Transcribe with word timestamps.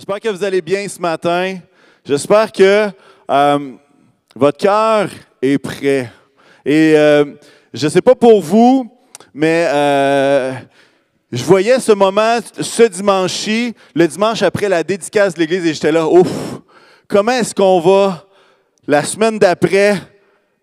J'espère 0.00 0.20
que 0.20 0.28
vous 0.28 0.44
allez 0.44 0.62
bien 0.62 0.86
ce 0.86 1.00
matin. 1.00 1.58
J'espère 2.04 2.52
que 2.52 2.88
euh, 3.28 3.72
votre 4.36 4.56
cœur 4.56 5.08
est 5.42 5.58
prêt. 5.58 6.08
Et 6.64 6.92
euh, 6.96 7.24
je 7.74 7.86
ne 7.86 7.90
sais 7.90 8.00
pas 8.00 8.14
pour 8.14 8.40
vous, 8.40 8.88
mais 9.34 9.66
euh, 9.66 10.52
je 11.32 11.42
voyais 11.42 11.80
ce 11.80 11.90
moment 11.90 12.38
ce 12.60 12.84
dimanche-ci, 12.84 13.74
le 13.92 14.06
dimanche 14.06 14.40
après 14.42 14.68
la 14.68 14.84
dédicace 14.84 15.34
de 15.34 15.40
l'Église, 15.40 15.66
et 15.66 15.74
j'étais 15.74 15.90
là, 15.90 16.06
ouf, 16.06 16.30
comment 17.08 17.32
est-ce 17.32 17.52
qu'on 17.52 17.80
va 17.80 18.24
la 18.86 19.02
semaine 19.02 19.36
d'après 19.40 19.96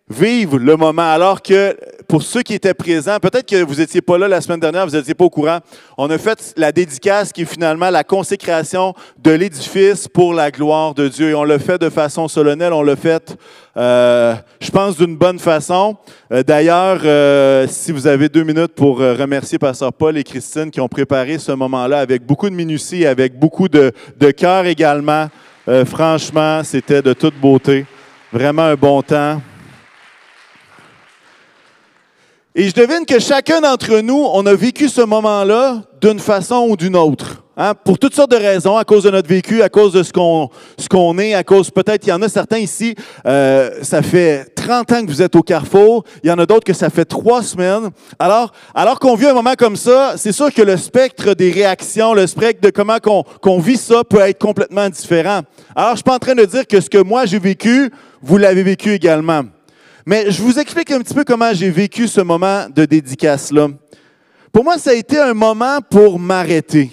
vivre 0.07 0.59
le 0.59 0.75
moment, 0.75 1.11
alors 1.11 1.41
que 1.41 1.75
pour 2.07 2.21
ceux 2.21 2.43
qui 2.43 2.53
étaient 2.53 2.75
présents, 2.75 3.17
peut-être 3.19 3.49
que 3.49 3.63
vous 3.63 3.75
n'étiez 3.75 4.01
pas 4.01 4.19
là 4.19 4.27
la 4.27 4.39
semaine 4.39 4.59
dernière, 4.59 4.85
vous 4.85 4.95
n'étiez 4.95 5.15
pas 5.15 5.25
au 5.25 5.31
courant, 5.31 5.57
on 5.97 6.07
a 6.11 6.17
fait 6.19 6.53
la 6.57 6.71
dédicace 6.71 7.33
qui 7.33 7.41
est 7.41 7.45
finalement 7.45 7.89
la 7.89 8.03
consécration 8.03 8.93
de 9.17 9.31
l'édifice 9.31 10.07
pour 10.07 10.35
la 10.35 10.51
gloire 10.51 10.93
de 10.93 11.07
Dieu. 11.07 11.29
Et 11.29 11.33
on 11.33 11.43
l'a 11.43 11.57
fait 11.57 11.79
de 11.79 11.89
façon 11.89 12.27
solennelle, 12.27 12.71
on 12.73 12.83
l'a 12.83 12.95
fait, 12.95 13.35
euh, 13.77 14.35
je 14.59 14.69
pense, 14.69 14.95
d'une 14.95 15.17
bonne 15.17 15.39
façon. 15.39 15.97
Euh, 16.31 16.43
D'ailleurs, 16.43 17.01
euh, 17.03 17.65
si 17.67 17.91
vous 17.91 18.05
avez 18.05 18.29
deux 18.29 18.43
minutes 18.43 18.75
pour 18.75 19.01
euh, 19.01 19.15
remercier 19.15 19.57
Pasteur 19.57 19.91
Paul 19.91 20.17
et 20.19 20.23
Christine 20.23 20.69
qui 20.69 20.79
ont 20.79 20.87
préparé 20.87 21.39
ce 21.39 21.51
moment-là 21.53 21.97
avec 21.97 22.23
beaucoup 22.23 22.49
de 22.51 22.55
minutie, 22.55 23.07
avec 23.07 23.39
beaucoup 23.39 23.67
de, 23.67 23.91
de 24.19 24.29
cœur 24.29 24.67
également, 24.67 25.29
euh, 25.67 25.83
franchement, 25.83 26.63
c'était 26.63 27.01
de 27.01 27.13
toute 27.13 27.39
beauté. 27.41 27.87
Vraiment 28.31 28.63
un 28.63 28.75
bon 28.75 29.01
temps. 29.01 29.41
Et 32.57 32.69
je 32.69 32.73
devine 32.73 33.05
que 33.05 33.19
chacun 33.19 33.59
d'entre 33.59 33.99
nous, 33.99 34.25
on 34.31 34.45
a 34.45 34.55
vécu 34.55 34.87
ce 34.87 35.01
moment-là 35.01 35.81
d'une 35.99 36.19
façon 36.19 36.67
ou 36.69 36.77
d'une 36.77 36.95
autre. 36.95 37.43
Hein, 37.57 37.73
pour 37.73 37.99
toutes 37.99 38.15
sortes 38.15 38.31
de 38.31 38.37
raisons, 38.37 38.77
à 38.77 38.85
cause 38.85 39.03
de 39.03 39.09
notre 39.09 39.27
vécu, 39.27 39.61
à 39.61 39.67
cause 39.67 39.91
de 39.91 40.03
ce 40.03 40.13
qu'on 40.13 40.49
ce 40.77 40.87
qu'on 40.87 41.17
est, 41.17 41.33
à 41.33 41.43
cause 41.43 41.69
peut-être, 41.69 42.07
il 42.07 42.11
y 42.11 42.13
en 42.13 42.21
a 42.21 42.29
certains 42.29 42.59
ici, 42.59 42.95
euh, 43.27 43.71
ça 43.81 44.01
fait 44.01 44.45
30 44.55 44.91
ans 44.93 45.05
que 45.05 45.11
vous 45.11 45.21
êtes 45.21 45.35
au 45.35 45.41
carrefour, 45.41 46.05
il 46.23 46.29
y 46.29 46.31
en 46.31 46.39
a 46.39 46.45
d'autres 46.45 46.63
que 46.63 46.71
ça 46.71 46.89
fait 46.89 47.03
trois 47.03 47.43
semaines. 47.43 47.89
Alors, 48.19 48.53
alors 48.73 48.99
qu'on 48.99 49.15
vit 49.15 49.27
un 49.27 49.33
moment 49.33 49.55
comme 49.57 49.75
ça, 49.75 50.13
c'est 50.15 50.31
sûr 50.31 50.53
que 50.53 50.61
le 50.61 50.77
spectre 50.77 51.33
des 51.33 51.51
réactions, 51.51 52.13
le 52.13 52.25
spectre 52.25 52.61
de 52.61 52.69
comment 52.69 52.99
qu'on 52.99 53.23
qu'on 53.41 53.59
vit 53.59 53.75
ça 53.75 54.05
peut 54.05 54.19
être 54.19 54.39
complètement 54.39 54.87
différent. 54.87 55.41
Alors, 55.75 55.91
je 55.91 55.97
suis 55.97 56.03
pas 56.03 56.15
en 56.15 56.19
train 56.19 56.35
de 56.35 56.45
dire 56.45 56.65
que 56.65 56.79
ce 56.79 56.89
que 56.89 56.99
moi 56.99 57.25
j'ai 57.25 57.39
vécu, 57.39 57.91
vous 58.21 58.37
l'avez 58.37 58.63
vécu 58.63 58.93
également. 58.93 59.43
Mais 60.05 60.29
je 60.29 60.41
vous 60.41 60.59
explique 60.59 60.91
un 60.91 60.99
petit 60.99 61.15
peu 61.15 61.23
comment 61.23 61.51
j'ai 61.53 61.71
vécu 61.71 62.07
ce 62.07 62.21
moment 62.21 62.67
de 62.69 62.85
dédicace-là. 62.85 63.69
Pour 64.51 64.63
moi, 64.63 64.77
ça 64.77 64.91
a 64.91 64.93
été 64.93 65.17
un 65.17 65.33
moment 65.33 65.79
pour 65.81 66.19
m'arrêter. 66.19 66.91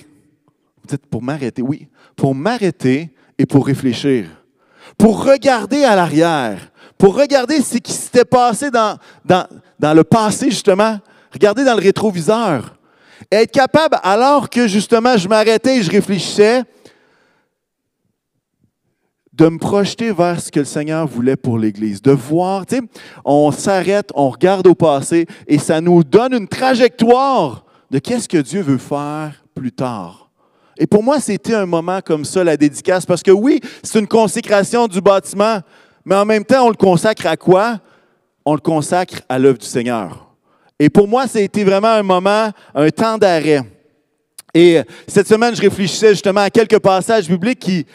Dites 0.86 1.06
pour 1.06 1.22
m'arrêter? 1.22 1.60
Oui, 1.60 1.88
pour 2.16 2.34
m'arrêter 2.34 3.10
et 3.38 3.44
pour 3.44 3.66
réfléchir. 3.66 4.26
Pour 4.96 5.24
regarder 5.24 5.84
à 5.84 5.94
l'arrière. 5.94 6.72
Pour 6.96 7.14
regarder 7.16 7.60
ce 7.60 7.78
qui 7.78 7.92
s'était 7.92 8.24
passé 8.24 8.70
dans, 8.70 8.98
le 9.78 10.02
passé, 10.02 10.50
justement. 10.50 10.98
Regarder 11.32 11.64
dans 11.64 11.74
le 11.74 11.82
rétroviseur. 11.82 12.76
Être 13.30 13.52
capable, 13.52 13.98
alors 14.02 14.48
que 14.48 14.66
justement 14.66 15.16
je 15.16 15.28
m'arrêtais 15.28 15.76
et 15.78 15.82
je 15.82 15.90
réfléchissais, 15.90 16.64
de 19.42 19.48
me 19.48 19.58
projeter 19.58 20.12
vers 20.12 20.40
ce 20.40 20.52
que 20.52 20.60
le 20.60 20.64
Seigneur 20.64 21.04
voulait 21.04 21.34
pour 21.34 21.58
l'Église, 21.58 22.00
de 22.00 22.12
voir, 22.12 22.64
tu 22.64 22.76
sais, 22.76 22.82
on 23.24 23.50
s'arrête, 23.50 24.10
on 24.14 24.30
regarde 24.30 24.68
au 24.68 24.76
passé 24.76 25.26
et 25.48 25.58
ça 25.58 25.80
nous 25.80 26.04
donne 26.04 26.32
une 26.32 26.46
trajectoire 26.46 27.64
de 27.90 27.98
qu'est-ce 27.98 28.28
que 28.28 28.38
Dieu 28.38 28.62
veut 28.62 28.78
faire 28.78 29.42
plus 29.52 29.72
tard. 29.72 30.30
Et 30.78 30.86
pour 30.86 31.02
moi, 31.02 31.18
c'était 31.18 31.54
un 31.54 31.66
moment 31.66 31.98
comme 32.00 32.24
ça, 32.24 32.44
la 32.44 32.56
dédicace, 32.56 33.04
parce 33.04 33.20
que 33.20 33.32
oui, 33.32 33.60
c'est 33.82 33.98
une 33.98 34.06
consécration 34.06 34.86
du 34.86 35.00
bâtiment, 35.00 35.58
mais 36.04 36.14
en 36.14 36.24
même 36.24 36.44
temps, 36.44 36.66
on 36.66 36.70
le 36.70 36.76
consacre 36.76 37.26
à 37.26 37.36
quoi? 37.36 37.80
On 38.44 38.54
le 38.54 38.60
consacre 38.60 39.22
à 39.28 39.40
l'œuvre 39.40 39.58
du 39.58 39.66
Seigneur. 39.66 40.32
Et 40.78 40.88
pour 40.88 41.08
moi, 41.08 41.26
ça 41.26 41.40
a 41.40 41.42
été 41.42 41.64
vraiment 41.64 41.88
un 41.88 42.04
moment, 42.04 42.50
un 42.76 42.90
temps 42.90 43.18
d'arrêt. 43.18 43.62
Et 44.54 44.80
cette 45.08 45.26
semaine, 45.26 45.56
je 45.56 45.62
réfléchissais 45.62 46.10
justement 46.10 46.42
à 46.42 46.50
quelques 46.50 46.78
passages 46.78 47.26
bibliques 47.26 47.58
qui, 47.58 47.86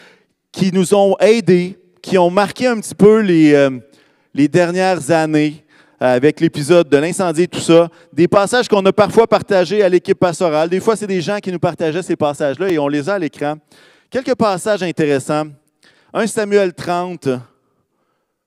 qui 0.52 0.72
nous 0.72 0.94
ont 0.94 1.16
aidés, 1.18 1.78
qui 2.02 2.18
ont 2.18 2.30
marqué 2.30 2.66
un 2.66 2.80
petit 2.80 2.94
peu 2.94 3.20
les, 3.20 3.52
euh, 3.54 3.70
dernières 4.34 5.10
années 5.10 5.64
euh, 6.00 6.16
avec 6.16 6.40
l'épisode 6.40 6.88
de 6.88 6.96
l'incendie 6.96 7.42
et 7.42 7.48
tout 7.48 7.60
ça. 7.60 7.88
Des 8.12 8.28
passages 8.28 8.68
qu'on 8.68 8.84
a 8.86 8.92
parfois 8.92 9.26
partagés 9.26 9.82
à 9.82 9.88
l'équipe 9.88 10.18
pastorale. 10.18 10.68
Des 10.68 10.80
fois, 10.80 10.96
c'est 10.96 11.06
des 11.06 11.20
gens 11.20 11.38
qui 11.38 11.52
nous 11.52 11.58
partageaient 11.58 12.02
ces 12.02 12.16
passages-là 12.16 12.70
et 12.70 12.78
on 12.78 12.88
les 12.88 13.08
a 13.08 13.14
à 13.14 13.18
l'écran. 13.18 13.56
Quelques 14.10 14.34
passages 14.34 14.82
intéressants. 14.82 15.46
1 16.12 16.26
Samuel 16.26 16.72
30. 16.72 17.28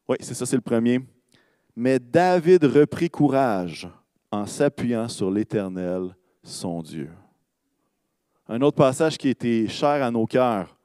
Oui, 0.07 0.17
c'est 0.21 0.33
ça, 0.33 0.45
c'est 0.45 0.55
le 0.55 0.61
premier. 0.61 0.99
Mais 1.75 1.99
David 1.99 2.65
reprit 2.65 3.09
courage 3.09 3.87
en 4.31 4.45
s'appuyant 4.45 5.07
sur 5.07 5.29
l'Éternel, 5.29 6.15
son 6.43 6.81
Dieu. 6.81 7.09
Un 8.47 8.61
autre 8.61 8.77
passage 8.77 9.17
qui 9.17 9.29
était 9.29 9.67
cher 9.67 10.03
à 10.03 10.09
nos 10.11 10.25
cœurs. 10.25 10.75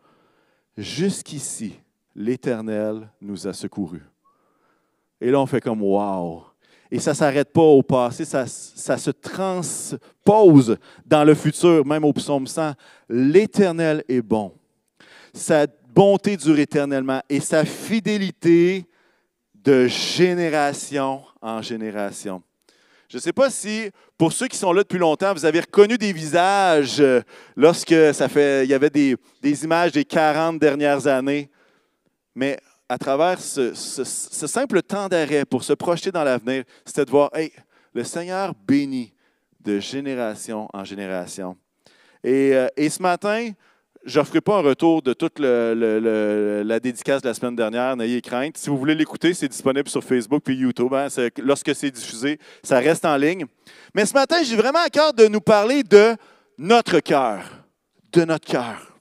Jusqu'ici, 0.76 1.78
l'Éternel 2.14 3.08
nous 3.20 3.46
a 3.46 3.52
secourus. 3.52 4.04
Et 5.20 5.30
là, 5.30 5.40
on 5.40 5.46
fait 5.46 5.60
comme 5.60 5.82
wow. 5.82 6.44
Et 6.90 6.98
ça 6.98 7.12
ne 7.12 7.16
s'arrête 7.16 7.52
pas 7.52 7.62
au 7.62 7.82
passé, 7.82 8.24
ça, 8.24 8.46
ça, 8.46 8.96
se 8.96 9.10
transpose 9.10 10.76
dans 11.04 11.24
le 11.24 11.34
futur, 11.34 11.84
même 11.84 12.04
au 12.04 12.12
psaume 12.12 12.46
100. 12.46 12.72
L'Éternel 13.08 14.04
est 14.08 14.22
bon. 14.22 14.52
Sa 15.32 15.66
bonté 15.66 16.36
dure 16.36 16.58
éternellement 16.58 17.20
et 17.28 17.40
sa 17.40 17.64
fidélité 17.64 18.86
de 19.54 19.86
génération 19.86 21.22
en 21.40 21.60
génération. 21.62 22.42
Je 23.08 23.18
ne 23.18 23.20
sais 23.20 23.32
pas 23.32 23.50
si, 23.50 23.90
pour 24.18 24.32
ceux 24.32 24.48
qui 24.48 24.56
sont 24.56 24.72
là 24.72 24.82
depuis 24.82 24.98
longtemps, 24.98 25.32
vous 25.32 25.44
avez 25.44 25.60
reconnu 25.60 25.96
des 25.96 26.12
visages 26.12 27.02
lorsque 27.54 27.94
ça 28.12 28.28
fait, 28.28 28.64
il 28.64 28.70
y 28.70 28.74
avait 28.74 28.90
des, 28.90 29.16
des 29.40 29.64
images 29.64 29.92
des 29.92 30.04
40 30.04 30.58
dernières 30.58 31.06
années. 31.06 31.48
Mais 32.34 32.58
à 32.88 32.98
travers 32.98 33.40
ce, 33.40 33.74
simple 33.74 34.82
temps 34.82 35.08
d'arrêt 35.08 35.44
pour 35.44 35.62
se 35.62 35.72
projeter 35.72 36.10
dans 36.10 36.24
l'avenir, 36.24 36.64
c'était 36.84 37.04
de 37.04 37.10
voir, 37.10 37.30
hey, 37.34 37.52
le 37.94 38.02
Seigneur 38.02 38.54
bénit 38.66 39.12
de 39.60 39.78
génération 39.78 40.68
en 40.72 40.84
génération. 40.84 41.56
Et, 42.24 42.54
et 42.76 42.90
ce 42.90 43.00
matin, 43.00 43.50
je 44.06 44.20
ne 44.20 44.24
ferai 44.24 44.40
pas 44.40 44.58
un 44.58 44.62
retour 44.62 45.02
de 45.02 45.12
toute 45.12 45.40
la 45.40 46.80
dédicace 46.80 47.22
de 47.22 47.28
la 47.28 47.34
semaine 47.34 47.56
dernière, 47.56 47.96
n'ayez 47.96 48.22
crainte. 48.22 48.56
Si 48.56 48.70
vous 48.70 48.78
voulez 48.78 48.94
l'écouter, 48.94 49.34
c'est 49.34 49.48
disponible 49.48 49.88
sur 49.88 50.02
Facebook 50.02 50.48
et 50.48 50.54
YouTube. 50.54 50.94
Hein. 50.94 51.08
Lorsque 51.38 51.74
c'est 51.74 51.90
diffusé, 51.90 52.38
ça 52.62 52.78
reste 52.78 53.04
en 53.04 53.16
ligne. 53.16 53.46
Mais 53.94 54.06
ce 54.06 54.14
matin, 54.14 54.36
j'ai 54.44 54.56
vraiment 54.56 54.78
à 54.78 54.88
cœur 54.88 55.12
de 55.12 55.26
nous 55.26 55.40
parler 55.40 55.82
de 55.82 56.14
notre 56.56 57.00
cœur. 57.00 57.42
De 58.12 58.24
notre 58.24 58.46
cœur. 58.46 58.96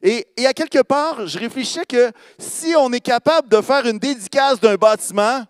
Et, 0.00 0.26
à 0.46 0.52
quelque 0.52 0.82
part, 0.82 1.26
je 1.26 1.38
réfléchissais 1.38 1.84
que 1.84 2.10
si 2.38 2.74
on 2.76 2.92
est 2.92 3.00
capable 3.00 3.48
de 3.48 3.60
faire 3.60 3.86
une 3.86 3.98
dédicace 3.98 4.60
d'un 4.60 4.76
bâtiment, 4.76 5.44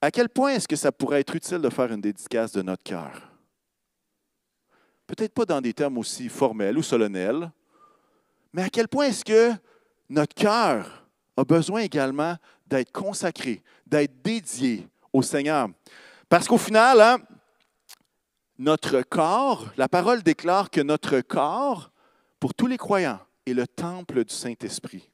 à 0.00 0.10
quel 0.10 0.28
point 0.28 0.54
est-ce 0.54 0.68
que 0.68 0.76
ça 0.76 0.90
pourrait 0.90 1.20
être 1.20 1.34
utile 1.34 1.58
de 1.58 1.70
faire 1.70 1.90
une 1.92 2.00
dédicace 2.00 2.52
de 2.52 2.62
notre 2.62 2.82
cœur? 2.82 3.35
Peut-être 5.06 5.32
pas 5.32 5.44
dans 5.44 5.60
des 5.60 5.72
termes 5.72 5.98
aussi 5.98 6.28
formels 6.28 6.76
ou 6.78 6.82
solennels, 6.82 7.50
mais 8.52 8.62
à 8.62 8.70
quel 8.70 8.88
point 8.88 9.06
est-ce 9.06 9.24
que 9.24 9.52
notre 10.08 10.34
cœur 10.34 11.06
a 11.36 11.44
besoin 11.44 11.80
également 11.80 12.36
d'être 12.66 12.90
consacré, 12.90 13.62
d'être 13.86 14.22
dédié 14.22 14.88
au 15.12 15.22
Seigneur? 15.22 15.68
Parce 16.28 16.48
qu'au 16.48 16.58
final, 16.58 17.00
hein, 17.00 17.18
notre 18.58 19.02
corps, 19.02 19.66
la 19.76 19.88
parole 19.88 20.22
déclare 20.22 20.70
que 20.70 20.80
notre 20.80 21.20
corps, 21.20 21.90
pour 22.40 22.54
tous 22.54 22.66
les 22.66 22.78
croyants, 22.78 23.20
est 23.46 23.52
le 23.52 23.66
temple 23.66 24.24
du 24.24 24.34
Saint-Esprit. 24.34 25.10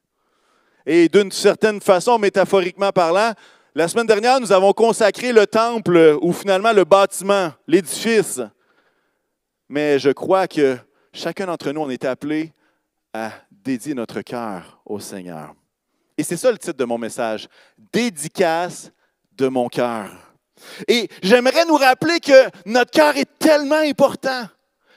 Et 0.87 1.08
d'une 1.08 1.31
certaine 1.31 1.81
façon, 1.81 2.19
métaphoriquement 2.19 2.90
parlant, 2.93 3.32
la 3.75 3.88
semaine 3.88 4.06
dernière, 4.06 4.40
nous 4.40 4.52
avons 4.52 4.72
consacré 4.72 5.32
le 5.32 5.46
temple, 5.46 6.19
ou 6.20 6.32
finalement 6.32 6.72
le 6.72 6.84
bâtiment, 6.84 7.52
l'édifice, 7.67 8.40
mais 9.72 9.98
je 9.98 10.10
crois 10.10 10.46
que 10.46 10.76
chacun 11.14 11.46
d'entre 11.46 11.72
nous, 11.72 11.80
on 11.80 11.88
est 11.88 12.04
appelé 12.04 12.52
à 13.14 13.32
dédier 13.50 13.94
notre 13.94 14.20
cœur 14.20 14.82
au 14.84 15.00
Seigneur. 15.00 15.54
Et 16.19 16.22
c'est 16.22 16.36
ça 16.36 16.52
le 16.52 16.58
titre 16.58 16.76
de 16.76 16.84
mon 16.84 16.98
message, 16.98 17.48
Dédicace 17.90 18.92
de 19.32 19.48
mon 19.48 19.70
cœur. 19.70 20.10
Et 20.86 21.08
j'aimerais 21.22 21.64
nous 21.64 21.76
rappeler 21.76 22.20
que 22.20 22.50
notre 22.66 22.90
cœur 22.90 23.16
est 23.16 23.38
tellement 23.38 23.76
important 23.76 24.46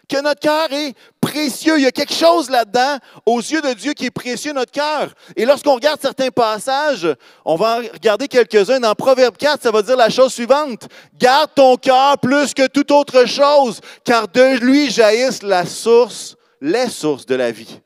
que 0.06 0.22
notre 0.22 0.40
cœur 0.40 0.72
est 0.72 0.94
précieux. 1.19 1.78
Il 1.78 1.84
y 1.84 1.88
a 1.88 1.92
quelque 1.92 2.13
chose 2.13 2.50
là-dedans, 2.50 2.98
aux 3.25 3.40
yeux 3.40 3.62
de 3.62 3.74
Dieu, 3.74 3.94
qui 3.94 4.06
est 4.06 4.12
précieux, 4.12 4.54
notre 4.54 4.72
cœur. 4.72 5.13
Et 5.36 5.46
lorsqu'on 5.46 5.75
regarde 5.75 6.00
certains 6.02 6.30
passages, 6.30 7.07
on 7.44 7.56
va 7.56 7.78
regarder 7.78 8.28
quelques-uns. 8.28 8.80
Dans 8.80 8.96
Proverbe 8.96 9.38
4, 9.38 9.63
ça 9.63 9.72
va 9.72 9.81
dire 9.81 9.98
la 9.98 10.10
chose 10.10 10.34
suivante. 10.34 10.88
Garde 11.18 11.52
ton 11.56 11.75
cœur 11.78 12.18
plus 12.19 12.54
que 12.54 12.68
toute 12.68 12.92
autre 12.92 13.25
chose, 13.25 13.81
car 14.04 14.28
de 14.28 14.57
lui 14.57 14.90
jaillissent 14.90 15.44
la 15.44 15.66
source, 15.66 16.36
les 16.62 16.90
sources 16.90 17.25
de 17.25 17.36
la 17.36 17.51
vie. 17.51 17.80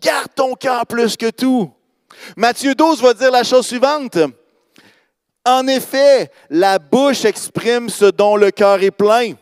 Garde 0.00 0.28
ton 0.34 0.54
cœur 0.54 0.86
plus 0.86 1.16
que 1.16 1.30
tout. 1.30 1.70
Matthieu 2.36 2.74
12 2.74 3.02
va 3.02 3.14
dire 3.14 3.30
la 3.30 3.44
chose 3.44 3.66
suivante. 3.66 4.18
En 5.44 5.66
effet, 5.66 6.30
la 6.50 6.78
bouche 6.78 7.24
exprime 7.24 7.88
ce 7.88 8.06
dont 8.06 8.36
le 8.36 8.50
cœur 8.50 8.82
est 8.82 8.90
plein. 8.90 9.32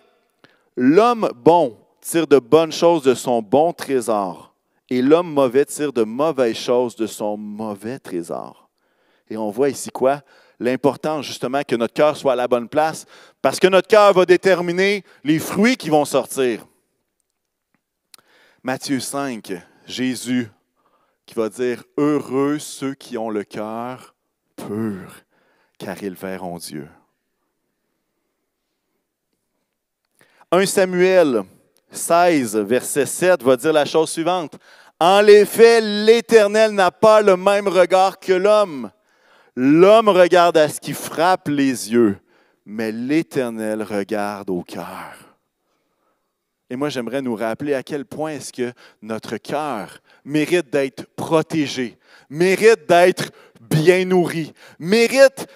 L'homme 0.80 1.28
bon 1.34 1.76
tire 2.00 2.28
de 2.28 2.38
bonnes 2.38 2.70
choses 2.70 3.02
de 3.02 3.14
son 3.14 3.42
bon 3.42 3.72
trésor, 3.72 4.54
et 4.88 5.02
l'homme 5.02 5.28
mauvais 5.28 5.64
tire 5.64 5.92
de 5.92 6.04
mauvaises 6.04 6.56
choses 6.56 6.94
de 6.94 7.08
son 7.08 7.36
mauvais 7.36 7.98
trésor. 7.98 8.70
Et 9.28 9.36
on 9.36 9.50
voit 9.50 9.70
ici 9.70 9.90
quoi? 9.90 10.22
L'importance 10.60 11.26
justement 11.26 11.62
que 11.66 11.74
notre 11.74 11.94
cœur 11.94 12.16
soit 12.16 12.34
à 12.34 12.36
la 12.36 12.46
bonne 12.46 12.68
place, 12.68 13.06
parce 13.42 13.58
que 13.58 13.66
notre 13.66 13.88
cœur 13.88 14.12
va 14.12 14.24
déterminer 14.24 15.02
les 15.24 15.40
fruits 15.40 15.76
qui 15.76 15.90
vont 15.90 16.04
sortir. 16.04 16.64
Matthieu 18.62 19.00
5, 19.00 19.54
Jésus 19.84 20.48
qui 21.26 21.34
va 21.34 21.48
dire, 21.48 21.82
Heureux 21.96 22.60
ceux 22.60 22.94
qui 22.94 23.18
ont 23.18 23.30
le 23.30 23.42
cœur 23.42 24.14
pur, 24.54 25.12
car 25.76 26.00
ils 26.04 26.14
verront 26.14 26.58
Dieu. 26.58 26.88
1 30.50 30.64
Samuel 30.64 31.42
16, 31.90 32.56
verset 32.56 33.04
7 33.04 33.42
va 33.42 33.54
dire 33.54 33.72
la 33.72 33.84
chose 33.84 34.10
suivante. 34.10 34.54
En 34.98 35.26
effet, 35.26 35.82
l'Éternel 35.82 36.70
n'a 36.72 36.90
pas 36.90 37.20
le 37.20 37.36
même 37.36 37.68
regard 37.68 38.18
que 38.18 38.32
l'homme. 38.32 38.90
L'homme 39.56 40.08
regarde 40.08 40.56
à 40.56 40.70
ce 40.70 40.80
qui 40.80 40.94
frappe 40.94 41.48
les 41.48 41.92
yeux, 41.92 42.16
mais 42.64 42.90
l'Éternel 42.92 43.82
regarde 43.82 44.48
au 44.48 44.62
cœur. 44.62 45.12
Et 46.70 46.76
moi, 46.76 46.88
j'aimerais 46.88 47.20
nous 47.20 47.36
rappeler 47.36 47.74
à 47.74 47.82
quel 47.82 48.06
point 48.06 48.32
est-ce 48.32 48.52
que 48.52 48.72
notre 49.02 49.36
cœur 49.36 49.98
mérite 50.24 50.70
d'être 50.70 51.04
protégé, 51.14 51.98
mérite 52.30 52.88
d'être 52.88 53.32
bien 53.60 54.06
nourri, 54.06 54.54
mérite 54.78 55.46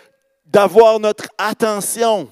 d'avoir 0.45 1.01
notre 1.01 1.29
attention. 1.39 2.29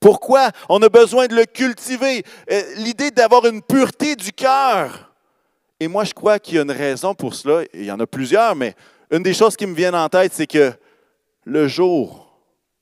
Pourquoi? 0.00 0.50
On 0.68 0.80
a 0.82 0.88
besoin 0.88 1.26
de 1.26 1.34
le 1.34 1.44
cultiver? 1.44 2.22
Euh, 2.50 2.62
l'idée 2.76 3.10
d'avoir 3.10 3.46
une 3.46 3.62
pureté 3.62 4.14
du 4.16 4.32
cœur. 4.32 5.12
Et 5.80 5.88
moi, 5.88 6.04
je 6.04 6.12
crois 6.12 6.38
qu'il 6.38 6.56
y 6.56 6.58
a 6.58 6.62
une 6.62 6.70
raison 6.70 7.14
pour 7.14 7.34
cela. 7.34 7.64
Il 7.72 7.84
y 7.84 7.92
en 7.92 8.00
a 8.00 8.06
plusieurs, 8.06 8.54
mais 8.56 8.74
une 9.10 9.22
des 9.22 9.34
choses 9.34 9.56
qui 9.56 9.66
me 9.66 9.74
viennent 9.74 9.94
en 9.94 10.08
tête, 10.08 10.32
c'est 10.34 10.46
que 10.46 10.72
le 11.44 11.66
jour, 11.66 12.28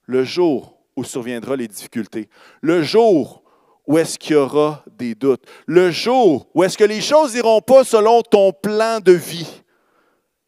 le 0.07 0.25
jour 0.25 0.79
où 0.97 1.05
surviendront 1.05 1.55
les 1.55 1.69
difficultés, 1.69 2.29
le 2.63 2.83
jour 2.83 3.43
où 3.87 3.99
est-ce 3.99 4.19
qu'il 4.19 4.33
y 4.33 4.39
aura 4.39 4.83
des 4.99 5.15
doutes, 5.15 5.45
le 5.67 5.91
jour 5.91 6.49
où 6.55 6.65
est-ce 6.65 6.77
que 6.77 6.85
les 6.85 7.01
choses 7.01 7.35
n'iront 7.35 7.61
pas 7.61 7.85
selon 7.85 8.23
ton 8.23 8.53
plan 8.53 8.99
de 8.99 9.13
vie, 9.13 9.63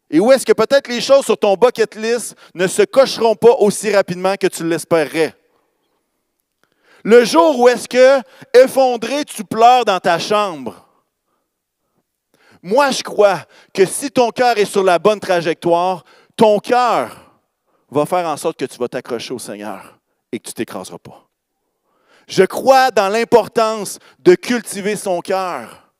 et 0.09 0.19
où 0.19 0.31
est-ce 0.31 0.45
que 0.45 0.53
peut-être 0.53 0.89
les 0.89 1.01
choses 1.01 1.23
sur 1.23 1.37
ton 1.37 1.55
bucket 1.55 1.95
list 1.95 2.35
ne 2.55 2.67
se 2.67 2.81
cocheront 2.81 3.35
pas 3.35 3.53
aussi 3.59 3.93
rapidement 3.93 4.35
que 4.35 4.47
tu 4.47 4.67
l'espérerais. 4.67 5.35
Le 7.03 7.23
jour 7.23 7.59
où 7.59 7.67
est-ce 7.67 7.87
que, 7.87 8.21
effondré, 8.53 9.25
tu 9.25 9.43
pleures 9.43 9.85
dans 9.85 9.99
ta 9.99 10.19
chambre? 10.19 10.85
Moi, 12.61 12.91
je 12.91 13.03
crois 13.03 13.45
que 13.73 13.85
si 13.85 14.11
ton 14.11 14.31
cœur 14.31 14.57
est 14.57 14.65
sur 14.65 14.83
la 14.83 14.99
bonne 14.99 15.19
trajectoire, 15.19 16.03
ton 16.35 16.59
cœur 16.59 17.31
va 17.89 18.05
faire 18.05 18.27
en 18.27 18.37
sorte 18.37 18.59
que 18.59 18.65
tu 18.65 18.77
vas 18.77 18.87
t'accrocher 18.87 19.33
au 19.33 19.39
Seigneur 19.39 19.97
et 20.31 20.39
que 20.39 20.43
tu 20.43 20.51
ne 20.51 20.55
t'écraseras 20.55 20.97
pas. 20.97 21.25
Je 22.27 22.43
crois 22.43 22.91
dans 22.91 23.09
l'importance 23.09 23.97
de 24.19 24.35
cultiver 24.35 24.95
son 24.95 25.21
cœur. 25.21 25.91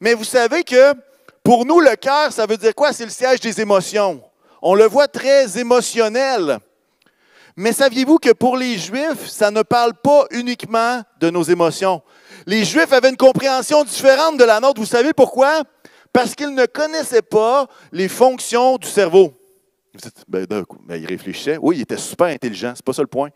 Mais 0.00 0.14
vous 0.14 0.24
savez 0.24 0.64
que 0.64 0.94
pour 1.44 1.64
nous, 1.64 1.80
le 1.80 1.94
cœur, 1.96 2.32
ça 2.32 2.46
veut 2.46 2.56
dire 2.56 2.74
quoi? 2.74 2.92
C'est 2.92 3.04
le 3.04 3.10
siège 3.10 3.40
des 3.40 3.60
émotions. 3.60 4.22
On 4.60 4.74
le 4.74 4.86
voit 4.86 5.08
très 5.08 5.58
émotionnel. 5.58 6.58
Mais 7.56 7.72
saviez-vous 7.72 8.18
que 8.18 8.32
pour 8.32 8.56
les 8.56 8.78
Juifs, 8.78 9.28
ça 9.28 9.50
ne 9.50 9.62
parle 9.62 9.94
pas 9.94 10.26
uniquement 10.30 11.02
de 11.20 11.30
nos 11.30 11.42
émotions? 11.42 12.02
Les 12.46 12.64
Juifs 12.64 12.92
avaient 12.92 13.10
une 13.10 13.16
compréhension 13.16 13.84
différente 13.84 14.38
de 14.38 14.44
la 14.44 14.60
nôtre. 14.60 14.80
Vous 14.80 14.86
savez 14.86 15.12
pourquoi? 15.12 15.62
Parce 16.12 16.34
qu'ils 16.34 16.54
ne 16.54 16.66
connaissaient 16.66 17.22
pas 17.22 17.66
les 17.92 18.08
fonctions 18.08 18.76
du 18.76 18.88
cerveau. 18.88 19.32
Ben, 20.28 20.46
ben, 20.46 20.64
ils 20.96 21.06
réfléchissaient. 21.06 21.58
Oui, 21.60 21.78
ils 21.78 21.82
étaient 21.82 21.98
super 21.98 22.28
intelligents, 22.28 22.72
c'est 22.74 22.84
pas 22.84 22.94
ça 22.94 23.02
le 23.02 23.08
point. 23.08 23.28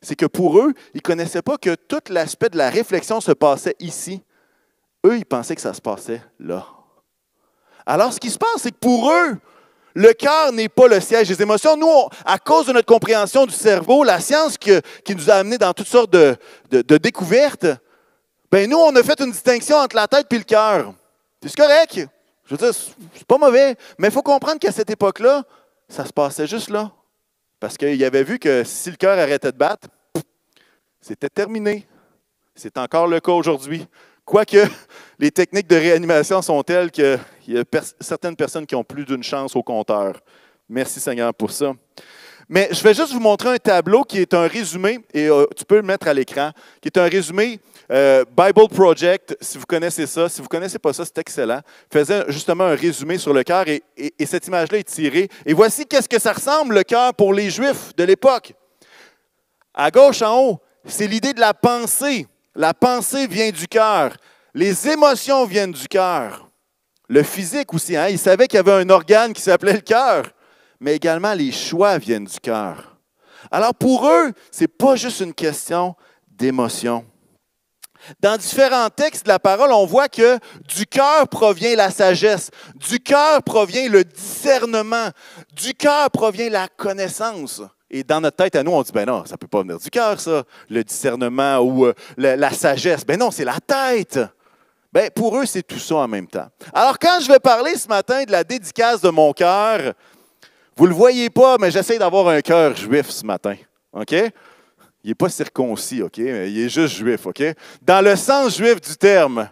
C'est 0.00 0.16
que 0.16 0.26
pour 0.26 0.58
eux, 0.58 0.72
ils 0.94 0.98
ne 0.98 1.02
connaissaient 1.02 1.42
pas 1.42 1.56
que 1.56 1.76
tout 1.76 2.00
l'aspect 2.08 2.48
de 2.48 2.58
la 2.58 2.70
réflexion 2.70 3.20
se 3.20 3.32
passait 3.32 3.76
ici. 3.78 4.22
Eux, 5.06 5.18
ils 5.18 5.24
pensaient 5.24 5.54
que 5.54 5.60
ça 5.60 5.74
se 5.74 5.80
passait 5.80 6.20
là. 6.40 6.66
Alors, 7.86 8.12
ce 8.12 8.20
qui 8.20 8.30
se 8.30 8.38
passe, 8.38 8.58
c'est 8.58 8.72
que 8.72 8.78
pour 8.78 9.12
eux, 9.12 9.38
le 9.94 10.12
cœur 10.12 10.52
n'est 10.52 10.68
pas 10.68 10.88
le 10.88 11.00
siège 11.00 11.28
des 11.28 11.42
émotions. 11.42 11.76
Nous, 11.76 12.08
à 12.24 12.38
cause 12.38 12.66
de 12.66 12.72
notre 12.72 12.86
compréhension 12.86 13.46
du 13.46 13.54
cerveau, 13.54 14.04
la 14.04 14.20
science 14.20 14.56
qui 14.56 15.14
nous 15.14 15.30
a 15.30 15.34
amenés 15.34 15.58
dans 15.58 15.72
toutes 15.72 15.88
sortes 15.88 16.12
de, 16.12 16.36
découvertes, 16.98 17.66
ben 18.50 18.68
nous, 18.68 18.78
on 18.78 18.94
a 18.96 19.02
fait 19.02 19.20
une 19.20 19.30
distinction 19.30 19.76
entre 19.76 19.96
la 19.96 20.06
tête 20.06 20.32
et 20.32 20.38
le 20.38 20.44
cœur. 20.44 20.92
C'est 21.42 21.56
correct. 21.56 22.06
Je 22.44 22.54
veux 22.54 22.58
dire, 22.58 22.74
c'est 23.14 23.26
pas 23.26 23.38
mauvais. 23.38 23.76
Mais 23.98 24.08
il 24.08 24.12
faut 24.12 24.22
comprendre 24.22 24.58
qu'à 24.58 24.72
cette 24.72 24.90
époque-là, 24.90 25.42
ça 25.88 26.04
se 26.04 26.12
passait 26.12 26.46
juste 26.46 26.70
là. 26.70 26.90
Parce 27.60 27.76
qu'il 27.76 28.02
avait 28.04 28.24
vu 28.24 28.38
que 28.38 28.64
si 28.64 28.90
le 28.90 28.96
cœur 28.96 29.18
arrêtait 29.18 29.52
de 29.52 29.56
battre, 29.56 29.88
c'était 31.00 31.28
terminé. 31.28 31.86
C'est 32.54 32.76
encore 32.76 33.06
le 33.06 33.20
cas 33.20 33.32
aujourd'hui. 33.32 33.86
Quoique 34.24 34.58
les 35.22 35.30
techniques 35.30 35.68
de 35.68 35.76
réanimation 35.76 36.42
sont 36.42 36.60
telles 36.64 36.90
qu'il 36.90 37.16
y 37.46 37.56
a 37.56 37.62
certaines 38.00 38.34
personnes 38.34 38.66
qui 38.66 38.74
ont 38.74 38.82
plus 38.82 39.04
d'une 39.04 39.22
chance 39.22 39.54
au 39.54 39.62
compteur. 39.62 40.20
Merci 40.68 40.98
Seigneur 40.98 41.32
pour 41.32 41.52
ça. 41.52 41.74
Mais 42.48 42.68
je 42.72 42.82
vais 42.82 42.92
juste 42.92 43.12
vous 43.12 43.20
montrer 43.20 43.50
un 43.50 43.56
tableau 43.56 44.02
qui 44.02 44.18
est 44.18 44.34
un 44.34 44.48
résumé, 44.48 44.98
et 45.14 45.28
euh, 45.28 45.46
tu 45.56 45.64
peux 45.64 45.76
le 45.76 45.82
mettre 45.82 46.08
à 46.08 46.12
l'écran, 46.12 46.50
qui 46.80 46.88
est 46.88 46.98
un 46.98 47.08
résumé 47.08 47.60
euh, 47.92 48.24
Bible 48.36 48.66
Project, 48.68 49.36
si 49.40 49.58
vous 49.58 49.64
connaissez 49.64 50.08
ça. 50.08 50.28
Si 50.28 50.38
vous 50.38 50.46
ne 50.46 50.48
connaissez 50.48 50.80
pas 50.80 50.92
ça, 50.92 51.04
c'est 51.04 51.18
excellent. 51.18 51.60
Faisait 51.92 52.24
justement 52.26 52.64
un 52.64 52.74
résumé 52.74 53.16
sur 53.16 53.32
le 53.32 53.44
cœur, 53.44 53.68
et, 53.68 53.80
et 53.96 54.26
cette 54.26 54.48
image-là 54.48 54.78
est 54.78 54.88
tirée. 54.88 55.28
Et 55.46 55.54
voici 55.54 55.86
qu'est-ce 55.86 56.08
que 56.08 56.18
ça 56.18 56.32
ressemble, 56.32 56.74
le 56.74 56.82
cœur, 56.82 57.14
pour 57.14 57.32
les 57.32 57.48
Juifs 57.48 57.94
de 57.96 58.02
l'époque. 58.02 58.54
À 59.72 59.88
gauche, 59.92 60.20
en 60.20 60.36
haut, 60.36 60.60
c'est 60.84 61.06
l'idée 61.06 61.32
de 61.32 61.40
la 61.40 61.54
pensée. 61.54 62.26
La 62.56 62.74
pensée 62.74 63.28
vient 63.28 63.50
du 63.50 63.68
cœur. 63.68 64.16
Les 64.54 64.88
émotions 64.88 65.44
viennent 65.46 65.72
du 65.72 65.88
cœur. 65.88 66.48
Le 67.08 67.22
physique 67.22 67.72
aussi. 67.72 67.96
Hein? 67.96 68.08
Ils 68.08 68.18
savaient 68.18 68.46
qu'il 68.46 68.56
y 68.56 68.60
avait 68.60 68.72
un 68.72 68.90
organe 68.90 69.32
qui 69.32 69.42
s'appelait 69.42 69.74
le 69.74 69.80
cœur. 69.80 70.24
Mais 70.80 70.96
également, 70.96 71.32
les 71.32 71.52
choix 71.52 71.98
viennent 71.98 72.24
du 72.24 72.40
cœur. 72.40 72.96
Alors 73.50 73.74
pour 73.74 74.08
eux, 74.08 74.32
ce 74.50 74.62
n'est 74.62 74.68
pas 74.68 74.96
juste 74.96 75.20
une 75.20 75.34
question 75.34 75.94
d'émotion. 76.28 77.04
Dans 78.20 78.36
différents 78.36 78.88
textes 78.90 79.24
de 79.24 79.28
la 79.28 79.38
parole, 79.38 79.72
on 79.72 79.86
voit 79.86 80.08
que 80.08 80.38
du 80.66 80.86
cœur 80.86 81.28
provient 81.28 81.76
la 81.76 81.90
sagesse, 81.90 82.50
du 82.74 82.98
cœur 82.98 83.42
provient 83.44 83.88
le 83.88 84.02
discernement, 84.04 85.10
du 85.52 85.72
cœur 85.74 86.10
provient 86.10 86.50
la 86.50 86.66
connaissance. 86.68 87.62
Et 87.88 88.02
dans 88.02 88.20
notre 88.20 88.38
tête, 88.38 88.56
à 88.56 88.62
nous, 88.62 88.72
on 88.72 88.82
dit, 88.82 88.90
ben 88.90 89.06
non, 89.06 89.24
ça 89.24 89.32
ne 89.32 89.36
peut 89.36 89.46
pas 89.46 89.60
venir 89.60 89.78
du 89.78 89.90
cœur, 89.90 90.18
ça, 90.18 90.44
le 90.68 90.82
discernement 90.82 91.58
ou 91.58 91.86
euh, 91.86 91.92
la, 92.16 92.50
sagesse. 92.50 93.04
Ben 93.04 93.18
non, 93.18 93.30
c'est 93.30 93.44
la 93.44 93.58
tête. 93.60 94.18
Ben, 94.92 95.10
pour 95.10 95.38
eux, 95.38 95.46
c'est 95.46 95.62
tout 95.62 95.78
ça 95.78 95.96
en 95.96 96.08
même 96.08 96.26
temps. 96.26 96.48
Alors, 96.74 96.98
quand 96.98 97.18
je 97.20 97.28
vais 97.28 97.38
parler 97.38 97.76
ce 97.76 97.88
matin 97.88 98.24
de 98.24 98.30
la 98.30 98.44
dédicace 98.44 99.00
de 99.00 99.08
mon 99.08 99.32
cœur, 99.32 99.94
vous 100.76 100.84
ne 100.84 100.90
le 100.90 100.94
voyez 100.94 101.30
pas, 101.30 101.56
mais 101.58 101.70
j'essaie 101.70 101.98
d'avoir 101.98 102.28
un 102.28 102.40
cœur 102.42 102.76
juif 102.76 103.08
ce 103.08 103.24
matin. 103.24 103.56
OK? 103.92 104.12
Il 104.12 105.08
n'est 105.08 105.14
pas 105.14 105.30
circoncis, 105.30 106.02
OK? 106.02 106.18
Il 106.18 106.58
est 106.58 106.68
juste 106.68 106.94
juif, 106.94 107.26
OK? 107.26 107.42
Dans 107.80 108.04
le 108.04 108.16
sens 108.16 108.56
juif 108.56 108.80
du 108.80 108.96
terme. 108.96 109.48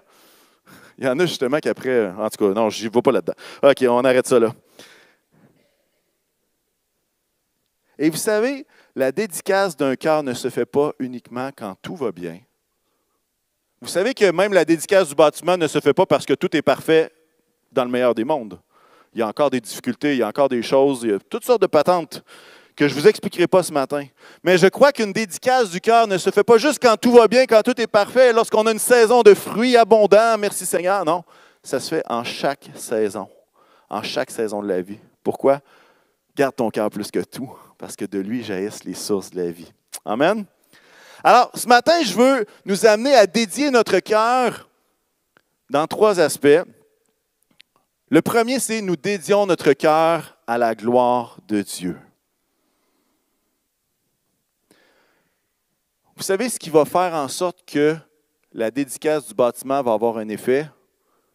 Il 0.98 1.06
y 1.06 1.08
en 1.08 1.18
a 1.18 1.24
justement 1.24 1.58
qu'après, 1.58 2.10
en 2.10 2.28
tout 2.28 2.44
cas, 2.44 2.52
non, 2.52 2.68
je 2.68 2.82
n'y 2.84 2.90
vais 2.90 3.02
pas 3.02 3.12
là-dedans. 3.12 3.32
OK, 3.62 3.84
on 3.88 4.04
arrête 4.04 4.26
ça 4.26 4.38
là. 4.38 4.52
Et 7.98 8.10
vous 8.10 8.18
savez, 8.18 8.66
la 8.94 9.10
dédicace 9.10 9.76
d'un 9.76 9.96
cœur 9.96 10.22
ne 10.22 10.34
se 10.34 10.50
fait 10.50 10.66
pas 10.66 10.92
uniquement 10.98 11.50
quand 11.56 11.74
tout 11.80 11.96
va 11.96 12.12
bien. 12.12 12.40
Vous 13.80 13.88
savez 13.88 14.12
que 14.12 14.30
même 14.30 14.52
la 14.52 14.64
dédicace 14.64 15.08
du 15.08 15.14
bâtiment 15.14 15.56
ne 15.56 15.66
se 15.66 15.80
fait 15.80 15.94
pas 15.94 16.04
parce 16.04 16.26
que 16.26 16.34
tout 16.34 16.54
est 16.54 16.62
parfait 16.62 17.10
dans 17.72 17.84
le 17.84 17.90
meilleur 17.90 18.14
des 18.14 18.24
mondes. 18.24 18.58
Il 19.14 19.20
y 19.20 19.22
a 19.22 19.26
encore 19.26 19.50
des 19.50 19.60
difficultés, 19.60 20.12
il 20.12 20.18
y 20.18 20.22
a 20.22 20.28
encore 20.28 20.48
des 20.48 20.62
choses, 20.62 21.00
il 21.02 21.10
y 21.10 21.14
a 21.14 21.18
toutes 21.18 21.44
sortes 21.44 21.62
de 21.62 21.66
patentes 21.66 22.22
que 22.76 22.88
je 22.88 22.94
ne 22.94 23.00
vous 23.00 23.08
expliquerai 23.08 23.46
pas 23.46 23.62
ce 23.62 23.72
matin. 23.72 24.04
Mais 24.44 24.58
je 24.58 24.66
crois 24.66 24.92
qu'une 24.92 25.12
dédicace 25.12 25.70
du 25.70 25.80
cœur 25.80 26.06
ne 26.06 26.18
se 26.18 26.30
fait 26.30 26.44
pas 26.44 26.58
juste 26.58 26.78
quand 26.80 26.96
tout 26.96 27.12
va 27.12 27.26
bien, 27.26 27.46
quand 27.46 27.62
tout 27.62 27.78
est 27.80 27.86
parfait, 27.86 28.32
lorsqu'on 28.32 28.66
a 28.66 28.72
une 28.72 28.78
saison 28.78 29.22
de 29.22 29.34
fruits 29.34 29.76
abondants, 29.76 30.38
merci 30.38 30.66
Seigneur. 30.66 31.04
Non, 31.04 31.24
ça 31.62 31.80
se 31.80 31.88
fait 31.88 32.02
en 32.08 32.22
chaque 32.22 32.70
saison, 32.74 33.28
en 33.88 34.02
chaque 34.02 34.30
saison 34.30 34.62
de 34.62 34.68
la 34.68 34.82
vie. 34.82 34.98
Pourquoi? 35.22 35.60
Garde 36.36 36.54
ton 36.54 36.70
cœur 36.70 36.90
plus 36.90 37.10
que 37.10 37.20
tout 37.20 37.50
parce 37.78 37.96
que 37.96 38.04
de 38.04 38.18
lui 38.18 38.44
jaillissent 38.44 38.84
les 38.84 38.94
sources 38.94 39.30
de 39.30 39.40
la 39.40 39.50
vie. 39.50 39.72
Amen. 40.04 40.44
Alors, 41.22 41.50
ce 41.54 41.66
matin, 41.66 42.02
je 42.02 42.14
veux 42.14 42.46
nous 42.64 42.86
amener 42.86 43.14
à 43.14 43.26
dédier 43.26 43.70
notre 43.70 43.98
cœur 43.98 44.68
dans 45.68 45.86
trois 45.86 46.18
aspects. 46.18 46.62
Le 48.08 48.22
premier, 48.22 48.58
c'est 48.58 48.80
nous 48.80 48.96
dédions 48.96 49.46
notre 49.46 49.72
cœur 49.72 50.38
à 50.46 50.58
la 50.58 50.74
gloire 50.74 51.38
de 51.46 51.62
Dieu. 51.62 51.96
Vous 56.16 56.22
savez 56.22 56.48
ce 56.48 56.58
qui 56.58 56.70
va 56.70 56.84
faire 56.84 57.14
en 57.14 57.28
sorte 57.28 57.64
que 57.64 57.96
la 58.52 58.70
dédicace 58.70 59.28
du 59.28 59.34
bâtiment 59.34 59.82
va 59.82 59.92
avoir 59.92 60.18
un 60.18 60.28
effet? 60.28 60.68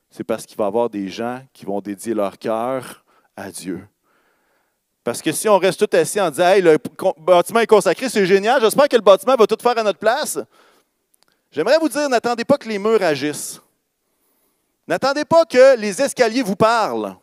C'est 0.10 0.24
parce 0.24 0.46
qu'il 0.46 0.58
va 0.58 0.66
y 0.66 0.68
avoir 0.68 0.90
des 0.90 1.10
gens 1.10 1.42
qui 1.54 1.66
vont 1.66 1.82
dédier 1.82 2.14
leur 2.14 2.38
cœur 2.38 3.04
à 3.36 3.52
Dieu. 3.52 3.88
Parce 5.06 5.22
que 5.22 5.32
si 5.32 5.48
on 5.48 5.60
reste 5.60 5.88
tout 5.88 5.96
assis 5.96 6.20
en 6.20 6.32
disant 6.32 6.48
Hey, 6.48 6.64
le 6.64 6.80
bâtiment 7.20 7.60
est 7.60 7.68
consacré, 7.68 8.10
c'est 8.10 8.26
génial, 8.26 8.60
j'espère 8.60 8.90
que 8.90 8.96
le 8.96 9.04
bâtiment 9.04 9.36
va 9.36 9.46
tout 9.46 9.56
faire 9.62 9.78
à 9.78 9.84
notre 9.84 10.00
place. 10.00 10.40
J'aimerais 11.52 11.78
vous 11.78 11.88
dire, 11.88 12.10
n'attendez 12.10 12.44
pas 12.44 12.58
que 12.58 12.68
les 12.68 12.80
murs 12.80 13.04
agissent. 13.04 13.62
N'attendez 14.88 15.24
pas 15.24 15.46
que 15.46 15.78
les 15.78 16.02
escaliers 16.02 16.42
vous 16.42 16.56
parlent. 16.56 17.16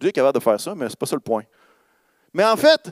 Dieu 0.00 0.08
est 0.08 0.12
capable 0.12 0.38
de 0.38 0.42
faire 0.42 0.58
ça, 0.58 0.74
mais 0.74 0.86
ce 0.86 0.92
n'est 0.92 0.96
pas 0.96 1.04
ça 1.04 1.14
le 1.14 1.20
point. 1.20 1.42
Mais 2.32 2.46
en 2.46 2.56
fait, 2.56 2.90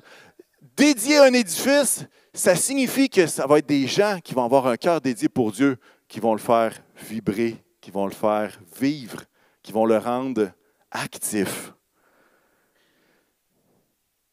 dédier 0.77 1.17
un 1.17 1.33
édifice, 1.33 2.05
ça 2.35 2.55
signifie 2.55 3.09
que 3.09 3.27
ça 3.27 3.47
va 3.47 3.59
être 3.59 3.67
des 3.67 3.87
gens 3.87 4.19
qui 4.23 4.35
vont 4.35 4.45
avoir 4.45 4.67
un 4.67 4.77
cœur 4.77 5.01
dédié 5.01 5.31
pour 5.31 5.51
Dieu, 5.51 5.79
qui 6.07 6.21
vont 6.21 6.35
le 6.35 6.41
faire 6.41 6.75
vibrer, 7.09 7.57
qui 7.81 7.91
vont 7.91 8.05
le 8.05 8.13
faire 8.13 8.61
vivre, 8.79 9.23
qui 9.63 9.73
vont 9.73 9.87
le 9.87 9.97
rendre 9.97 10.51
actif. 10.91 11.73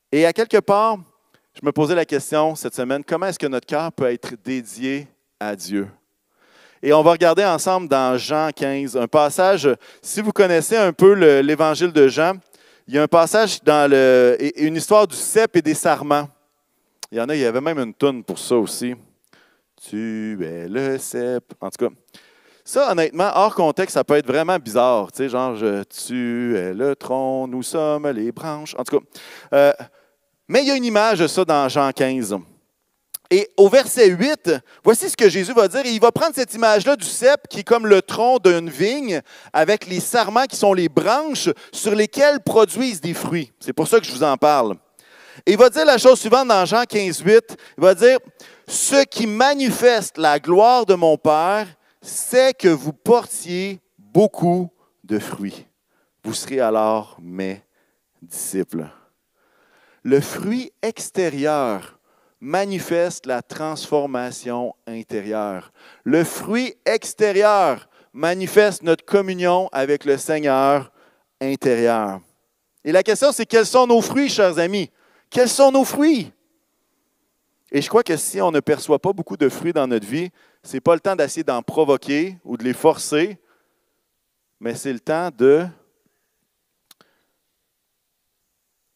Et 0.09 0.25
à 0.25 0.31
quelque 0.31 0.59
part, 0.59 0.97
je 1.53 1.59
me 1.65 1.71
posais 1.73 1.93
la 1.93 2.05
question 2.05 2.55
cette 2.55 2.73
semaine, 2.73 3.03
comment 3.03 3.25
est-ce 3.25 3.39
que 3.39 3.47
notre 3.47 3.67
cœur 3.67 3.91
peut 3.91 4.09
être 4.09 4.35
dédié 4.41 5.05
à 5.37 5.53
Dieu? 5.53 5.89
Et 6.81 6.93
on 6.93 7.01
va 7.01 7.11
regarder 7.11 7.43
ensemble 7.43 7.89
dans 7.89 8.17
Jean 8.17 8.51
15, 8.55 8.95
un 8.95 9.07
passage, 9.07 9.67
si 10.01 10.21
vous 10.21 10.31
connaissez 10.31 10.77
un 10.77 10.93
peu 10.93 11.11
l'évangile 11.41 11.91
de 11.91 12.07
Jean, 12.07 12.35
il 12.87 12.93
y 12.93 12.97
a 12.97 13.03
un 13.03 13.07
passage 13.07 13.61
dans 13.63 13.89
le, 13.91 14.37
une 14.55 14.77
histoire 14.77 15.05
du 15.05 15.15
cep 15.15 15.57
et 15.57 15.61
des 15.61 15.73
sarments. 15.73 16.29
Il 17.11 17.17
y 17.17 17.21
en 17.21 17.27
a, 17.27 17.35
il 17.35 17.41
y 17.41 17.45
avait 17.45 17.59
même 17.59 17.79
une 17.79 17.93
tonne 17.93 18.23
pour 18.23 18.39
ça 18.39 18.55
aussi. 18.55 18.95
Tu 19.89 20.37
es 20.41 20.69
le 20.69 20.97
cep. 20.99 21.43
En 21.59 21.69
tout 21.69 21.85
cas, 21.85 21.93
ça, 22.63 22.91
honnêtement, 22.91 23.29
hors 23.33 23.55
contexte, 23.55 23.95
ça 23.95 24.05
peut 24.05 24.15
être 24.15 24.27
vraiment 24.27 24.57
bizarre. 24.57 25.11
Tu 25.11 25.17
sais, 25.17 25.29
genre, 25.29 25.55
je, 25.55 25.83
tu 25.83 26.55
es 26.57 26.73
le 26.73 26.95
tronc, 26.95 27.47
nous 27.47 27.63
sommes 27.63 28.07
les 28.09 28.31
branches. 28.31 28.73
En 28.77 28.83
tout 28.83 28.99
cas, 28.99 29.05
euh, 29.53 29.73
mais 30.47 30.61
il 30.61 30.67
y 30.67 30.71
a 30.71 30.75
une 30.75 30.85
image 30.85 31.19
de 31.19 31.27
ça 31.27 31.43
dans 31.45 31.67
Jean 31.69 31.91
15. 31.91 32.37
Et 33.29 33.49
au 33.57 33.67
verset 33.67 34.07
8, 34.07 34.51
voici 34.83 35.09
ce 35.09 35.17
que 35.17 35.27
Jésus 35.27 35.53
va 35.53 35.67
dire. 35.67 35.85
il 35.85 35.99
va 35.99 36.11
prendre 36.13 36.33
cette 36.33 36.53
image-là 36.53 36.95
du 36.95 37.05
cep 37.05 37.47
qui 37.49 37.59
est 37.59 37.63
comme 37.63 37.85
le 37.85 38.01
tronc 38.01 38.39
d'une 38.39 38.69
vigne 38.69 39.21
avec 39.51 39.85
les 39.87 39.99
sarments 39.99 40.45
qui 40.45 40.55
sont 40.55 40.73
les 40.73 40.87
branches 40.87 41.49
sur 41.73 41.93
lesquelles 41.93 42.39
produisent 42.39 43.01
des 43.01 43.13
fruits. 43.13 43.51
C'est 43.59 43.73
pour 43.73 43.87
ça 43.87 43.99
que 43.99 44.05
je 44.05 44.11
vous 44.11 44.23
en 44.23 44.37
parle. 44.37 44.75
Et 45.45 45.51
il 45.51 45.57
va 45.57 45.69
dire 45.69 45.85
la 45.85 45.97
chose 45.97 46.19
suivante 46.19 46.47
dans 46.47 46.65
Jean 46.65 46.83
15, 46.83 47.19
8. 47.19 47.57
Il 47.77 47.83
va 47.83 47.93
dire, 47.93 48.17
ce 48.65 49.03
qui 49.03 49.27
manifeste 49.27 50.17
la 50.17 50.39
gloire 50.39 50.85
de 50.85 50.95
mon 50.95 51.17
Père, 51.17 51.67
c'est 52.01 52.57
que 52.57 52.69
vous 52.69 52.93
portiez 52.93 53.81
beaucoup 53.97 54.69
de 55.03 55.19
fruits. 55.19 55.65
Vous 56.23 56.33
serez 56.33 56.61
alors 56.61 57.17
mes 57.21 57.61
disciples. 58.21 58.89
Le 60.07 60.21
fruit 60.21 60.71
extérieur 60.81 61.99
manifeste 62.39 63.25
la 63.25 63.41
transformation 63.41 64.73
intérieure. 64.87 65.73
Le 66.05 66.23
fruit 66.23 66.75
extérieur 66.85 67.89
manifeste 68.13 68.83
notre 68.83 69.03
communion 69.03 69.67
avec 69.73 70.05
le 70.05 70.17
Seigneur 70.17 70.93
intérieur. 71.41 72.21
Et 72.85 72.93
la 72.93 73.03
question, 73.03 73.33
c'est 73.33 73.45
quels 73.45 73.65
sont 73.65 73.85
nos 73.85 74.01
fruits, 74.01 74.29
chers 74.29 74.57
amis? 74.59 74.89
Quels 75.29 75.49
sont 75.49 75.73
nos 75.73 75.83
fruits? 75.83 76.31
Et 77.69 77.81
je 77.81 77.89
crois 77.89 78.03
que 78.03 78.15
si 78.15 78.39
on 78.39 78.49
ne 78.49 78.61
perçoit 78.61 78.99
pas 78.99 79.11
beaucoup 79.11 79.35
de 79.35 79.49
fruits 79.49 79.73
dans 79.73 79.87
notre 79.87 80.07
vie, 80.07 80.29
ce 80.63 80.77
n'est 80.77 80.79
pas 80.79 80.93
le 80.93 81.01
temps 81.01 81.17
d'essayer 81.17 81.43
d'en 81.43 81.61
provoquer 81.61 82.37
ou 82.45 82.55
de 82.55 82.63
les 82.63 82.71
forcer, 82.71 83.37
mais 84.57 84.73
c'est 84.73 84.93
le 84.93 85.01
temps 85.01 85.31
de 85.37 85.67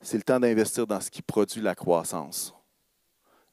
c'est 0.01 0.17
le 0.17 0.24
temps 0.24 0.39
d'investir 0.39 0.88
dans 0.88 1.00
ce 1.00 1.10
qui 1.10 1.22
produit 1.22 1.62
la 1.62 1.75
croissance. 1.75 2.53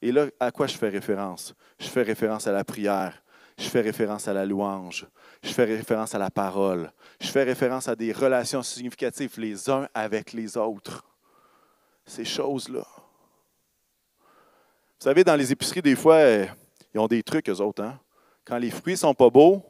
Et 0.01 0.11
là, 0.11 0.27
à 0.39 0.51
quoi 0.51 0.67
je 0.67 0.77
fais 0.77 0.89
référence? 0.89 1.53
Je 1.79 1.87
fais 1.87 2.03
référence 2.03 2.47
à 2.47 2.51
la 2.51 2.63
prière, 2.63 3.21
je 3.57 3.65
fais 3.65 3.81
référence 3.81 4.27
à 4.27 4.33
la 4.33 4.45
louange, 4.45 5.05
je 5.43 5.49
fais 5.49 5.65
référence 5.65 6.15
à 6.15 6.17
la 6.17 6.31
parole, 6.31 6.91
je 7.19 7.27
fais 7.27 7.43
référence 7.43 7.87
à 7.87 7.95
des 7.95 8.11
relations 8.11 8.63
significatives 8.63 9.33
les 9.37 9.69
uns 9.69 9.87
avec 9.93 10.33
les 10.33 10.57
autres. 10.57 11.05
Ces 12.05 12.25
choses-là. 12.25 12.85
Vous 14.99 15.03
savez, 15.03 15.23
dans 15.23 15.35
les 15.35 15.51
épiceries, 15.51 15.81
des 15.81 15.95
fois, 15.95 16.21
ils 16.23 16.99
ont 16.99 17.07
des 17.07 17.21
trucs, 17.21 17.47
eux 17.49 17.61
autres. 17.61 17.83
Hein? 17.83 17.99
Quand 18.43 18.57
les 18.57 18.71
fruits 18.71 18.97
sont 18.97 19.13
pas 19.13 19.29
beaux, 19.29 19.63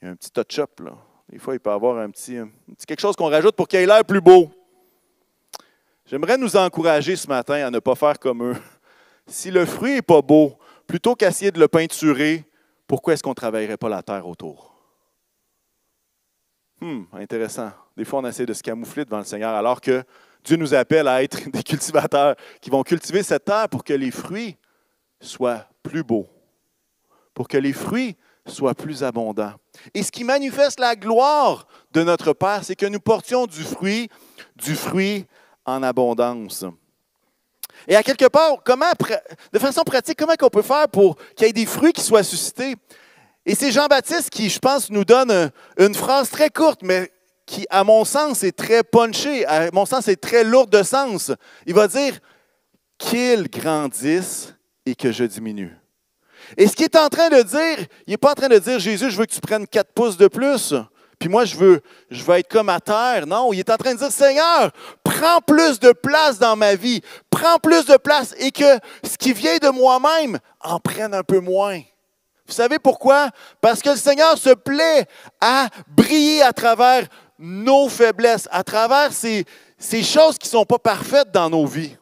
il 0.00 0.06
y 0.06 0.08
a 0.08 0.10
un 0.10 0.16
petit 0.16 0.30
touch-up. 0.30 0.82
Des 1.28 1.38
fois, 1.38 1.54
il 1.54 1.60
peut 1.60 1.70
y 1.70 1.72
avoir 1.72 1.98
un 1.98 2.10
petit, 2.10 2.36
un 2.36 2.48
petit 2.74 2.86
quelque 2.86 3.00
chose 3.00 3.16
qu'on 3.16 3.30
rajoute 3.30 3.54
pour 3.54 3.68
qu'il 3.68 3.78
ait 3.78 3.86
l'air 3.86 4.04
plus 4.04 4.20
beau. 4.20 4.50
J'aimerais 6.06 6.38
nous 6.38 6.56
encourager 6.56 7.16
ce 7.16 7.26
matin 7.26 7.66
à 7.66 7.70
ne 7.70 7.80
pas 7.80 7.96
faire 7.96 8.18
comme 8.18 8.52
eux. 8.52 8.56
Si 9.26 9.50
le 9.50 9.66
fruit 9.66 9.94
n'est 9.94 10.02
pas 10.02 10.22
beau, 10.22 10.56
plutôt 10.86 11.16
qu'essayer 11.16 11.50
de 11.50 11.58
le 11.58 11.66
peinturer, 11.66 12.44
pourquoi 12.86 13.14
est-ce 13.14 13.24
qu'on 13.24 13.30
ne 13.30 13.34
travaillerait 13.34 13.76
pas 13.76 13.88
la 13.88 14.04
terre 14.04 14.24
autour? 14.28 14.72
Hum, 16.80 17.08
intéressant. 17.12 17.72
Des 17.96 18.04
fois, 18.04 18.20
on 18.20 18.26
essaie 18.26 18.46
de 18.46 18.52
se 18.52 18.62
camoufler 18.62 19.04
devant 19.04 19.18
le 19.18 19.24
Seigneur, 19.24 19.52
alors 19.54 19.80
que 19.80 20.04
Dieu 20.44 20.56
nous 20.56 20.74
appelle 20.74 21.08
à 21.08 21.24
être 21.24 21.40
des 21.50 21.64
cultivateurs 21.64 22.36
qui 22.60 22.70
vont 22.70 22.84
cultiver 22.84 23.24
cette 23.24 23.44
terre 23.44 23.68
pour 23.68 23.82
que 23.82 23.94
les 23.94 24.12
fruits 24.12 24.56
soient 25.20 25.66
plus 25.82 26.04
beaux, 26.04 26.28
pour 27.34 27.48
que 27.48 27.56
les 27.56 27.72
fruits 27.72 28.16
soient 28.46 28.74
plus 28.74 29.02
abondants. 29.02 29.54
Et 29.92 30.04
ce 30.04 30.12
qui 30.12 30.22
manifeste 30.22 30.78
la 30.78 30.94
gloire 30.94 31.66
de 31.90 32.04
notre 32.04 32.32
Père, 32.32 32.62
c'est 32.62 32.76
que 32.76 32.86
nous 32.86 33.00
portions 33.00 33.46
du 33.46 33.64
fruit, 33.64 34.08
du 34.54 34.76
fruit 34.76 35.26
en 35.66 35.82
abondance. 35.82 36.64
Et 37.86 37.94
à 37.94 38.02
quelque 38.02 38.26
part, 38.26 38.62
comment, 38.64 38.86
de 39.52 39.58
façon 39.58 39.82
pratique, 39.82 40.18
comment 40.18 40.34
on 40.40 40.48
peut 40.48 40.62
faire 40.62 40.88
pour 40.88 41.16
qu'il 41.34 41.46
y 41.46 41.50
ait 41.50 41.52
des 41.52 41.66
fruits 41.66 41.92
qui 41.92 42.02
soient 42.02 42.22
suscités? 42.22 42.76
Et 43.44 43.54
c'est 43.54 43.70
Jean-Baptiste 43.70 44.30
qui, 44.30 44.48
je 44.48 44.58
pense, 44.58 44.90
nous 44.90 45.04
donne 45.04 45.50
une 45.78 45.94
phrase 45.94 46.30
très 46.30 46.50
courte, 46.50 46.80
mais 46.82 47.12
qui, 47.44 47.66
à 47.70 47.84
mon 47.84 48.04
sens, 48.04 48.42
est 48.42 48.56
très 48.56 48.82
punchée, 48.82 49.46
à 49.46 49.70
mon 49.72 49.86
sens, 49.86 50.08
est 50.08 50.20
très 50.20 50.42
lourde 50.42 50.70
de 50.70 50.82
sens. 50.82 51.30
Il 51.64 51.74
va 51.74 51.86
dire 51.86 52.18
qu'il 52.98 53.48
grandisse 53.48 54.54
et 54.84 54.96
que 54.96 55.12
je 55.12 55.24
diminue. 55.24 55.76
Et 56.56 56.66
ce 56.66 56.74
qu'il 56.74 56.86
est 56.86 56.96
en 56.96 57.08
train 57.08 57.28
de 57.28 57.42
dire, 57.42 57.86
il 58.06 58.10
n'est 58.10 58.16
pas 58.16 58.32
en 58.32 58.34
train 58.34 58.48
de 58.48 58.58
dire, 58.58 58.78
Jésus, 58.78 59.10
je 59.10 59.16
veux 59.16 59.26
que 59.26 59.34
tu 59.34 59.40
prennes 59.40 59.66
quatre 59.66 59.92
pouces 59.92 60.16
de 60.16 60.28
plus. 60.28 60.74
Puis 61.18 61.28
moi, 61.28 61.44
je 61.44 61.56
veux, 61.56 61.80
je 62.10 62.30
être 62.32 62.48
comme 62.48 62.68
à 62.68 62.80
terre. 62.80 63.26
Non, 63.26 63.52
il 63.52 63.60
est 63.60 63.70
en 63.70 63.76
train 63.76 63.94
de 63.94 63.98
dire, 63.98 64.12
Seigneur, 64.12 64.70
prends 65.02 65.40
plus 65.40 65.80
de 65.80 65.92
place 65.92 66.38
dans 66.38 66.56
ma 66.56 66.74
vie. 66.74 67.00
Prends 67.30 67.58
plus 67.58 67.86
de 67.86 67.96
place 67.96 68.34
et 68.38 68.50
que 68.50 68.78
ce 69.02 69.16
qui 69.16 69.32
vient 69.32 69.56
de 69.56 69.68
moi-même 69.68 70.38
en 70.60 70.78
prenne 70.78 71.14
un 71.14 71.22
peu 71.22 71.40
moins. 71.40 71.80
Vous 72.46 72.52
savez 72.52 72.78
pourquoi? 72.78 73.30
Parce 73.60 73.82
que 73.82 73.90
le 73.90 73.96
Seigneur 73.96 74.38
se 74.38 74.50
plaît 74.50 75.06
à 75.40 75.68
briller 75.88 76.42
à 76.42 76.52
travers 76.52 77.06
nos 77.38 77.88
faiblesses, 77.88 78.48
à 78.50 78.62
travers 78.62 79.12
ces, 79.12 79.44
ces 79.78 80.02
choses 80.02 80.38
qui 80.38 80.46
ne 80.46 80.52
sont 80.52 80.64
pas 80.64 80.78
parfaites 80.78 81.30
dans 81.32 81.50
nos 81.50 81.66
vies. 81.66 81.96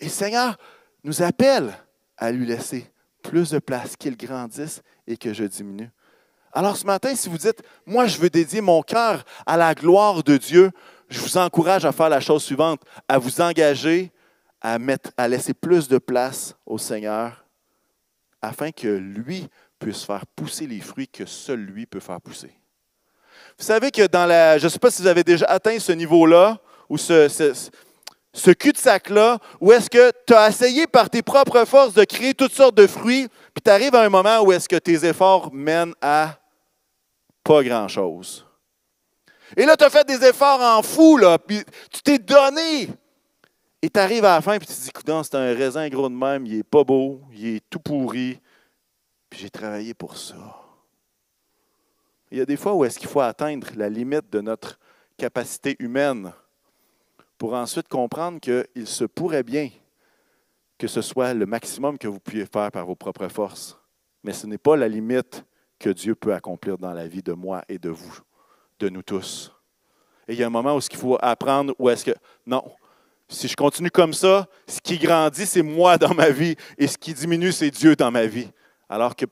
Et 0.00 0.04
le 0.04 0.10
Seigneur 0.10 0.56
nous 1.04 1.22
appelle 1.22 1.72
à 2.16 2.32
lui 2.32 2.46
laisser 2.46 2.90
plus 3.22 3.50
de 3.50 3.58
place, 3.58 3.94
qu'il 3.96 4.16
grandisse 4.16 4.82
et 5.06 5.16
que 5.16 5.32
je 5.32 5.44
diminue. 5.44 5.90
Alors 6.52 6.76
ce 6.76 6.84
matin, 6.84 7.14
si 7.14 7.28
vous 7.28 7.38
dites, 7.38 7.62
moi 7.86 8.06
je 8.06 8.18
veux 8.18 8.30
dédier 8.30 8.60
mon 8.60 8.82
cœur 8.82 9.24
à 9.46 9.56
la 9.56 9.74
gloire 9.74 10.22
de 10.22 10.36
Dieu, 10.36 10.70
je 11.08 11.20
vous 11.20 11.36
encourage 11.38 11.84
à 11.84 11.92
faire 11.92 12.08
la 12.08 12.20
chose 12.20 12.42
suivante, 12.42 12.80
à 13.08 13.18
vous 13.18 13.40
engager 13.40 14.12
à, 14.62 15.28
laisser 15.28 15.54
plus 15.54 15.88
de 15.88 15.98
place 15.98 16.54
au 16.66 16.78
Seigneur 16.78 17.44
afin 18.42 18.70
que 18.70 18.88
lui 18.88 19.48
puisse 19.78 20.04
faire 20.04 20.26
pousser 20.26 20.66
les 20.66 20.80
fruits 20.80 21.08
que 21.08 21.24
seul 21.24 21.60
lui 21.60 21.86
peut 21.86 22.00
faire 22.00 22.20
pousser. 22.20 22.52
Vous 23.58 23.64
savez 23.64 23.90
que 23.90 24.06
dans 24.06 24.26
la. 24.26 24.58
Je 24.58 24.64
ne 24.64 24.68
sais 24.68 24.78
pas 24.78 24.90
si 24.90 25.02
vous 25.02 25.08
avez 25.08 25.24
déjà 25.24 25.46
atteint 25.46 25.78
ce 25.78 25.92
niveau-là, 25.92 26.58
ou 26.88 26.98
ce, 26.98 27.28
ce, 27.28 27.52
ce 28.32 28.50
cul-de-sac-là, 28.50 29.38
où 29.60 29.72
est-ce 29.72 29.88
que 29.88 30.12
tu 30.26 30.34
as 30.34 30.48
essayé 30.48 30.86
par 30.86 31.08
tes 31.08 31.22
propres 31.22 31.64
forces 31.64 31.94
de 31.94 32.04
créer 32.04 32.34
toutes 32.34 32.52
sortes 32.52 32.74
de 32.74 32.86
fruits, 32.86 33.28
puis 33.54 33.62
tu 33.64 33.70
arrives 33.70 33.94
à 33.94 34.02
un 34.02 34.08
moment 34.08 34.40
où 34.40 34.52
est-ce 34.52 34.68
que 34.68 34.76
tes 34.76 35.04
efforts 35.04 35.52
mènent 35.52 35.94
à 36.00 36.39
pas 37.50 37.64
grand-chose. 37.64 38.46
Et 39.56 39.66
là, 39.66 39.76
tu 39.76 39.82
as 39.82 39.90
fait 39.90 40.06
des 40.06 40.24
efforts 40.24 40.60
en 40.60 40.82
fou, 40.82 41.16
là, 41.16 41.36
puis 41.36 41.60
tu 41.90 42.00
t'es 42.00 42.16
donné. 42.16 42.88
Et 43.82 43.90
tu 43.90 43.98
arrives 43.98 44.24
à 44.24 44.36
la 44.36 44.40
fin, 44.40 44.56
puis 44.56 44.68
tu 44.68 44.74
te 44.74 44.80
dis, 44.80 44.88
écoute, 44.88 45.10
c'est 45.24 45.34
un 45.34 45.52
raisin 45.52 45.88
gros 45.88 46.08
de 46.08 46.14
même, 46.14 46.46
il 46.46 46.58
est 46.58 46.62
pas 46.62 46.84
beau, 46.84 47.22
il 47.32 47.56
est 47.56 47.64
tout 47.68 47.80
pourri, 47.80 48.40
puis 49.28 49.40
j'ai 49.40 49.50
travaillé 49.50 49.94
pour 49.94 50.16
ça. 50.16 50.36
Il 52.30 52.38
y 52.38 52.40
a 52.40 52.44
des 52.44 52.56
fois 52.56 52.72
où 52.74 52.84
est-ce 52.84 53.00
qu'il 53.00 53.08
faut 53.08 53.20
atteindre 53.20 53.66
la 53.74 53.88
limite 53.88 54.30
de 54.30 54.40
notre 54.40 54.78
capacité 55.16 55.74
humaine 55.80 56.32
pour 57.36 57.54
ensuite 57.54 57.88
comprendre 57.88 58.38
qu'il 58.38 58.86
se 58.86 59.02
pourrait 59.02 59.42
bien 59.42 59.70
que 60.78 60.86
ce 60.86 61.02
soit 61.02 61.34
le 61.34 61.46
maximum 61.46 61.98
que 61.98 62.06
vous 62.06 62.20
puissiez 62.20 62.46
faire 62.46 62.70
par 62.70 62.86
vos 62.86 62.94
propres 62.94 63.26
forces. 63.26 63.76
Mais 64.22 64.34
ce 64.34 64.46
n'est 64.46 64.56
pas 64.56 64.76
la 64.76 64.86
limite 64.86 65.44
que 65.80 65.90
Dieu 65.90 66.14
peut 66.14 66.34
accomplir 66.34 66.78
dans 66.78 66.92
la 66.92 67.08
vie 67.08 67.22
de 67.22 67.32
moi 67.32 67.64
et 67.68 67.78
de 67.78 67.88
vous, 67.88 68.18
de 68.78 68.88
nous 68.88 69.02
tous. 69.02 69.52
Et 70.28 70.34
il 70.34 70.38
y 70.38 70.44
a 70.44 70.46
un 70.46 70.50
moment 70.50 70.76
où 70.76 70.80
il 70.80 70.96
faut 70.96 71.18
apprendre 71.20 71.74
où 71.78 71.88
est-ce 71.88 72.04
que, 72.04 72.14
non, 72.46 72.62
si 73.28 73.48
je 73.48 73.56
continue 73.56 73.90
comme 73.90 74.12
ça, 74.12 74.46
ce 74.68 74.78
qui 74.80 74.98
grandit, 74.98 75.46
c'est 75.46 75.62
moi 75.62 75.96
dans 75.96 76.14
ma 76.14 76.30
vie, 76.30 76.54
et 76.76 76.86
ce 76.86 76.98
qui 76.98 77.14
diminue, 77.14 77.50
c'est 77.50 77.70
Dieu 77.70 77.96
dans 77.96 78.10
ma 78.10 78.26
vie. 78.26 78.48
Alors 78.88 79.16
que 79.16 79.24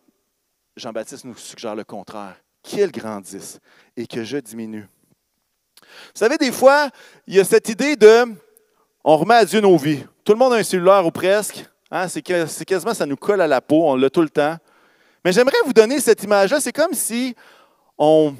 Jean-Baptiste 0.76 1.24
nous 1.24 1.36
suggère 1.36 1.74
le 1.74 1.84
contraire, 1.84 2.36
qu'il 2.62 2.90
grandisse 2.90 3.60
et 3.96 4.06
que 4.06 4.24
je 4.24 4.38
diminue. 4.38 4.88
Vous 5.80 5.86
savez, 6.14 6.38
des 6.38 6.52
fois, 6.52 6.90
il 7.26 7.34
y 7.34 7.40
a 7.40 7.44
cette 7.44 7.68
idée 7.68 7.96
de, 7.96 8.24
on 9.04 9.16
remet 9.16 9.34
à 9.34 9.44
Dieu 9.44 9.60
nos 9.60 9.76
vies. 9.76 10.04
Tout 10.24 10.32
le 10.32 10.38
monde 10.38 10.54
a 10.54 10.56
un 10.56 10.62
cellulaire 10.62 11.04
ou 11.04 11.10
presque. 11.10 11.64
Hein, 11.90 12.08
c'est 12.08 12.22
quasiment, 12.22 12.94
ça 12.94 13.06
nous 13.06 13.16
colle 13.16 13.40
à 13.40 13.46
la 13.46 13.60
peau, 13.60 13.88
on 13.88 13.96
l'a 13.96 14.10
tout 14.10 14.22
le 14.22 14.30
temps. 14.30 14.56
Mais 15.28 15.32
j'aimerais 15.32 15.58
vous 15.66 15.74
donner 15.74 16.00
cette 16.00 16.22
image-là. 16.22 16.58
C'est 16.58 16.72
comme 16.72 16.94
si 16.94 17.36
on, 17.98 18.34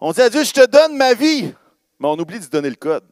on 0.00 0.10
dit 0.10 0.20
à 0.20 0.28
Dieu, 0.28 0.42
je 0.42 0.52
te 0.52 0.66
donne 0.66 0.96
ma 0.96 1.14
vie, 1.14 1.54
mais 2.00 2.08
on 2.08 2.18
oublie 2.18 2.40
de 2.40 2.46
donner 2.46 2.70
le 2.70 2.74
code. 2.74 3.04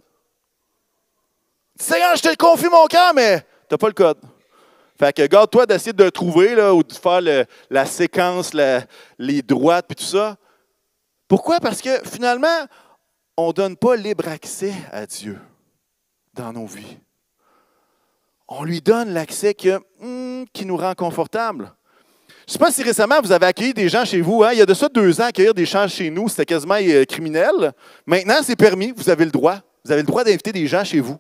Seigneur, 1.77 2.17
je 2.17 2.23
te 2.23 2.35
confie 2.35 2.69
mon 2.69 2.85
cœur, 2.87 3.15
mais 3.15 3.39
tu 3.39 3.47
n'as 3.71 3.79
pas 3.79 3.87
le 3.87 3.93
code. 3.93 4.19
Fait 4.99 5.13
que 5.13 5.25
garde-toi 5.25 5.67
d'essayer 5.67 5.93
de 5.93 6.03
le 6.03 6.11
trouver 6.11 6.57
là, 6.57 6.75
ou 6.75 6.83
de 6.83 6.93
faire 6.93 7.21
la 7.71 7.87
séquence, 7.87 8.53
les 9.19 9.43
droites, 9.43 9.87
puis 9.87 9.95
tout 9.95 10.11
ça. 10.11 10.37
Pourquoi? 11.29 11.61
Parce 11.61 11.81
que 11.81 12.01
finalement, 12.05 12.67
on 13.37 13.47
ne 13.47 13.53
donne 13.53 13.77
pas 13.77 13.95
libre 13.95 14.27
accès 14.27 14.75
à 14.91 15.07
Dieu 15.07 15.39
dans 16.33 16.53
nos 16.53 16.67
vies. 16.67 16.99
On 18.49 18.65
lui 18.65 18.81
donne 18.81 19.11
l'accès 19.11 19.55
hmm, 20.01 20.43
qui 20.53 20.67
nous 20.67 20.77
rend 20.77 20.95
confortable. 20.97 21.73
Je 22.47 22.51
ne 22.51 22.53
sais 22.53 22.59
pas 22.59 22.71
si 22.71 22.83
récemment 22.83 23.21
vous 23.23 23.33
avez 23.33 23.47
accueilli 23.47 23.73
des 23.73 23.89
gens 23.89 24.05
chez 24.05 24.21
vous. 24.21 24.43
Hein? 24.43 24.51
Il 24.53 24.59
y 24.59 24.63
a 24.63 24.67
de 24.67 24.75
ça 24.75 24.89
deux 24.89 25.21
ans, 25.21 25.25
accueillir 25.25 25.55
des 25.55 25.65
gens 25.65 25.89
chez 25.89 26.11
nous, 26.11 26.29
c'était 26.29 26.45
quasiment 26.45 26.77
euh, 26.81 27.05
criminel. 27.05 27.73
Maintenant, 28.07 28.37
c'est 28.43 28.57
permis, 28.57 28.93
vous 28.95 29.09
avez 29.09 29.25
le 29.25 29.31
droit. 29.31 29.61
Vous 29.85 29.93
avez 29.93 30.03
le 30.03 30.07
droit 30.07 30.25
d'inviter 30.25 30.53
des 30.53 30.67
gens 30.67 30.85
chez 30.85 31.01
vous. 31.01 31.19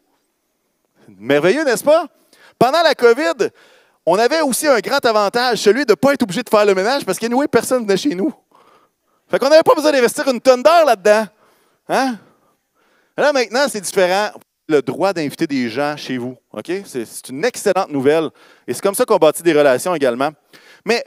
Merveilleux, 1.08 1.64
n'est-ce 1.64 1.84
pas? 1.84 2.06
Pendant 2.58 2.82
la 2.82 2.94
COVID, 2.94 3.48
on 4.06 4.18
avait 4.18 4.42
aussi 4.42 4.66
un 4.66 4.80
grand 4.80 5.04
avantage, 5.04 5.58
celui 5.58 5.86
de 5.86 5.92
ne 5.92 5.94
pas 5.94 6.12
être 6.12 6.22
obligé 6.22 6.42
de 6.42 6.48
faire 6.48 6.64
le 6.64 6.74
ménage 6.74 7.04
parce 7.04 7.18
qu'anyway, 7.18 7.48
personne 7.48 7.80
ne 7.80 7.86
venait 7.86 7.96
chez 7.96 8.14
nous. 8.14 8.32
Fait 9.30 9.38
qu'on 9.38 9.48
n'avait 9.48 9.62
pas 9.62 9.74
besoin 9.74 9.92
d'investir 9.92 10.28
une 10.28 10.40
tonne 10.40 10.62
d'heures 10.62 10.84
là-dedans. 10.84 11.26
Hein? 11.88 12.18
Là, 13.16 13.32
maintenant, 13.32 13.66
c'est 13.68 13.80
différent. 13.80 14.30
Le 14.66 14.80
droit 14.80 15.12
d'inviter 15.12 15.46
des 15.46 15.68
gens 15.68 15.94
chez 15.96 16.16
vous. 16.16 16.36
OK? 16.52 16.70
C'est 16.86 17.28
une 17.28 17.44
excellente 17.44 17.90
nouvelle. 17.90 18.30
Et 18.66 18.72
c'est 18.72 18.82
comme 18.82 18.94
ça 18.94 19.04
qu'on 19.04 19.16
bâtit 19.16 19.42
des 19.42 19.52
relations 19.52 19.94
également. 19.94 20.30
Mais 20.86 21.04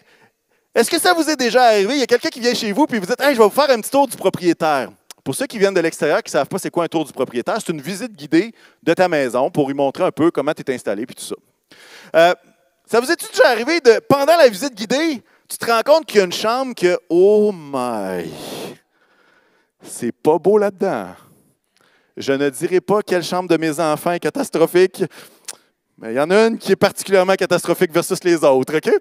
est-ce 0.78 0.92
que 0.92 1.00
ça 1.00 1.12
vous 1.16 1.28
est 1.28 1.36
déjà 1.36 1.64
arrivé? 1.64 1.96
Il 1.96 2.00
y 2.00 2.04
a 2.04 2.06
quelqu'un 2.06 2.30
qui 2.30 2.40
vient 2.40 2.54
chez 2.54 2.72
vous 2.72 2.86
puis 2.86 3.00
vous 3.00 3.08
dites 3.08 3.20
Hey, 3.20 3.34
je 3.34 3.40
vais 3.40 3.46
vous 3.46 3.50
faire 3.50 3.70
un 3.72 3.82
petit 3.82 3.90
tour 3.90 4.08
du 4.08 4.16
propriétaire. 4.16 4.92
Pour 5.24 5.34
ceux 5.34 5.48
qui 5.48 5.58
viennent 5.58 5.74
de 5.74 5.80
l'extérieur, 5.80 6.22
qui 6.22 6.30
ne 6.30 6.34
savent 6.34 6.48
pas 6.48 6.60
c'est 6.60 6.70
quoi 6.70 6.84
un 6.84 6.88
tour 6.88 7.04
du 7.04 7.12
propriétaire, 7.12 7.58
c'est 7.58 7.72
une 7.72 7.82
visite 7.82 8.14
guidée 8.14 8.54
de 8.84 8.94
ta 8.94 9.10
maison 9.10 9.50
pour 9.50 9.68
lui 9.68 9.74
montrer 9.74 10.04
un 10.04 10.12
peu 10.12 10.30
comment 10.30 10.54
tu 10.54 10.62
es 10.62 10.76
installé 10.76 11.08
puis 11.08 11.16
tout 11.16 11.24
ça. 11.24 11.36
Euh, 12.16 12.36
ça 12.86 13.00
vous 13.00 13.12
est 13.12 13.20
déjà 13.20 13.50
arrivé 13.50 13.82
de, 13.82 14.00
pendant 14.08 14.38
la 14.38 14.48
visite 14.48 14.76
guidée, 14.76 15.24
tu 15.50 15.58
te 15.58 15.66
rends 15.66 15.82
compte 15.82 16.06
qu'il 16.06 16.20
y 16.20 16.22
a 16.22 16.26
une 16.26 16.32
chambre 16.32 16.76
que, 16.76 16.98
oh 17.10 17.52
my, 17.52 18.32
c'est 19.82 20.12
pas 20.12 20.38
beau 20.38 20.60
là-dedans. 20.60 21.08
Je 22.16 22.34
ne 22.34 22.50
dirai 22.52 22.82
pas 22.82 23.02
quelle 23.02 23.24
chambre 23.24 23.50
de 23.50 23.58
mes 23.58 23.80
enfants 23.80 24.12
est 24.12 24.20
catastrophique, 24.20 25.04
mais 25.98 26.14
il 26.14 26.18
y 26.18 26.20
en 26.20 26.30
a 26.30 26.48
une 26.48 26.60
qui 26.60 26.74
est 26.74 26.78
particulièrement 26.78 27.36
catastrophique 27.36 27.92
versus 27.92 28.24
les 28.24 28.44
autres, 28.44 28.78
OK? 28.78 28.92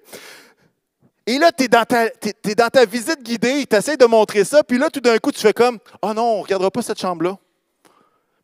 Et 1.26 1.38
là, 1.38 1.50
tu 1.50 1.64
es, 1.64 1.68
dans 1.68 2.68
ta 2.68 2.84
visite 2.84 3.22
guidée, 3.22 3.66
tu 3.66 3.76
essaies 3.76 3.96
de 3.96 4.04
montrer 4.06 4.44
ça, 4.44 4.62
puis 4.62 4.78
là, 4.78 4.88
tout 4.90 5.00
d'un 5.00 5.18
coup, 5.18 5.32
tu 5.32 5.40
fais 5.40 5.52
comme 5.52 5.78
Ah 5.94 6.08
oh 6.08 6.14
non, 6.14 6.22
on 6.22 6.38
ne 6.38 6.42
regardera 6.42 6.70
pas 6.70 6.82
cette 6.82 7.00
chambre-là. 7.00 7.36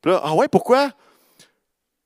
Puis 0.01 0.11
là, 0.11 0.21
ah 0.25 0.35
ouais, 0.35 0.49
pourquoi? 0.49 0.90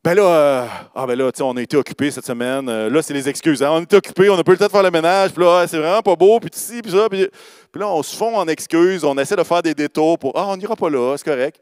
Ben 0.05 0.15
là, 0.15 0.23
euh, 0.23 0.67
ah 0.95 1.05
ben 1.07 1.19
là, 1.19 1.31
on 1.41 1.57
a 1.57 1.63
été 1.63 1.77
occupés 1.77 2.13
cette 2.13 2.27
semaine. 2.27 2.69
Euh, 2.69 2.89
là, 2.89 3.03
c'est 3.03 3.15
les 3.15 3.29
excuses. 3.29 3.61
Hein. 3.61 3.71
On 3.73 3.81
était 3.81 3.97
occupés, 3.97 4.31
on 4.31 4.37
n'a 4.37 4.45
pas 4.45 4.53
eu 4.53 4.55
le 4.55 4.59
temps 4.59 4.67
de 4.67 4.71
faire 4.71 4.83
le 4.83 4.91
ménage. 4.93 5.33
Puis 5.33 5.43
là, 5.43 5.67
c'est 5.67 5.79
vraiment 5.79 6.03
pas 6.03 6.15
beau. 6.15 6.39
Puis 6.39 6.51
ci, 6.53 6.81
puis 6.81 6.93
ça. 6.93 7.09
Puis, 7.09 7.27
là, 7.75 7.89
on 7.89 8.03
se 8.05 8.15
fond 8.15 8.37
en 8.37 8.47
excuses. 8.47 9.03
On 9.03 9.19
essaie 9.19 9.35
de 9.35 9.43
faire 9.43 9.63
des 9.63 9.75
détours 9.75 10.17
pour 10.17 10.33
Ah, 10.37 10.47
on 10.47 10.57
n'ira 10.57 10.77
pas 10.77 10.89
là, 10.91 11.17
c'est 11.17 11.25
correct. 11.25 11.61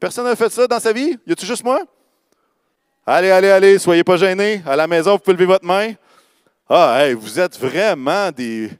Personne 0.00 0.24
n'a 0.24 0.34
fait 0.36 0.50
ça 0.50 0.66
dans 0.66 0.80
sa 0.80 0.90
vie? 0.92 1.18
Y 1.26 1.32
a-tu 1.32 1.44
juste 1.44 1.64
moi? 1.64 1.82
Allez, 3.04 3.30
allez, 3.30 3.50
allez, 3.50 3.78
soyez 3.78 4.04
pas 4.04 4.16
gênés. 4.16 4.62
À 4.64 4.74
la 4.74 4.86
maison, 4.86 5.12
vous 5.12 5.18
pouvez 5.18 5.34
lever 5.34 5.46
votre 5.46 5.66
main. 5.66 5.92
Ah, 6.68 7.12
vous 7.14 7.40
êtes 7.40 7.58
vraiment 7.58 8.30
des, 8.30 8.70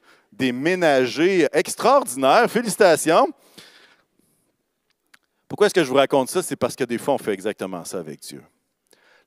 ménagers 0.52 1.46
extraordinaires. 1.52 2.50
Félicitations. 2.50 3.32
Pourquoi 5.48 5.66
est-ce 5.66 5.74
que 5.74 5.84
je 5.84 5.88
vous 5.88 5.96
raconte 5.96 6.30
ça? 6.30 6.42
C'est 6.42 6.56
parce 6.56 6.74
que 6.74 6.84
des 6.84 6.98
fois, 6.98 7.14
on 7.14 7.18
fait 7.18 7.32
exactement 7.32 7.84
ça 7.84 7.98
avec 7.98 8.20
Dieu. 8.20 8.42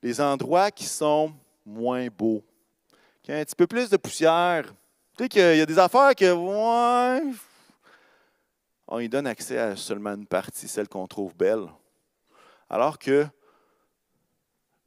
Les 0.02 0.20
endroits 0.20 0.70
qui 0.70 0.84
sont 0.84 1.32
moins 1.64 2.08
beaux, 2.08 2.42
qui 3.22 3.32
ont 3.32 3.36
un 3.36 3.44
petit 3.44 3.54
peu 3.54 3.66
plus 3.66 3.88
de 3.88 3.96
poussière. 3.96 4.64
Tu 5.16 5.24
sais 5.24 5.28
qu'il 5.28 5.56
y 5.56 5.60
a 5.60 5.66
des 5.66 5.78
affaires 5.78 6.14
que, 6.14 6.32
ouais, 6.32 7.32
on 8.88 8.98
y 8.98 9.08
donne 9.08 9.26
accès 9.26 9.58
à 9.58 9.76
seulement 9.76 10.14
une 10.14 10.26
partie, 10.26 10.68
celle 10.68 10.88
qu'on 10.88 11.06
trouve 11.06 11.34
belle. 11.34 11.66
Alors 12.68 12.98
que 12.98 13.26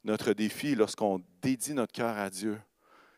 notre 0.04 0.34
défi, 0.34 0.76
lorsqu'on 0.76 1.22
dédie 1.42 1.74
notre 1.74 1.94
cœur 1.94 2.18
à 2.18 2.30
Dieu, 2.30 2.60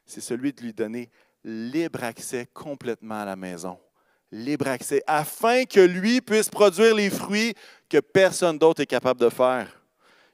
c'est 0.06 0.22
celui 0.22 0.54
de 0.54 0.62
lui 0.62 0.74
donner 0.74 1.10
libre 1.44 2.04
accès 2.04 2.48
complètement 2.54 3.22
à 3.22 3.26
la 3.26 3.36
maison. 3.36 3.80
Libre 4.32 4.68
accès, 4.68 5.04
afin 5.08 5.66
que 5.66 5.80
lui 5.80 6.22
puisse 6.22 6.50
produire 6.50 6.96
les 6.96 7.10
fruits 7.10 7.54
que 7.90 8.00
personne 8.00 8.58
d'autre 8.58 8.82
est 8.82 8.86
capable 8.86 9.20
de 9.20 9.30
faire. 9.30 9.82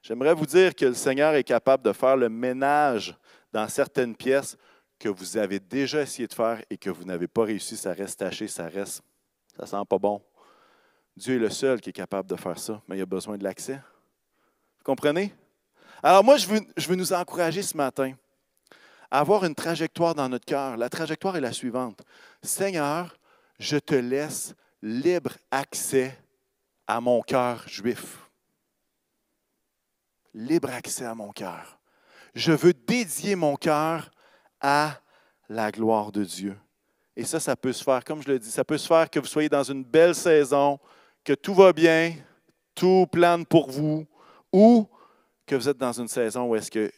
J'aimerais 0.04 0.34
vous 0.34 0.46
dire 0.46 0.76
que 0.76 0.86
le 0.86 0.94
Seigneur 0.94 1.34
est 1.34 1.44
capable 1.44 1.84
de 1.84 1.92
faire 1.92 2.16
le 2.16 2.30
ménage 2.30 3.18
dans 3.52 3.68
certaines 3.68 4.16
pièces 4.16 4.56
que 5.00 5.10
vous 5.10 5.38
avez 5.38 5.60
déjà 5.60 6.02
essayé 6.02 6.28
de 6.28 6.34
faire 6.34 6.62
et 6.70 6.78
que 6.78 6.90
vous 6.90 7.04
n'avez 7.04 7.28
pas 7.28 7.44
réussi. 7.44 7.76
Ça 7.76 7.94
reste 7.94 8.20
taché, 8.20 8.48
ça 8.48 8.68
reste, 8.68 9.02
ça 9.60 9.66
sent 9.66 9.86
pas 9.90 9.98
bon. 9.98 10.22
Dieu 11.16 11.36
est 11.36 11.40
le 11.40 11.50
seul 11.50 11.82
qui 11.82 11.90
est 11.90 11.94
capable 11.94 12.30
de 12.30 12.36
faire 12.36 12.60
ça, 12.60 12.82
mais 12.88 12.98
il 12.98 13.02
a 13.02 13.06
besoin 13.06 13.38
de 13.38 13.44
l'accès. 13.44 13.82
Vous 14.78 14.84
comprenez? 14.84 15.34
Alors 16.04 16.24
moi, 16.24 16.38
je 16.38 16.48
veux, 16.48 16.62
je 16.78 16.88
veux 16.88 16.96
nous 16.96 17.14
encourager 17.14 17.64
ce 17.64 17.76
matin 17.76 18.14
avoir 19.12 19.46
une 19.46 19.56
trajectoire 19.56 20.16
dans 20.16 20.30
notre 20.30 20.46
cœur. 20.46 20.78
La 20.78 20.90
trajectoire 20.90 21.36
est 21.38 21.42
la 21.42 21.54
suivante. 21.54 22.02
Seigneur, 22.42 23.18
je 23.60 23.78
te 23.78 23.96
laisse 23.96 24.54
libre 24.82 25.32
accès 25.52 26.18
à 26.86 27.02
mon 27.02 27.22
cœur 27.22 27.68
juif. 27.68 28.30
Libre 30.34 30.70
accès 30.70 31.06
à 31.06 31.16
mon 31.16 31.32
cœur. 31.32 31.80
Je 32.36 32.52
veux 32.52 32.74
dédier 32.74 33.36
mon 33.36 33.56
cœur 33.56 34.12
à 34.62 35.00
la 35.50 35.72
gloire 35.72 36.12
de 36.12 36.24
Dieu. 36.24 36.58
Et 37.16 37.24
ça, 37.24 37.40
ça 37.40 37.56
peut 37.56 37.74
se 37.74 37.84
faire, 37.84 38.04
comme 38.04 38.22
je 38.22 38.28
le 38.28 38.38
dis, 38.38 38.52
ça 38.52 38.64
peut 38.64 38.78
se 38.78 38.88
faire 38.88 39.10
que 39.10 39.20
vous 39.20 39.26
soyez 39.26 39.50
dans 39.50 39.64
une 39.64 39.84
belle 39.84 40.14
saison, 40.14 40.80
que 41.24 41.34
tout 41.34 41.56
va 41.56 41.74
bien, 41.74 42.14
tout 42.76 43.08
plane 43.12 43.44
pour 43.46 43.72
vous, 43.72 44.06
ou 44.54 44.88
que 45.48 45.56
vous 45.56 45.68
êtes 45.68 45.78
dans 45.78 45.94
une 45.94 46.08
saison 46.08 46.46
où 46.46 46.56
est-ce 46.56 46.70
que 46.70 46.92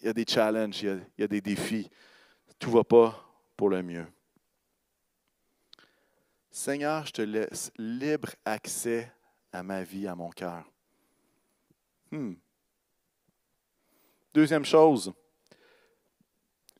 il 0.00 0.06
y 0.06 0.08
a 0.08 0.12
des 0.12 0.24
challenges, 0.26 0.82
il 0.82 1.02
y 1.18 1.22
a, 1.22 1.28
des 1.28 1.40
défis. 1.40 1.90
Tout 2.58 2.70
ne 2.70 2.76
va 2.76 2.84
pas 2.84 3.24
pour 3.56 3.68
le 3.68 3.82
mieux. 3.82 4.06
Seigneur, 6.50 7.06
je 7.06 7.12
te 7.12 7.22
laisse 7.22 7.70
libre 7.78 8.30
accès 8.44 9.12
à 9.52 9.62
ma 9.62 9.82
vie, 9.82 10.06
à 10.06 10.14
mon 10.14 10.30
cœur. 10.30 10.64
Hmm. 12.10 12.34
Deuxième 14.32 14.64
chose, 14.64 15.12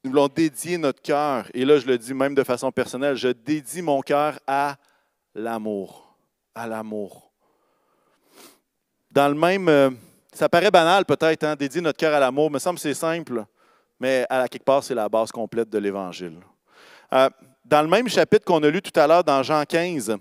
nous 0.03 0.11
voulons 0.11 0.29
dédier 0.29 0.79
notre 0.79 1.03
cœur, 1.03 1.49
et 1.53 1.65
là 1.65 1.79
je 1.79 1.87
le 1.87 1.99
dis 1.99 2.15
même 2.15 2.35
de 2.35 2.43
façon 2.43 2.73
personnelle, 2.73 3.17
je 3.17 3.29
dédie 3.29 3.83
mon 3.83 4.01
cœur 4.01 4.39
à 4.47 4.77
l'amour, 5.35 6.17
à 6.55 6.67
l'amour. 6.67 7.33
Dans 9.11 9.29
le 9.29 9.35
même 9.35 9.69
euh, 9.69 9.91
ça 10.33 10.49
paraît 10.49 10.71
banal 10.71 11.05
peut-être, 11.05 11.45
hein, 11.45 11.57
dédier 11.57 11.81
notre 11.81 11.99
cœur 11.99 12.15
à 12.15 12.21
l'amour. 12.21 12.51
Me 12.51 12.59
semble 12.59 12.77
que 12.77 12.83
c'est 12.83 12.95
simple, 12.95 13.45
mais 13.99 14.27
à 14.29 14.49
quelque 14.49 14.65
part, 14.65 14.83
c'est 14.83 14.95
la 14.95 15.09
base 15.09 15.31
complète 15.33 15.69
de 15.69 15.79
l'Évangile. 15.79 16.39
Euh, 17.13 17.29
dans 17.65 17.83
le 17.83 17.89
même 17.89 18.09
chapitre 18.09 18.45
qu'on 18.45 18.63
a 18.63 18.69
lu 18.69 18.81
tout 18.81 18.99
à 18.99 19.07
l'heure 19.07 19.25
dans 19.25 19.43
Jean 19.43 19.65
15, 19.65 20.17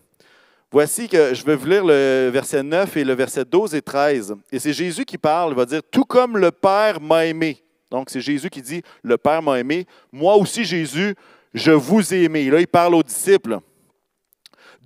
voici 0.71 1.07
que 1.07 1.33
je 1.33 1.43
vais 1.45 1.55
vous 1.55 1.65
lire 1.67 1.85
le 1.85 2.29
verset 2.31 2.63
9 2.63 2.97
et 2.97 3.03
le 3.03 3.13
verset 3.13 3.45
12 3.45 3.75
et 3.75 3.81
13. 3.81 4.35
Et 4.51 4.59
c'est 4.59 4.73
Jésus 4.73 5.05
qui 5.05 5.17
parle, 5.17 5.51
il 5.51 5.55
va 5.55 5.65
dire, 5.65 5.81
tout 5.89 6.05
comme 6.05 6.37
le 6.37 6.51
Père 6.51 6.99
m'a 6.99 7.25
aimé. 7.25 7.63
Donc 7.89 8.09
c'est 8.09 8.21
Jésus 8.21 8.49
qui 8.49 8.61
dit, 8.61 8.81
le 9.03 9.17
Père 9.17 9.41
m'a 9.41 9.59
aimé. 9.59 9.85
Moi 10.11 10.35
aussi, 10.35 10.63
Jésus, 10.63 11.15
je 11.53 11.71
vous 11.71 12.13
ai 12.13 12.23
aimé. 12.23 12.49
Là, 12.49 12.59
il 12.59 12.67
parle 12.67 12.95
aux 12.95 13.03
disciples. 13.03 13.59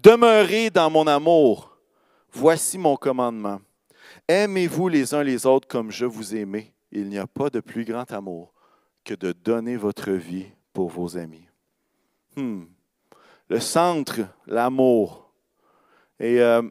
Demeurez 0.01 0.69
dans 0.69 0.89
mon 0.89 1.07
amour. 1.07 1.77
Voici 2.31 2.77
mon 2.77 2.95
commandement. 2.95 3.59
Aimez-vous 4.33 4.87
les 4.87 5.13
uns 5.13 5.21
les 5.21 5.45
autres 5.45 5.67
comme 5.67 5.91
je 5.91 6.05
vous 6.05 6.35
aimais. 6.35 6.73
Il 6.91 7.07
n'y 7.07 7.19
a 7.19 7.27
pas 7.27 7.51
de 7.51 7.59
plus 7.59 7.85
grand 7.85 8.11
amour 8.11 8.51
que 9.05 9.13
de 9.13 9.31
donner 9.31 9.77
votre 9.77 10.09
vie 10.09 10.47
pour 10.73 10.89
vos 10.89 11.17
amis. 11.17 11.45
Hmm. 12.35 12.63
Le 13.47 13.59
centre, 13.59 14.21
l'amour. 14.47 15.31
Et 16.19 16.41
euh, 16.41 16.63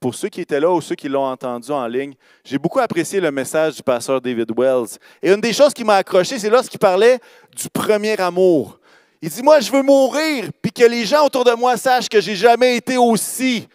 pour 0.00 0.16
ceux 0.16 0.30
qui 0.30 0.40
étaient 0.40 0.58
là 0.58 0.68
ou 0.72 0.80
ceux 0.80 0.96
qui 0.96 1.08
l'ont 1.08 1.26
entendu 1.26 1.70
en 1.70 1.86
ligne, 1.86 2.14
j'ai 2.42 2.58
beaucoup 2.58 2.80
apprécié 2.80 3.20
le 3.20 3.30
message 3.30 3.76
du 3.76 3.84
pasteur 3.84 4.20
David 4.20 4.50
Wells. 4.58 4.98
Et 5.22 5.32
une 5.32 5.40
des 5.40 5.52
choses 5.52 5.72
qui 5.72 5.84
m'a 5.84 5.94
accroché, 5.94 6.40
c'est 6.40 6.50
lorsqu'il 6.50 6.80
parlait 6.80 7.20
du 7.56 7.70
premier 7.70 8.20
amour. 8.20 8.80
Il 9.22 9.30
dit, 9.30 9.44
moi, 9.44 9.60
je 9.60 9.70
veux 9.70 9.82
mourir, 9.82 10.50
puis 10.60 10.72
que 10.72 10.84
les 10.84 11.04
gens 11.04 11.24
autour 11.24 11.44
de 11.44 11.52
moi 11.52 11.76
sachent 11.76 12.08
que 12.08 12.20
j'ai 12.20 12.34
jamais 12.34 12.78
été 12.78 12.96
aussi 12.96 13.68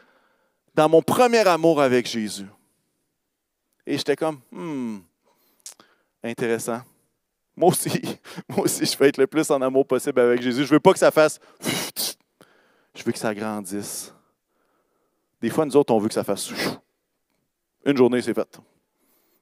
dans 0.74 0.90
mon 0.90 1.02
premier 1.02 1.48
amour 1.48 1.82
avec 1.82 2.08
Jésus. 2.08 2.48
Et 3.86 3.98
j'étais 3.98 4.16
comme, 4.16 4.40
hmm, 4.52 5.00
intéressant. 6.24 6.82
Moi 7.56 7.70
aussi, 7.70 7.90
moi 8.50 8.62
aussi, 8.62 8.86
je 8.86 8.98
veux 8.98 9.06
être 9.06 9.18
le 9.18 9.28
plus 9.28 9.50
en 9.52 9.62
amour 9.62 9.86
possible 9.86 10.20
avec 10.20 10.42
Jésus. 10.42 10.66
Je 10.66 10.72
veux 10.72 10.80
pas 10.80 10.94
que 10.94 11.00
ça 11.00 11.12
fasse, 11.12 11.40
je 12.96 13.04
veux 13.04 13.12
que 13.12 13.20
ça 13.20 13.34
grandisse. 13.34 14.14
Des 15.42 15.50
fois, 15.50 15.66
nous 15.66 15.76
autres, 15.76 15.94
on 15.94 16.00
veut 16.00 16.08
que 16.08 16.14
ça 16.14 16.24
fasse 16.24 16.52
une 17.86 17.96
journée, 17.96 18.22
c'est 18.22 18.34
fait. 18.34 18.60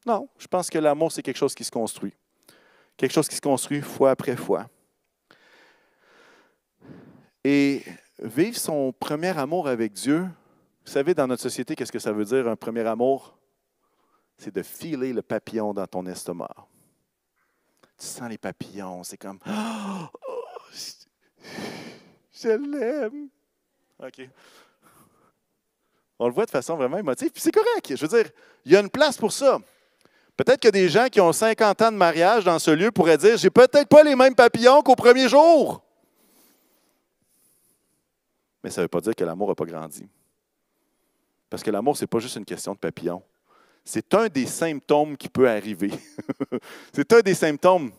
Non, 0.05 0.27
je 0.37 0.47
pense 0.47 0.69
que 0.69 0.77
l'amour, 0.77 1.11
c'est 1.11 1.21
quelque 1.21 1.37
chose 1.37 1.55
qui 1.55 1.63
se 1.63 1.71
construit. 1.71 2.13
Quelque 2.97 3.13
chose 3.13 3.27
qui 3.27 3.35
se 3.35 3.41
construit 3.41 3.81
fois 3.81 4.11
après 4.11 4.35
fois. 4.35 4.67
Et 7.43 7.81
vivre 8.21 8.57
son 8.57 8.91
premier 8.91 9.37
amour 9.37 9.67
avec 9.67 9.93
Dieu, 9.93 10.27
vous 10.85 10.91
savez, 10.91 11.13
dans 11.13 11.25
notre 11.25 11.41
société, 11.41 11.75
qu'est-ce 11.75 11.91
que 11.91 11.99
ça 11.99 12.11
veut 12.11 12.25
dire 12.25 12.47
un 12.47 12.57
premier 12.57 12.85
amour? 12.85 13.37
C'est 14.43 14.53
de 14.53 14.61
filer 14.61 15.13
le 15.13 15.21
papillon 15.21 15.73
dans 15.73 15.87
ton 15.87 16.05
estomac. 16.05 16.53
Tu 17.97 18.05
sens 18.05 18.29
les 18.29 18.37
papillons, 18.37 19.01
c'est 19.01 19.15
comme 19.15 19.39
oh, 19.47 20.07
je 22.33 22.49
l'aime. 22.49 23.29
OK. 23.99 24.29
On 26.19 26.27
le 26.27 26.33
voit 26.33 26.43
de 26.45 26.51
façon 26.51 26.75
vraiment 26.75 26.97
émotive. 26.97 27.31
Puis 27.31 27.41
c'est 27.41 27.53
correct. 27.53 27.95
Je 27.95 28.05
veux 28.05 28.21
dire, 28.21 28.29
il 28.65 28.73
y 28.73 28.75
a 28.75 28.81
une 28.81 28.89
place 28.89 29.15
pour 29.15 29.31
ça. 29.31 29.59
Peut-être 30.35 30.59
que 30.59 30.67
des 30.67 30.89
gens 30.89 31.07
qui 31.07 31.21
ont 31.21 31.31
50 31.31 31.81
ans 31.81 31.91
de 31.93 31.95
mariage 31.95 32.43
dans 32.43 32.59
ce 32.59 32.71
lieu 32.71 32.91
pourraient 32.91 33.17
dire 33.17 33.37
J'ai 33.37 33.49
peut-être 33.49 33.87
pas 33.87 34.03
les 34.03 34.17
mêmes 34.17 34.35
papillons 34.35 34.81
qu'au 34.81 34.95
premier 34.95 35.29
jour. 35.29 35.81
Mais 38.61 38.71
ça 38.71 38.81
ne 38.81 38.85
veut 38.85 38.89
pas 38.89 38.99
dire 38.99 39.15
que 39.15 39.23
l'amour 39.23 39.47
n'a 39.47 39.55
pas 39.55 39.65
grandi. 39.65 40.05
Parce 41.49 41.63
que 41.63 41.71
l'amour, 41.71 41.95
ce 41.95 42.03
n'est 42.03 42.07
pas 42.07 42.19
juste 42.19 42.35
une 42.35 42.43
question 42.43 42.73
de 42.73 42.79
papillons. 42.79 43.23
C'est 43.85 44.13
un 44.13 44.27
des 44.27 44.45
symptômes 44.45 45.17
qui 45.17 45.29
peut 45.29 45.49
arriver. 45.49 45.91
c'est 46.93 47.11
un 47.13 47.19
des 47.19 47.33
symptômes. 47.33 47.91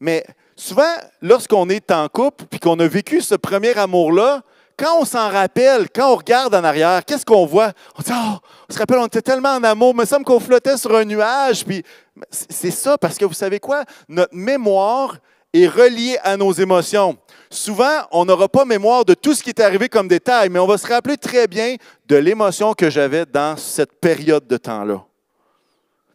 Mais 0.00 0.24
souvent, 0.56 0.94
lorsqu'on 1.20 1.68
est 1.68 1.90
en 1.90 2.08
couple 2.08 2.46
puis 2.46 2.58
qu'on 2.58 2.78
a 2.80 2.86
vécu 2.86 3.20
ce 3.20 3.34
premier 3.34 3.76
amour-là, 3.76 4.42
quand 4.78 4.98
on 4.98 5.04
s'en 5.04 5.28
rappelle, 5.28 5.88
quand 5.94 6.10
on 6.10 6.16
regarde 6.16 6.54
en 6.54 6.64
arrière, 6.64 7.04
qu'est-ce 7.04 7.26
qu'on 7.26 7.44
voit? 7.44 7.72
On 7.98 8.02
dit, 8.02 8.12
oh, 8.14 8.38
on 8.68 8.72
se 8.72 8.78
rappelle, 8.78 8.96
on 8.96 9.06
était 9.06 9.20
tellement 9.20 9.50
en 9.50 9.62
amour, 9.62 9.92
il 9.94 10.00
me 10.00 10.06
semble 10.06 10.24
qu'on 10.24 10.40
flottait 10.40 10.78
sur 10.78 10.96
un 10.96 11.04
nuage. 11.04 11.66
Puis 11.66 11.84
c'est 12.30 12.70
ça, 12.70 12.96
parce 12.96 13.18
que 13.18 13.26
vous 13.26 13.34
savez 13.34 13.60
quoi? 13.60 13.84
Notre 14.08 14.34
mémoire 14.34 15.18
est 15.52 15.66
reliée 15.66 16.16
à 16.22 16.38
nos 16.38 16.52
émotions. 16.52 17.18
Souvent, 17.50 18.06
on 18.10 18.24
n'aura 18.24 18.48
pas 18.48 18.64
mémoire 18.64 19.04
de 19.04 19.12
tout 19.12 19.34
ce 19.34 19.42
qui 19.42 19.50
est 19.50 19.60
arrivé 19.60 19.90
comme 19.90 20.08
détail, 20.08 20.48
mais 20.48 20.58
on 20.58 20.66
va 20.66 20.78
se 20.78 20.86
rappeler 20.86 21.18
très 21.18 21.46
bien 21.46 21.76
de 22.08 22.16
l'émotion 22.16 22.72
que 22.72 22.88
j'avais 22.88 23.26
dans 23.26 23.58
cette 23.58 24.00
période 24.00 24.46
de 24.46 24.56
temps-là. 24.56 25.04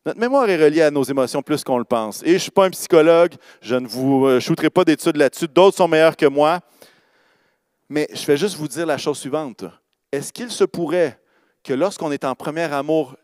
Notre 0.06 0.20
mémoire 0.20 0.48
est 0.48 0.64
reliée 0.64 0.84
à 0.84 0.92
nos 0.92 1.04
émotions 1.04 1.42
plus 1.42 1.64
qu'on 1.64 1.80
le 1.80 1.84
pense. 1.84 2.22
Et 2.22 2.30
je 2.30 2.34
ne 2.34 2.40
suis 2.40 2.52
pas 2.52 2.66
un 2.66 2.70
psychologue, 2.70 3.34
je 3.60 3.76
ne 3.76 3.88
vous 3.88 4.28
euh, 4.28 4.40
shooterai 4.40 4.70
pas 4.70 4.86
d'études 4.86 5.18
là-dessus, 5.18 5.48
d'autres 5.48 5.78
sont 5.78 5.88
meilleurs 5.88 6.16
que 6.16 6.28
moi. 6.28 6.60
Mais 7.90 8.08
je 8.14 8.24
vais 8.26 8.38
juste 8.38 8.56
vous 8.56 8.68
dire 8.68 8.86
la 8.86 9.00
chose 9.00 9.18
suivante. 9.18 9.66
Est-ce 10.12 10.32
qu'il 10.32 10.52
se 10.52 10.64
pourrait 10.64 11.20
que 11.64 11.74
lorsqu'on 11.74 12.12
est 12.12 12.24
en 12.24 12.36
premier 12.36 12.72
amour, 12.72 13.16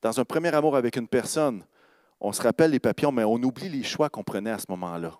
dans 0.00 0.18
un 0.18 0.24
premier 0.24 0.54
amour 0.54 0.74
avec 0.74 0.96
une 0.96 1.06
personne, 1.08 1.62
on 2.18 2.32
se 2.32 2.40
rappelle 2.40 2.70
les 2.70 2.80
papillons, 2.80 3.12
mais 3.12 3.24
on 3.24 3.34
oublie 3.34 3.68
les 3.68 3.82
choix 3.82 4.08
qu'on 4.08 4.24
prenait 4.24 4.50
à 4.50 4.58
ce 4.58 4.66
moment-là? 4.70 5.12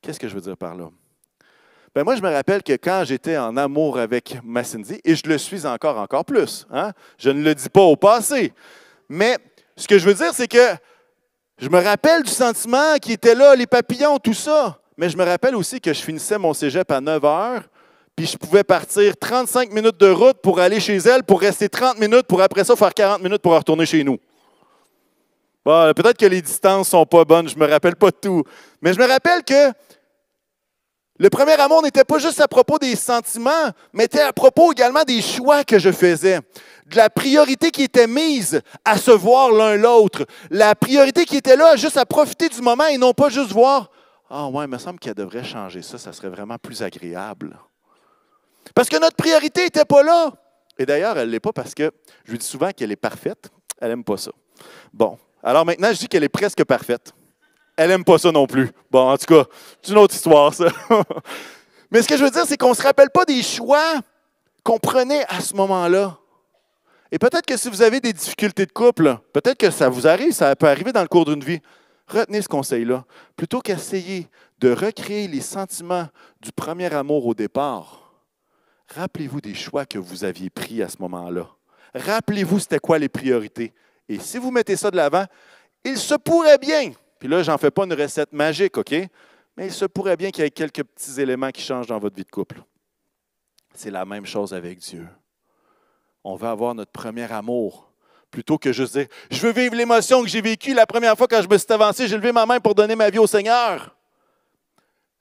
Qu'est-ce 0.00 0.20
que 0.20 0.28
je 0.28 0.34
veux 0.34 0.40
dire 0.40 0.56
par 0.56 0.76
là? 0.76 0.88
Ben 1.94 2.04
moi, 2.04 2.16
je 2.16 2.22
me 2.22 2.30
rappelle 2.30 2.62
que 2.62 2.74
quand 2.74 3.02
j'étais 3.04 3.36
en 3.36 3.56
amour 3.56 3.98
avec 3.98 4.38
ma 4.44 4.62
Cindy, 4.62 5.00
et 5.04 5.16
je 5.16 5.22
le 5.26 5.38
suis 5.38 5.66
encore, 5.66 5.98
encore 5.98 6.24
plus, 6.24 6.66
hein? 6.70 6.92
je 7.16 7.30
ne 7.30 7.42
le 7.42 7.54
dis 7.54 7.68
pas 7.68 7.82
au 7.82 7.96
passé, 7.96 8.52
mais 9.08 9.36
ce 9.76 9.88
que 9.88 9.98
je 9.98 10.06
veux 10.06 10.14
dire, 10.14 10.32
c'est 10.32 10.48
que 10.48 10.74
je 11.58 11.68
me 11.68 11.82
rappelle 11.82 12.22
du 12.22 12.30
sentiment 12.30 12.96
qui 13.00 13.12
était 13.12 13.34
là, 13.34 13.54
les 13.56 13.66
papillons, 13.66 14.18
tout 14.18 14.34
ça. 14.34 14.78
Mais 14.96 15.08
je 15.08 15.16
me 15.16 15.24
rappelle 15.24 15.56
aussi 15.56 15.80
que 15.80 15.92
je 15.92 16.00
finissais 16.00 16.38
mon 16.38 16.52
cégep 16.52 16.90
à 16.90 17.00
9 17.00 17.24
heures, 17.24 17.62
puis 18.14 18.26
je 18.26 18.36
pouvais 18.36 18.64
partir 18.64 19.16
35 19.16 19.72
minutes 19.72 19.98
de 19.98 20.10
route 20.10 20.38
pour 20.42 20.60
aller 20.60 20.80
chez 20.80 20.96
elle, 20.96 21.22
pour 21.22 21.40
rester 21.40 21.68
30 21.68 21.98
minutes, 21.98 22.24
pour 22.24 22.42
après 22.42 22.64
ça 22.64 22.76
faire 22.76 22.92
40 22.92 23.22
minutes 23.22 23.40
pour 23.40 23.54
retourner 23.54 23.86
chez 23.86 24.04
nous. 24.04 24.18
Bon, 25.64 25.92
peut-être 25.94 26.16
que 26.16 26.26
les 26.26 26.42
distances 26.42 26.88
sont 26.88 27.06
pas 27.06 27.24
bonnes, 27.24 27.48
je 27.48 27.56
me 27.56 27.66
rappelle 27.66 27.96
pas 27.96 28.10
de 28.10 28.16
tout. 28.20 28.42
Mais 28.82 28.92
je 28.92 28.98
me 28.98 29.06
rappelle 29.06 29.44
que 29.44 29.72
le 31.18 31.30
premier 31.30 31.54
amour 31.54 31.82
n'était 31.82 32.04
pas 32.04 32.18
juste 32.18 32.40
à 32.40 32.48
propos 32.48 32.78
des 32.78 32.96
sentiments, 32.96 33.72
mais 33.92 34.04
était 34.04 34.20
à 34.20 34.32
propos 34.32 34.72
également 34.72 35.02
des 35.04 35.20
choix 35.20 35.64
que 35.64 35.78
je 35.78 35.90
faisais, 35.90 36.40
de 36.86 36.96
la 36.96 37.10
priorité 37.10 37.70
qui 37.70 37.82
était 37.82 38.06
mise 38.06 38.60
à 38.84 38.96
se 38.96 39.10
voir 39.10 39.50
l'un 39.50 39.76
l'autre, 39.76 40.26
la 40.50 40.74
priorité 40.74 41.24
qui 41.24 41.36
était 41.36 41.56
là 41.56 41.76
juste 41.76 41.96
à 41.96 42.06
profiter 42.06 42.48
du 42.48 42.60
moment 42.60 42.86
et 42.86 42.98
non 42.98 43.12
pas 43.12 43.28
juste 43.28 43.52
voir 43.52 43.90
ah 44.30 44.48
ouais, 44.48 44.64
il 44.66 44.68
me 44.68 44.78
semble 44.78 44.98
qu'elle 44.98 45.14
devrait 45.14 45.44
changer 45.44 45.80
ça, 45.80 45.96
ça 45.96 46.12
serait 46.12 46.28
vraiment 46.28 46.58
plus 46.58 46.82
agréable. 46.82 47.58
Parce 48.74 48.88
que 48.88 49.00
notre 49.00 49.16
priorité 49.16 49.64
n'était 49.64 49.86
pas 49.86 50.02
là. 50.02 50.32
Et 50.78 50.84
d'ailleurs, 50.84 51.16
elle 51.16 51.28
ne 51.28 51.32
l'est 51.32 51.40
pas 51.40 51.52
parce 51.52 51.74
que 51.74 51.90
je 52.24 52.32
lui 52.32 52.38
dis 52.38 52.46
souvent 52.46 52.70
qu'elle 52.72 52.92
est 52.92 52.96
parfaite. 52.96 53.50
Elle 53.80 53.88
n'aime 53.88 54.04
pas 54.04 54.18
ça. 54.18 54.30
Bon, 54.92 55.18
alors 55.42 55.64
maintenant, 55.64 55.88
je 55.92 55.98
dis 55.98 56.08
qu'elle 56.08 56.24
est 56.24 56.28
presque 56.28 56.62
parfaite. 56.64 57.14
Elle 57.78 57.90
n'aime 57.90 58.04
pas 58.04 58.18
ça 58.18 58.32
non 58.32 58.48
plus. 58.48 58.72
Bon, 58.90 59.08
en 59.08 59.16
tout 59.16 59.32
cas, 59.32 59.44
c'est 59.80 59.92
une 59.92 59.98
autre 59.98 60.12
histoire, 60.12 60.52
ça. 60.52 60.66
Mais 61.92 62.02
ce 62.02 62.08
que 62.08 62.16
je 62.16 62.24
veux 62.24 62.30
dire, 62.30 62.44
c'est 62.44 62.56
qu'on 62.56 62.70
ne 62.70 62.74
se 62.74 62.82
rappelle 62.82 63.08
pas 63.08 63.24
des 63.24 63.40
choix 63.40 64.00
qu'on 64.64 64.80
prenait 64.80 65.24
à 65.28 65.40
ce 65.40 65.54
moment-là. 65.54 66.18
Et 67.12 67.20
peut-être 67.20 67.46
que 67.46 67.56
si 67.56 67.70
vous 67.70 67.80
avez 67.80 68.00
des 68.00 68.12
difficultés 68.12 68.66
de 68.66 68.72
couple, 68.72 69.16
peut-être 69.32 69.56
que 69.56 69.70
ça 69.70 69.88
vous 69.88 70.08
arrive, 70.08 70.32
ça 70.32 70.56
peut 70.56 70.66
arriver 70.66 70.90
dans 70.90 71.02
le 71.02 71.06
cours 71.06 71.24
d'une 71.24 71.44
vie. 71.44 71.60
Retenez 72.08 72.42
ce 72.42 72.48
conseil-là. 72.48 73.04
Plutôt 73.36 73.60
qu'essayer 73.60 74.26
de 74.58 74.72
recréer 74.72 75.28
les 75.28 75.40
sentiments 75.40 76.08
du 76.40 76.50
premier 76.50 76.92
amour 76.92 77.26
au 77.26 77.34
départ, 77.34 78.12
rappelez-vous 78.88 79.40
des 79.40 79.54
choix 79.54 79.86
que 79.86 80.00
vous 80.00 80.24
aviez 80.24 80.50
pris 80.50 80.82
à 80.82 80.88
ce 80.88 80.96
moment-là. 80.98 81.46
Rappelez-vous 81.94 82.58
c'était 82.58 82.80
quoi 82.80 82.98
les 82.98 83.08
priorités. 83.08 83.72
Et 84.08 84.18
si 84.18 84.38
vous 84.38 84.50
mettez 84.50 84.74
ça 84.74 84.90
de 84.90 84.96
l'avant, 84.96 85.26
il 85.84 85.96
se 85.96 86.16
pourrait 86.16 86.58
bien, 86.58 86.90
puis 87.18 87.28
là, 87.28 87.42
je 87.42 87.50
n'en 87.50 87.58
fais 87.58 87.70
pas 87.70 87.84
une 87.84 87.94
recette 87.94 88.32
magique, 88.32 88.76
OK? 88.76 88.92
Mais 89.56 89.66
il 89.66 89.72
se 89.72 89.84
pourrait 89.84 90.16
bien 90.16 90.30
qu'il 90.30 90.44
y 90.44 90.46
ait 90.46 90.50
quelques 90.50 90.84
petits 90.84 91.20
éléments 91.20 91.50
qui 91.50 91.62
changent 91.62 91.88
dans 91.88 91.98
votre 91.98 92.16
vie 92.16 92.24
de 92.24 92.30
couple. 92.30 92.62
C'est 93.74 93.90
la 93.90 94.04
même 94.04 94.26
chose 94.26 94.54
avec 94.54 94.78
Dieu. 94.78 95.06
On 96.24 96.36
va 96.36 96.50
avoir 96.50 96.74
notre 96.74 96.92
premier 96.92 97.30
amour 97.32 97.92
plutôt 98.30 98.58
que 98.58 98.72
juste 98.72 98.96
dire 98.96 99.06
Je 99.30 99.40
veux 99.40 99.52
vivre 99.52 99.74
l'émotion 99.74 100.22
que 100.22 100.28
j'ai 100.28 100.40
vécue 100.40 100.74
la 100.74 100.86
première 100.86 101.16
fois 101.16 101.26
quand 101.26 101.42
je 101.42 101.48
me 101.48 101.58
suis 101.58 101.72
avancé, 101.72 102.06
j'ai 102.06 102.16
levé 102.16 102.32
ma 102.32 102.46
main 102.46 102.60
pour 102.60 102.74
donner 102.74 102.94
ma 102.94 103.10
vie 103.10 103.18
au 103.18 103.26
Seigneur. 103.26 103.96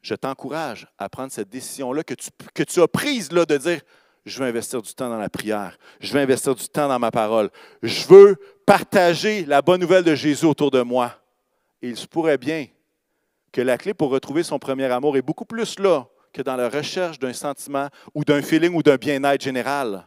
Je 0.01 0.13
t'encourage 0.15 0.87
à 0.97 1.09
prendre 1.09 1.31
cette 1.31 1.49
décision-là 1.49 2.03
que 2.03 2.13
tu, 2.13 2.29
que 2.53 2.63
tu 2.63 2.81
as 2.81 2.87
prise 2.87 3.31
là, 3.31 3.45
de 3.45 3.57
dire 3.57 3.81
Je 4.25 4.39
veux 4.39 4.45
investir 4.45 4.81
du 4.81 4.93
temps 4.93 5.09
dans 5.09 5.17
la 5.17 5.29
prière, 5.29 5.77
je 5.99 6.13
veux 6.13 6.19
investir 6.19 6.53
du 6.53 6.67
temps 6.67 6.87
dans 6.87 6.99
ma 6.99 7.11
parole, 7.11 7.49
je 7.81 8.07
veux 8.07 8.35
partager 8.65 9.45
la 9.45 9.61
bonne 9.61 9.81
nouvelle 9.81 10.03
de 10.03 10.13
Jésus 10.13 10.45
autour 10.45 10.71
de 10.71 10.81
moi. 10.81 11.15
Et 11.81 11.89
il 11.89 11.97
se 11.97 12.07
pourrait 12.07 12.37
bien 12.37 12.67
que 13.51 13.61
la 13.61 13.77
clé 13.77 13.93
pour 13.93 14.09
retrouver 14.09 14.43
son 14.43 14.59
premier 14.59 14.85
amour 14.85 15.17
est 15.17 15.21
beaucoup 15.21 15.45
plus 15.45 15.79
là 15.79 16.05
que 16.33 16.41
dans 16.41 16.55
la 16.55 16.69
recherche 16.69 17.19
d'un 17.19 17.33
sentiment 17.33 17.89
ou 18.13 18.23
d'un 18.23 18.41
feeling 18.41 18.73
ou 18.75 18.83
d'un 18.83 18.97
bien-être 18.97 19.41
général. 19.41 20.05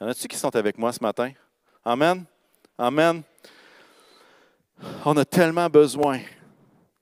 Y 0.00 0.04
en 0.04 0.08
a-t-il 0.08 0.28
qui 0.28 0.36
sont 0.36 0.54
avec 0.54 0.78
moi 0.78 0.92
ce 0.92 1.02
matin? 1.02 1.32
Amen? 1.84 2.24
Amen? 2.78 3.22
On 5.04 5.16
a 5.16 5.24
tellement 5.24 5.68
besoin 5.68 6.20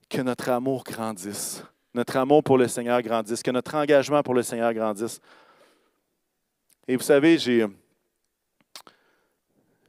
que 0.09 0.21
notre 0.21 0.49
amour 0.49 0.83
grandisse, 0.83 1.63
notre 1.93 2.17
amour 2.17 2.43
pour 2.43 2.57
le 2.57 2.67
Seigneur 2.67 3.01
grandisse, 3.01 3.43
que 3.43 3.51
notre 3.51 3.75
engagement 3.75 4.23
pour 4.23 4.33
le 4.33 4.43
Seigneur 4.43 4.73
grandisse. 4.73 5.21
Et 6.87 6.95
vous 6.95 7.03
savez, 7.03 7.37
j'ai, 7.37 7.67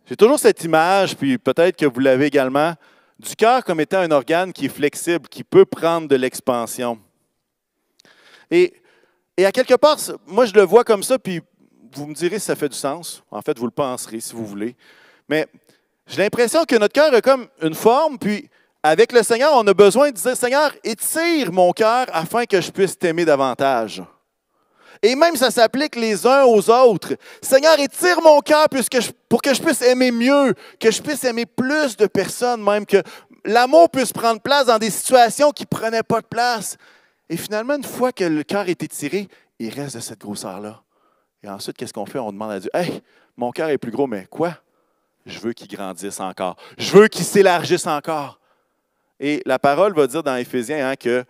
j'ai 0.05 0.17
toujours 0.17 0.38
cette 0.38 0.62
image, 0.64 1.17
puis 1.17 1.38
peut-être 1.38 1.77
que 1.77 1.87
vous 1.87 2.01
l'avez 2.01 2.27
également, 2.27 2.75
du 3.19 3.35
cœur 3.37 3.65
comme 3.65 3.81
étant 3.81 3.99
un 3.99 4.11
organe 4.11 4.53
qui 4.53 4.67
est 4.67 4.69
flexible, 4.71 5.29
qui 5.29 5.45
peut 5.45 5.65
prendre 5.65 6.09
de 6.09 6.17
l'expansion. 6.17 6.99
Et 8.51 8.75
Et 9.37 9.47
à 9.47 9.53
quelque 9.53 9.77
part, 9.77 9.99
moi, 10.27 10.47
je 10.47 10.55
le 10.55 10.63
vois 10.63 10.83
comme 10.83 11.05
ça, 11.05 11.17
puis 11.17 11.41
vous 11.95 12.07
me 12.07 12.15
direz 12.15 12.41
si 12.41 12.47
ça 12.47 12.57
fait 12.57 12.69
du 12.69 12.77
sens. 12.77 13.23
En 13.31 13.41
fait, 13.41 13.57
vous 13.57 13.67
le 13.67 13.71
penserez 13.71 14.19
si 14.19 14.35
vous 14.35 14.45
voulez. 14.45 14.75
Mais 15.29 15.47
j'ai 16.09 16.23
l'impression 16.23 16.65
que 16.65 16.75
notre 16.77 16.93
cœur 16.93 17.15
a 17.15 17.21
comme 17.21 17.47
une 17.63 17.75
forme, 17.75 18.19
puis 18.19 18.51
avec 18.83 19.13
le 19.13 19.23
Seigneur, 19.23 19.53
on 19.55 19.65
a 19.67 19.75
besoin 19.75 20.11
de 20.11 20.17
dire, 20.17 20.37
Seigneur, 20.37 20.73
étire 20.83 21.53
mon 21.53 21.73
cœur 21.73 22.07
afin 22.13 22.47
que 22.47 22.61
je 22.61 22.73
puisse 22.73 22.99
t'aimer 22.99 23.25
davantage. 23.25 24.03
Et 25.03 25.15
même 25.15 25.37
ça 25.37 25.51
s'applique 25.51 25.97
les 25.97 26.27
uns 26.27 26.45
aux 26.45 26.71
autres. 26.71 27.15
Seigneur, 27.41 27.79
étire 27.79 28.21
mon 28.23 28.41
cœur 28.41 28.67
pour 29.29 29.43
que 29.43 29.55
je 29.55 29.63
puisse 29.63 29.83
aimer 29.83 30.11
mieux, 30.11 30.55
que 30.81 30.91
je 30.91 31.01
puisse 31.01 31.25
aimer 31.25 31.47
plus 31.47 31.97
de 31.97 32.07
personnes, 32.07 32.63
même 32.63 32.85
que 32.85 33.03
l'amour 33.45 33.91
puisse 33.91 34.13
prendre 34.13 34.41
place 34.41 34.67
dans 34.67 34.79
des 34.79 34.91
situations 34.91 35.51
qui 35.51 35.65
ne 35.65 35.77
prenaient 35.77 36.03
pas 36.03 36.21
de 36.21 36.27
place. 36.27 36.77
Et 37.29 37.37
finalement, 37.37 37.75
une 37.75 37.85
fois 37.85 38.13
que 38.13 38.25
le 38.25 38.43
cœur 38.43 38.69
est 38.69 38.83
étiré, 38.83 39.29
il 39.59 39.73
reste 39.73 39.97
de 39.97 40.01
cette 40.01 40.21
grosseur-là. 40.21 40.83
Et 41.43 41.49
ensuite, 41.49 41.77
qu'est-ce 41.77 41.93
qu'on 41.93 42.07
fait? 42.07 42.19
On 42.19 42.33
demande 42.33 42.53
à 42.53 42.61
Dieu, 42.61 42.71
Hey, 42.75 43.03
mon 43.37 43.53
cœur 43.53 43.69
est 43.69 43.79
plus 43.79 43.93
gros, 43.93 44.07
mais 44.07 44.27
quoi? 44.27 44.57
Je 45.27 45.39
veux 45.39 45.53
qu'il 45.53 45.69
grandisse 45.69 46.21
encore. 46.21 46.57
Je 46.79 46.91
veux 46.97 47.09
qu'il 47.09 47.25
s'élargisse 47.25 47.87
encore. 47.87 48.41
Et 49.21 49.43
la 49.47 49.59
parole 49.59 49.95
va 49.95 50.07
dire 50.07 50.23
dans 50.23 50.37
Éphésiens 50.37 50.91
hein, 50.91 50.97
que 50.97 51.25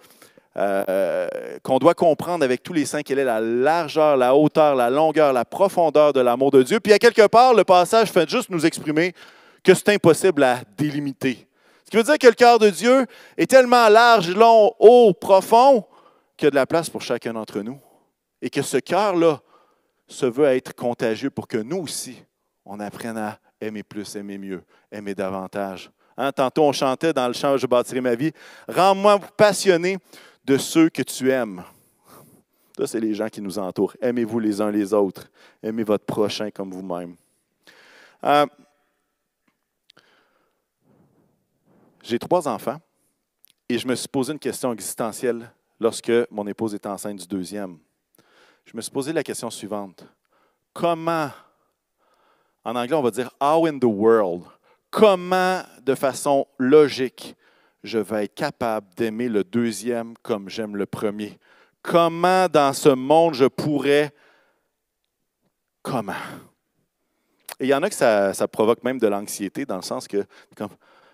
euh, 0.59 1.29
qu'on 1.63 1.79
doit 1.79 1.95
comprendre 1.95 2.45
avec 2.45 2.65
tous 2.65 2.73
les 2.73 2.85
saints 2.85 3.03
quelle 3.03 3.21
est 3.21 3.25
la 3.25 3.41
largeur, 3.41 4.17
la 4.17 4.35
hauteur, 4.35 4.75
la 4.75 4.91
longueur, 4.91 5.33
la 5.33 5.45
profondeur 5.45 6.13
de 6.13 6.21
l'amour 6.21 6.51
de 6.51 6.63
Dieu. 6.65 6.81
Puis 6.81 6.93
à 6.93 6.99
quelque 6.99 7.27
part, 7.29 7.55
le 7.55 7.63
passage 7.63 8.11
fait 8.11 8.29
juste 8.29 8.51
nous 8.51 8.67
exprimer 8.67 9.13
que 9.63 9.73
c'est 9.73 9.91
impossible 9.91 10.43
à 10.43 10.59
délimiter. 10.77 11.47
Ce 11.85 11.91
qui 11.91 11.97
veut 11.97 12.03
dire 12.03 12.19
que 12.19 12.27
le 12.27 12.35
cœur 12.35 12.59
de 12.59 12.71
Dieu 12.71 13.07
est 13.37 13.49
tellement 13.49 13.89
large, 13.89 14.35
long, 14.35 14.75
haut, 14.81 15.13
profond, 15.15 15.85
qu'il 16.37 16.47
y 16.47 16.49
a 16.49 16.51
de 16.51 16.57
la 16.57 16.67
place 16.67 16.91
pour 16.91 17.03
chacun 17.03 17.35
d'entre 17.35 17.61
nous. 17.61 17.79
Et 18.43 18.51
que 18.51 18.63
ce 18.63 18.79
cœur-là 18.79 19.41
se 20.09 20.27
veut 20.27 20.47
être 20.47 20.75
contagieux 20.75 21.31
pour 21.31 21.47
que 21.47 21.59
nous 21.59 21.79
aussi, 21.79 22.23
on 22.65 22.81
apprenne 22.81 23.17
à 23.17 23.39
aimer 23.61 23.83
plus, 23.83 24.17
aimer 24.17 24.39
mieux, 24.39 24.63
aimer 24.91 25.15
davantage. 25.15 25.91
Hein, 26.17 26.33
tantôt, 26.33 26.65
on 26.65 26.73
chantait 26.73 27.13
dans 27.13 27.29
le 27.29 27.33
chant 27.33 27.57
Je 27.57 27.67
bâtirai 27.67 28.01
ma 28.01 28.17
vie. 28.17 28.33
Rends-moi 28.69 29.21
passionné 29.37 29.99
de 30.49 30.57
ceux 30.57 30.89
que 30.89 31.03
tu 31.03 31.31
aimes. 31.31 31.63
Ça, 32.77 32.87
c'est 32.87 33.01
les 33.01 33.13
gens 33.13 33.29
qui 33.29 33.43
nous 33.43 33.59
entourent. 33.59 33.95
Aimez-vous 34.01 34.39
les 34.39 34.61
uns 34.63 34.71
les 34.71 34.95
autres. 34.95 35.29
Aimez 35.63 35.85
votre 35.85 36.07
prochain 36.07 36.51
comme 36.51 36.71
vous-même. 36.71 37.17
Euh, 38.25 38.47
J'ai 42.03 42.19
trois 42.19 42.49
enfants 42.49 42.81
et 43.69 43.77
je 43.77 43.87
me 43.87 43.95
suis 43.95 44.09
posé 44.09 44.33
une 44.33 44.39
question 44.39 44.73
existentielle 44.73 45.53
lorsque 45.79 46.11
mon 46.31 46.47
épouse 46.47 46.75
était 46.75 46.89
enceinte 46.89 47.19
du 47.19 47.27
deuxième. 47.27 47.79
Je 48.65 48.75
me 48.75 48.81
suis 48.81 48.91
posé 48.91 49.13
la 49.13 49.23
question 49.23 49.51
suivante. 49.51 50.07
Comment, 50.73 51.31
en 52.65 52.75
anglais 52.75 52.97
on 52.97 53.03
va 53.03 53.11
dire 53.11 53.31
how 53.43 53.67
in 53.67 53.79
the 53.79 53.85
world, 53.85 54.45
comment 54.91 55.61
de 55.83 55.95
façon 55.95 56.47
logique 56.57 57.37
je 57.83 57.99
vais 57.99 58.25
être 58.25 58.35
capable 58.35 58.87
d'aimer 58.97 59.29
le 59.29 59.45
deuxième 59.45 60.15
comme 60.23 60.49
j'aime 60.49 60.77
le 60.77 60.87
premier? 60.87 61.39
Comment 61.83 62.49
dans 62.49 62.73
ce 62.73 62.89
monde 62.89 63.35
je 63.35 63.47
pourrais... 63.47 64.13
Comment? 65.83 66.13
Et 67.61 67.65
il 67.65 67.69
y 67.69 67.75
en 67.75 67.83
a 67.83 67.89
que 67.89 67.95
ça, 67.95 68.49
provoque 68.49 68.85
même 68.85 68.99
de 68.99 69.07
l'anxiété 69.07 69.65
dans 69.65 69.77
le 69.77 69.83
sens 69.83 70.07
que, 70.07 70.25
comme, 70.57 70.71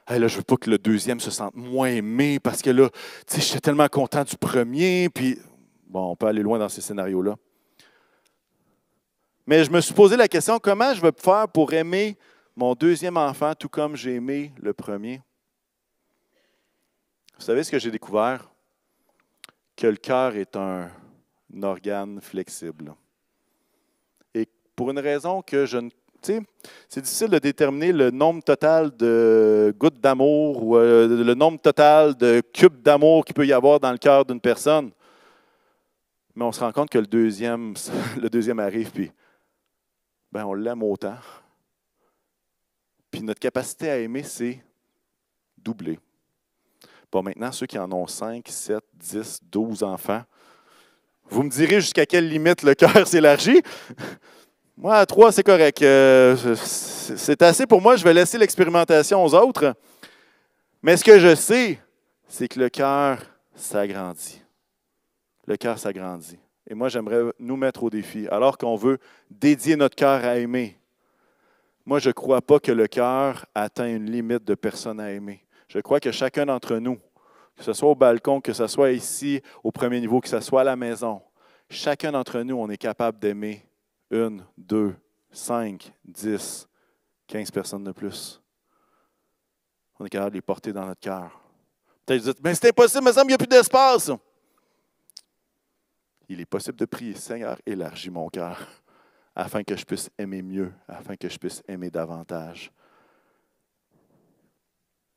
je 0.08 0.16
ne 0.16 0.28
veux 0.28 0.42
pas 0.42 0.56
que 0.56 0.68
le 0.68 0.78
deuxième 0.78 1.20
se 1.20 1.30
sente 1.30 1.54
moins 1.54 1.88
aimé 1.88 2.38
parce 2.38 2.60
que 2.60 2.70
là, 2.70 2.90
je 3.32 3.40
suis 3.40 3.60
tellement 3.60 3.88
content 3.88 4.24
du 4.24 4.36
premier. 4.36 5.08
Puis, 5.08 5.38
bon, 5.86 6.10
on 6.10 6.16
peut 6.16 6.26
aller 6.26 6.42
loin 6.42 6.58
dans 6.58 6.68
ces 6.68 6.80
scénarios-là. 6.80 7.36
Mais 9.46 9.64
je 9.64 9.70
me 9.70 9.80
suis 9.80 9.94
posé 9.94 10.16
la 10.16 10.28
question 10.28 10.58
comment 10.58 10.94
je 10.94 11.00
vais 11.00 11.12
faire 11.16 11.48
pour 11.48 11.72
aimer 11.72 12.16
mon 12.56 12.74
deuxième 12.74 13.16
enfant 13.16 13.54
tout 13.54 13.68
comme 13.68 13.96
j'ai 13.96 14.14
aimé 14.14 14.52
le 14.60 14.72
premier? 14.72 15.20
Vous 17.36 17.42
savez 17.42 17.64
ce 17.64 17.70
que 17.70 17.78
j'ai 17.78 17.90
découvert? 17.90 18.50
Que 19.76 19.86
le 19.86 19.96
cœur 19.96 20.36
est 20.36 20.56
un 20.56 20.90
organe 21.62 22.20
flexible. 22.20 22.94
Et 24.34 24.48
pour 24.76 24.90
une 24.90 24.98
raison 24.98 25.42
que 25.42 25.66
je 25.66 25.78
ne 25.78 25.90
c'est 26.88 27.00
difficile 27.02 27.28
de 27.28 27.38
déterminer 27.38 27.92
le 27.92 28.10
nombre 28.10 28.42
total 28.42 28.96
de 28.96 29.74
gouttes 29.78 30.00
d'amour 30.00 30.62
ou 30.62 30.76
euh, 30.76 31.22
le 31.22 31.34
nombre 31.34 31.60
total 31.60 32.16
de 32.16 32.40
cubes 32.40 32.80
d'amour 32.80 33.24
qu'il 33.24 33.34
peut 33.34 33.46
y 33.46 33.52
avoir 33.52 33.80
dans 33.80 33.92
le 33.92 33.98
cœur 33.98 34.24
d'une 34.24 34.40
personne. 34.40 34.90
Mais 36.34 36.44
on 36.44 36.52
se 36.52 36.60
rend 36.60 36.72
compte 36.72 36.90
que 36.90 36.98
le 36.98 37.06
deuxième, 37.06 37.74
le 38.20 38.30
deuxième 38.30 38.58
arrive, 38.58 38.90
puis 38.90 39.12
ben, 40.32 40.44
on 40.46 40.54
l'aime 40.54 40.82
autant. 40.82 41.16
Puis 43.10 43.22
notre 43.22 43.40
capacité 43.40 43.90
à 43.90 43.98
aimer, 43.98 44.22
c'est 44.22 44.64
doublé. 45.58 45.98
Bon, 47.14 47.22
maintenant, 47.22 47.52
ceux 47.52 47.66
qui 47.66 47.78
en 47.78 47.92
ont 47.92 48.08
5, 48.08 48.44
7, 48.44 48.82
10, 48.94 49.38
12 49.44 49.84
enfants, 49.84 50.22
vous 51.30 51.44
me 51.44 51.48
direz 51.48 51.80
jusqu'à 51.80 52.06
quelle 52.06 52.28
limite 52.28 52.64
le 52.64 52.74
cœur 52.74 53.06
s'élargit? 53.06 53.62
Moi, 54.76 54.96
à 54.96 55.06
trois, 55.06 55.30
c'est 55.30 55.44
correct. 55.44 55.80
Euh, 55.82 56.56
c'est 56.56 57.40
assez 57.40 57.68
pour 57.68 57.80
moi. 57.80 57.94
Je 57.94 58.02
vais 58.02 58.12
laisser 58.12 58.36
l'expérimentation 58.36 59.24
aux 59.24 59.32
autres. 59.32 59.76
Mais 60.82 60.96
ce 60.96 61.04
que 61.04 61.20
je 61.20 61.36
sais, 61.36 61.78
c'est 62.26 62.48
que 62.48 62.58
le 62.58 62.68
cœur 62.68 63.20
s'agrandit. 63.54 64.42
Le 65.46 65.56
cœur 65.56 65.78
s'agrandit. 65.78 66.40
Et 66.68 66.74
moi, 66.74 66.88
j'aimerais 66.88 67.32
nous 67.38 67.56
mettre 67.56 67.84
au 67.84 67.90
défi. 67.90 68.26
Alors 68.28 68.58
qu'on 68.58 68.74
veut 68.74 68.98
dédier 69.30 69.76
notre 69.76 69.94
cœur 69.94 70.24
à 70.24 70.38
aimer, 70.38 70.80
moi, 71.86 72.00
je 72.00 72.08
ne 72.08 72.12
crois 72.12 72.42
pas 72.42 72.58
que 72.58 72.72
le 72.72 72.88
cœur 72.88 73.46
atteint 73.54 73.86
une 73.86 74.10
limite 74.10 74.42
de 74.42 74.56
personnes 74.56 74.98
à 74.98 75.12
aimer. 75.12 75.43
Je 75.74 75.80
crois 75.80 75.98
que 75.98 76.12
chacun 76.12 76.46
d'entre 76.46 76.76
nous, 76.76 77.00
que 77.56 77.64
ce 77.64 77.72
soit 77.72 77.90
au 77.90 77.96
balcon, 77.96 78.40
que 78.40 78.52
ce 78.52 78.68
soit 78.68 78.92
ici 78.92 79.42
au 79.64 79.72
premier 79.72 80.00
niveau, 80.00 80.20
que 80.20 80.28
ce 80.28 80.38
soit 80.38 80.60
à 80.60 80.64
la 80.64 80.76
maison, 80.76 81.20
chacun 81.68 82.12
d'entre 82.12 82.40
nous, 82.42 82.56
on 82.56 82.70
est 82.70 82.76
capable 82.76 83.18
d'aimer 83.18 83.66
une, 84.10 84.44
deux, 84.56 84.94
cinq, 85.32 85.92
dix, 86.04 86.68
quinze 87.26 87.50
personnes 87.50 87.82
de 87.82 87.90
plus. 87.90 88.40
On 89.98 90.04
est 90.04 90.10
capable 90.10 90.30
de 90.30 90.36
les 90.36 90.42
porter 90.42 90.72
dans 90.72 90.86
notre 90.86 91.00
cœur. 91.00 91.40
Peut-être 92.06 92.22
vous 92.22 92.32
dites, 92.32 92.44
mais 92.44 92.54
c'est 92.54 92.68
impossible, 92.68 93.02
il 93.02 93.06
me 93.06 93.12
semble 93.12 93.26
qu'il 93.26 93.28
n'y 93.30 93.34
a 93.34 93.38
plus 93.38 93.48
d'espace. 93.48 94.12
Il 96.28 96.40
est 96.40 96.46
possible 96.46 96.78
de 96.78 96.84
prier, 96.84 97.14
Seigneur, 97.14 97.58
élargis 97.66 98.10
mon 98.10 98.28
cœur 98.28 98.64
afin 99.34 99.64
que 99.64 99.76
je 99.76 99.84
puisse 99.84 100.08
aimer 100.16 100.42
mieux, 100.42 100.72
afin 100.86 101.16
que 101.16 101.28
je 101.28 101.36
puisse 101.36 101.64
aimer 101.66 101.90
davantage. 101.90 102.70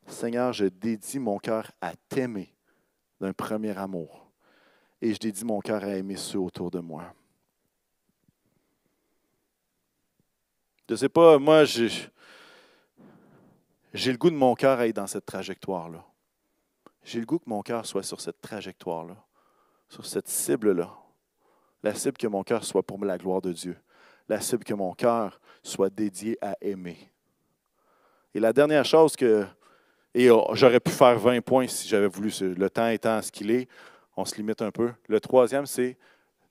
Seigneur, 0.08 0.54
je 0.54 0.66
dédie 0.66 1.20
mon 1.20 1.38
cœur 1.38 1.72
à 1.82 1.94
t'aimer 2.10 2.54
d'un 3.20 3.34
premier 3.34 3.78
amour 3.78 4.32
et 5.02 5.14
je 5.14 5.20
dédie 5.20 5.46
mon 5.46 5.60
cœur 5.60 5.84
à 5.84 5.96
aimer 5.96 6.16
ceux 6.16 6.40
autour 6.40 6.72
de 6.72 6.80
moi. 6.80 7.14
Je 10.88 10.94
ne 10.94 10.98
sais 10.98 11.10
pas, 11.10 11.38
moi, 11.38 11.66
j'ai, 11.66 11.90
le 13.94 14.18
goût 14.18 14.30
de 14.30 14.36
mon 14.36 14.56
cœur 14.56 14.80
à 14.80 14.88
être 14.88 14.96
dans 14.96 15.08
cette 15.08 15.26
trajectoire-là. 15.26 16.06
J'ai 17.04 17.20
le 17.20 17.26
goût 17.26 17.40
que 17.40 17.50
mon 17.50 17.62
cœur 17.62 17.86
soit 17.86 18.04
sur 18.04 18.22
cette 18.22 18.40
trajectoire-là, 18.40 19.18
sur 19.90 20.06
cette 20.06 20.30
cible-là. 20.30 20.98
La 21.84 21.94
cible 21.94 22.18
que 22.18 22.28
mon 22.28 22.44
cœur 22.44 22.64
soit 22.64 22.84
pour 22.84 23.04
la 23.04 23.18
gloire 23.18 23.42
de 23.42 23.52
Dieu. 23.52 23.78
La 24.30 24.40
cible 24.40 24.64
que 24.64 24.74
mon 24.74 24.94
cœur 24.94 25.42
soit 25.62 25.90
dédié 25.90 26.38
à 26.42 26.56
aimer. 26.62 27.12
Et 28.34 28.40
la 28.40 28.54
dernière 28.54 28.86
chose 28.86 29.16
que, 29.16 29.46
et 30.14 30.30
oh, 30.30 30.48
j'aurais 30.54 30.80
pu 30.80 30.92
faire 30.92 31.18
20 31.18 31.42
points 31.42 31.68
si 31.68 31.88
j'avais 31.88 32.08
voulu, 32.08 32.32
le 32.42 32.70
temps 32.70 32.88
étant 32.88 33.22
ce 33.22 33.32
qu'il 33.32 33.52
est, 33.52 33.68
on 34.16 34.26
se 34.26 34.36
limite 34.36 34.62
un 34.62 34.72
peu. 34.72 34.92
Le 35.08 35.20
troisième, 35.20 35.66
c'est 35.66 35.98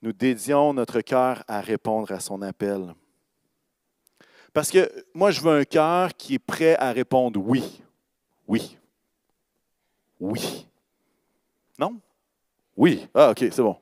nous 0.01 0.13
dédions 0.13 0.73
notre 0.73 1.01
cœur 1.01 1.43
à 1.47 1.59
répondre 1.59 2.11
à 2.11 2.19
son 2.19 2.41
appel. 2.41 2.93
Parce 4.53 4.71
que 4.71 4.89
moi, 5.13 5.31
je 5.31 5.41
veux 5.41 5.59
un 5.59 5.63
cœur 5.65 6.15
qui 6.15 6.35
est 6.35 6.39
prêt 6.39 6.75
à 6.77 6.91
répondre 6.91 7.39
oui. 7.43 7.81
Oui. 8.47 8.77
Oui. 10.19 10.65
Non? 11.77 11.99
Oui. 12.75 13.07
Ah, 13.13 13.31
OK, 13.31 13.39
c'est 13.39 13.61
bon. 13.61 13.77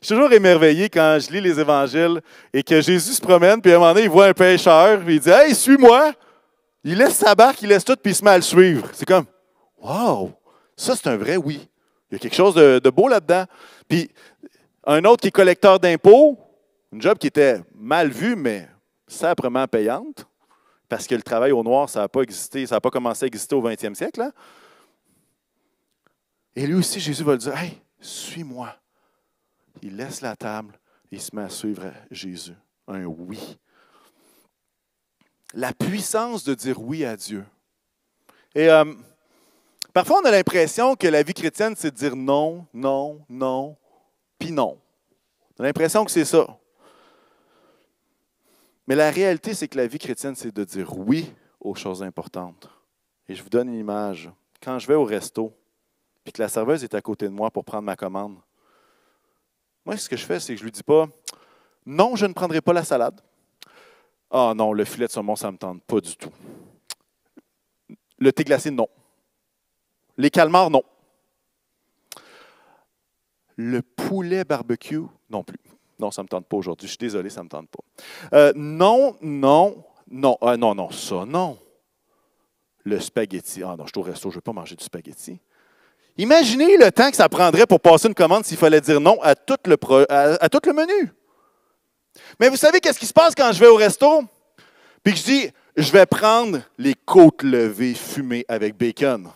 Je 0.00 0.06
suis 0.06 0.14
toujours 0.14 0.32
émerveillé 0.32 0.88
quand 0.88 1.18
je 1.20 1.32
lis 1.32 1.40
les 1.40 1.58
évangiles 1.58 2.20
et 2.52 2.62
que 2.62 2.80
Jésus 2.80 3.14
se 3.14 3.20
promène, 3.20 3.60
puis 3.60 3.72
à 3.72 3.76
un 3.76 3.78
moment 3.78 3.92
donné, 3.92 4.04
il 4.04 4.10
voit 4.10 4.26
un 4.26 4.32
pêcheur, 4.32 5.00
puis 5.00 5.16
il 5.16 5.20
dit 5.20 5.30
Hey, 5.30 5.54
suis-moi. 5.54 6.12
Il 6.88 6.96
laisse 6.96 7.16
sa 7.16 7.34
barque, 7.34 7.60
il 7.60 7.68
laisse 7.68 7.84
tout, 7.84 7.96
puis 7.96 8.12
il 8.12 8.14
se 8.14 8.24
met 8.24 8.30
à 8.30 8.36
le 8.36 8.42
suivre. 8.42 8.88
C'est 8.94 9.04
comme 9.04 9.26
Wow! 9.76 10.32
Ça, 10.74 10.96
c'est 10.96 11.06
un 11.08 11.18
vrai 11.18 11.36
oui. 11.36 11.68
Il 12.10 12.14
y 12.14 12.16
a 12.16 12.18
quelque 12.18 12.34
chose 12.34 12.54
de, 12.54 12.90
beau 12.90 13.08
là-dedans. 13.08 13.44
Puis 13.86 14.10
un 14.84 15.04
autre 15.04 15.20
qui 15.20 15.28
est 15.28 15.32
collecteur 15.32 15.78
d'impôts, 15.78 16.38
une 16.90 17.02
job 17.02 17.18
qui 17.18 17.26
était 17.26 17.60
mal 17.74 18.08
vue, 18.08 18.36
mais 18.36 18.66
simplement 19.06 19.66
payante, 19.66 20.26
parce 20.88 21.06
que 21.06 21.14
le 21.14 21.20
travail 21.20 21.52
au 21.52 21.62
noir, 21.62 21.90
ça 21.90 22.00
n'a 22.00 22.08
pas 22.08 22.22
existé, 22.22 22.64
ça 22.64 22.76
n'a 22.76 22.80
pas 22.80 22.90
commencé 22.90 23.24
à 23.24 23.26
exister 23.26 23.54
au 23.54 23.62
20e 23.62 23.94
siècle. 23.94 24.22
Hein. 24.22 24.32
Et 26.56 26.66
lui 26.66 26.76
aussi, 26.76 27.00
Jésus 27.00 27.22
va 27.22 27.32
lui 27.32 27.38
dire 27.40 27.54
Hey, 27.54 27.82
suis-moi. 28.00 28.74
il 29.82 29.94
laisse 29.94 30.22
la 30.22 30.34
table 30.34 30.72
il 31.10 31.20
se 31.20 31.34
met 31.34 31.42
à 31.42 31.48
suivre 31.48 31.92
Jésus. 32.10 32.54
Un 32.86 33.04
oui. 33.04 33.58
La 35.54 35.72
puissance 35.72 36.44
de 36.44 36.54
dire 36.54 36.80
oui 36.80 37.04
à 37.04 37.16
Dieu. 37.16 37.44
Et 38.54 38.68
euh, 38.68 38.84
parfois, 39.92 40.20
on 40.22 40.24
a 40.26 40.30
l'impression 40.30 40.94
que 40.94 41.06
la 41.06 41.22
vie 41.22 41.34
chrétienne, 41.34 41.74
c'est 41.76 41.90
de 41.90 41.96
dire 41.96 42.16
non, 42.16 42.66
non, 42.74 43.24
non, 43.28 43.76
puis 44.38 44.50
non. 44.50 44.78
On 45.58 45.64
a 45.64 45.66
l'impression 45.66 46.04
que 46.04 46.10
c'est 46.10 46.24
ça. 46.24 46.46
Mais 48.86 48.94
la 48.94 49.10
réalité, 49.10 49.54
c'est 49.54 49.68
que 49.68 49.76
la 49.76 49.86
vie 49.86 49.98
chrétienne, 49.98 50.34
c'est 50.34 50.54
de 50.54 50.64
dire 50.64 50.96
oui 50.96 51.32
aux 51.60 51.74
choses 51.74 52.02
importantes. 52.02 52.68
Et 53.28 53.34
je 53.34 53.42
vous 53.42 53.50
donne 53.50 53.68
une 53.68 53.78
image. 53.78 54.30
Quand 54.62 54.78
je 54.78 54.86
vais 54.86 54.94
au 54.94 55.04
resto, 55.04 55.54
puis 56.24 56.32
que 56.32 56.42
la 56.42 56.48
serveuse 56.48 56.84
est 56.84 56.94
à 56.94 57.00
côté 57.00 57.26
de 57.26 57.32
moi 57.32 57.50
pour 57.50 57.64
prendre 57.64 57.84
ma 57.84 57.96
commande, 57.96 58.36
moi, 59.84 59.96
ce 59.96 60.08
que 60.08 60.16
je 60.16 60.24
fais, 60.24 60.40
c'est 60.40 60.52
que 60.52 60.58
je 60.58 60.64
ne 60.64 60.66
lui 60.66 60.72
dis 60.72 60.82
pas 60.82 61.06
non, 61.86 62.16
je 62.16 62.26
ne 62.26 62.34
prendrai 62.34 62.60
pas 62.60 62.74
la 62.74 62.84
salade. 62.84 63.18
Ah 64.30 64.52
non, 64.54 64.72
le 64.72 64.84
filet 64.84 65.06
de 65.06 65.12
saumon, 65.12 65.36
ça 65.36 65.48
ne 65.48 65.52
me 65.52 65.58
tente 65.58 65.82
pas 65.82 66.00
du 66.00 66.16
tout. 66.16 66.32
Le 68.18 68.32
thé 68.32 68.44
glacé, 68.44 68.70
non. 68.70 68.88
Les 70.16 70.30
calmars, 70.30 70.70
non. 70.70 70.82
Le 73.56 73.82
poulet 73.82 74.44
barbecue, 74.44 75.02
non 75.30 75.42
plus. 75.44 75.58
Non, 75.98 76.10
ça 76.10 76.22
ne 76.22 76.24
me 76.24 76.28
tente 76.28 76.46
pas 76.46 76.56
aujourd'hui. 76.56 76.86
Je 76.86 76.92
suis 76.92 76.98
désolé, 76.98 77.30
ça 77.30 77.40
ne 77.40 77.44
me 77.44 77.48
tente 77.48 77.68
pas. 77.68 78.36
Euh, 78.36 78.52
non, 78.54 79.16
non, 79.20 79.84
non. 80.10 80.36
Ah, 80.40 80.56
non, 80.56 80.74
non, 80.74 80.90
ça, 80.90 81.24
non. 81.24 81.58
Le 82.84 83.00
spaghetti. 83.00 83.62
Ah 83.62 83.74
non, 83.76 83.84
je 83.86 83.90
suis 83.92 83.98
au 83.98 84.02
resto, 84.02 84.30
je 84.30 84.34
ne 84.34 84.36
veux 84.36 84.42
pas 84.42 84.52
manger 84.52 84.76
du 84.76 84.84
spaghetti. 84.84 85.40
Imaginez 86.16 86.76
le 86.76 86.90
temps 86.90 87.10
que 87.10 87.16
ça 87.16 87.28
prendrait 87.28 87.66
pour 87.66 87.80
passer 87.80 88.08
une 88.08 88.14
commande 88.14 88.44
s'il 88.44 88.56
fallait 88.56 88.80
dire 88.80 89.00
non 89.00 89.20
à 89.22 89.36
tout 89.36 89.56
le, 89.66 89.76
à, 90.10 90.48
tout 90.48 90.60
le 90.66 90.72
menu. 90.72 91.12
Mais 92.38 92.48
vous 92.48 92.56
savez 92.56 92.80
qu'est-ce 92.80 92.98
qui 92.98 93.06
se 93.06 93.12
passe 93.12 93.34
quand 93.34 93.52
je 93.52 93.60
vais 93.60 93.66
au 93.66 93.76
resto? 93.76 94.24
Puis 95.02 95.14
que 95.14 95.18
je 95.18 95.24
dis, 95.24 95.50
je 95.76 95.92
vais 95.92 96.06
prendre 96.06 96.60
les 96.76 96.94
côtes 96.94 97.42
levées 97.42 97.94
fumées 97.94 98.44
avec 98.48 98.76
bacon. 98.76 99.30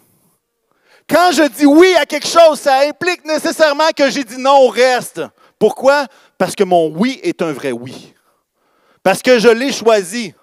Quand 1.09 1.31
je 1.33 1.49
dis 1.49 1.67
oui 1.67 1.95
à 2.01 2.07
quelque 2.07 2.27
chose, 2.27 2.61
ça 2.61 2.81
implique 2.81 3.25
nécessairement 3.25 3.91
que 3.97 4.11
j'ai 4.11 4.25
dit 4.25 4.39
non 4.39 4.63
au 4.63 4.69
reste. 4.69 5.21
Pourquoi? 5.59 6.07
Parce 6.39 6.55
que 6.55 6.65
mon 6.65 6.89
oui 6.89 7.21
est 7.23 7.43
un 7.43 7.53
vrai 7.53 7.73
oui. 7.73 8.15
Parce 9.03 9.23
que 9.23 9.39
je 9.39 9.49
l'ai 9.49 9.73
choisi. 9.73 10.35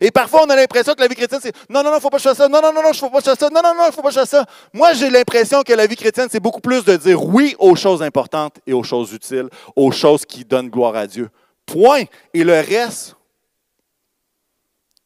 Et 0.00 0.10
parfois, 0.10 0.44
on 0.46 0.50
a 0.50 0.56
l'impression 0.56 0.94
que 0.94 1.00
la 1.00 1.08
vie 1.08 1.16
chrétienne, 1.16 1.40
c'est 1.42 1.54
non, 1.68 1.82
non, 1.82 1.90
non, 1.90 2.00
faut 2.00 2.10
pas 2.10 2.18
que 2.18 2.22
ça. 2.22 2.48
Non, 2.48 2.60
non, 2.60 2.72
non, 2.72 2.82
non, 2.82 2.92
je 2.92 2.98
faut 2.98 3.10
pas 3.10 3.20
que 3.20 3.24
ça. 3.24 3.48
Non, 3.50 3.60
non, 3.62 3.74
non, 3.74 3.90
faut 3.90 4.02
pas 4.02 4.12
que 4.12 4.24
ça. 4.24 4.44
Moi, 4.72 4.92
j'ai 4.92 5.10
l'impression 5.10 5.62
que 5.62 5.72
la 5.72 5.86
vie 5.86 5.96
chrétienne, 5.96 6.28
c'est 6.30 6.40
beaucoup 6.40 6.60
plus 6.60 6.84
de 6.84 6.96
dire 6.96 7.22
oui 7.22 7.56
aux 7.58 7.74
choses 7.74 8.02
importantes 8.02 8.56
et 8.66 8.72
aux 8.72 8.84
choses 8.84 9.12
utiles, 9.12 9.48
aux 9.74 9.90
choses 9.90 10.24
qui 10.24 10.44
donnent 10.44 10.68
gloire 10.68 10.94
à 10.94 11.06
Dieu. 11.06 11.28
Point. 11.68 12.04
Et 12.32 12.44
le 12.44 12.54
reste, 12.54 13.14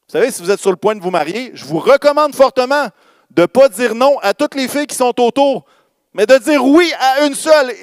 vous 0.07 0.11
savez, 0.19 0.31
si 0.31 0.41
vous 0.41 0.51
êtes 0.51 0.59
sur 0.59 0.71
le 0.71 0.77
point 0.77 0.95
de 0.95 1.01
vous 1.01 1.11
marier, 1.11 1.51
je 1.53 1.65
vous 1.65 1.79
recommande 1.79 2.35
fortement 2.35 2.87
de 3.31 3.41
ne 3.41 3.45
pas 3.47 3.67
dire 3.67 3.95
non 3.95 4.17
à 4.19 4.33
toutes 4.33 4.55
les 4.55 4.67
filles 4.67 4.87
qui 4.87 4.95
sont 4.95 5.19
autour, 5.19 5.65
mais 6.13 6.25
de 6.25 6.37
dire 6.37 6.63
oui 6.63 6.91
à 6.99 7.25
une 7.25 7.33
seule 7.33 7.73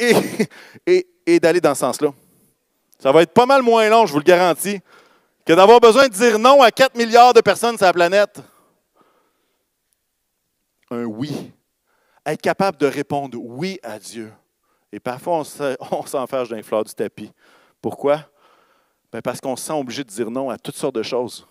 et, 0.87 1.41
d'aller 1.41 1.61
dans 1.61 1.75
ce 1.75 1.81
sens-là. 1.81 2.11
Ça 2.99 3.13
va 3.13 3.23
être 3.23 3.33
pas 3.33 3.47
mal 3.47 3.63
moins 3.63 3.89
long, 3.89 4.07
je 4.07 4.13
vous 4.13 4.19
le 4.19 4.25
garantis 4.25 4.81
que 5.45 5.53
d'avoir 5.53 5.81
besoin 5.81 6.07
de 6.07 6.13
dire 6.13 6.39
non 6.39 6.63
à 6.63 6.71
4 6.71 6.97
milliards 6.97 7.35
de 7.35 7.41
personnes 7.41 7.77
sur 7.77 7.87
la 7.87 7.93
planète. 7.93 8.41
Un 10.91 11.05
oui. 11.05 11.53
Être 12.25 12.43
capable 12.43 12.79
de 12.79 12.87
répondre 12.87 13.39
oui 13.41 13.79
à 13.83 13.99
Dieu. 13.99 14.33
Et 14.93 15.01
parfois, 15.01 15.43
on 15.91 16.07
s'enferme 16.07 16.49
d'un 16.49 16.63
fleur 16.63 16.85
du 16.85 16.95
tapis. 16.95 17.33
Pourquoi? 17.81 18.21
Ben, 19.13 19.21
parce 19.23 19.41
qu'on 19.41 19.57
se 19.57 19.65
sent 19.65 19.73
obligé 19.73 20.05
de 20.05 20.11
dire 20.11 20.31
non 20.31 20.51
à 20.51 20.59
toutes 20.59 20.77
sortes 20.77 20.95
de 20.95 21.03
choses. 21.03 21.47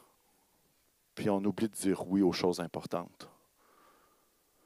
Puis 1.16 1.30
on 1.30 1.44
oublie 1.44 1.68
de 1.68 1.76
dire 1.76 2.08
oui 2.08 2.22
aux 2.22 2.32
choses 2.32 2.60
importantes. 2.60 3.30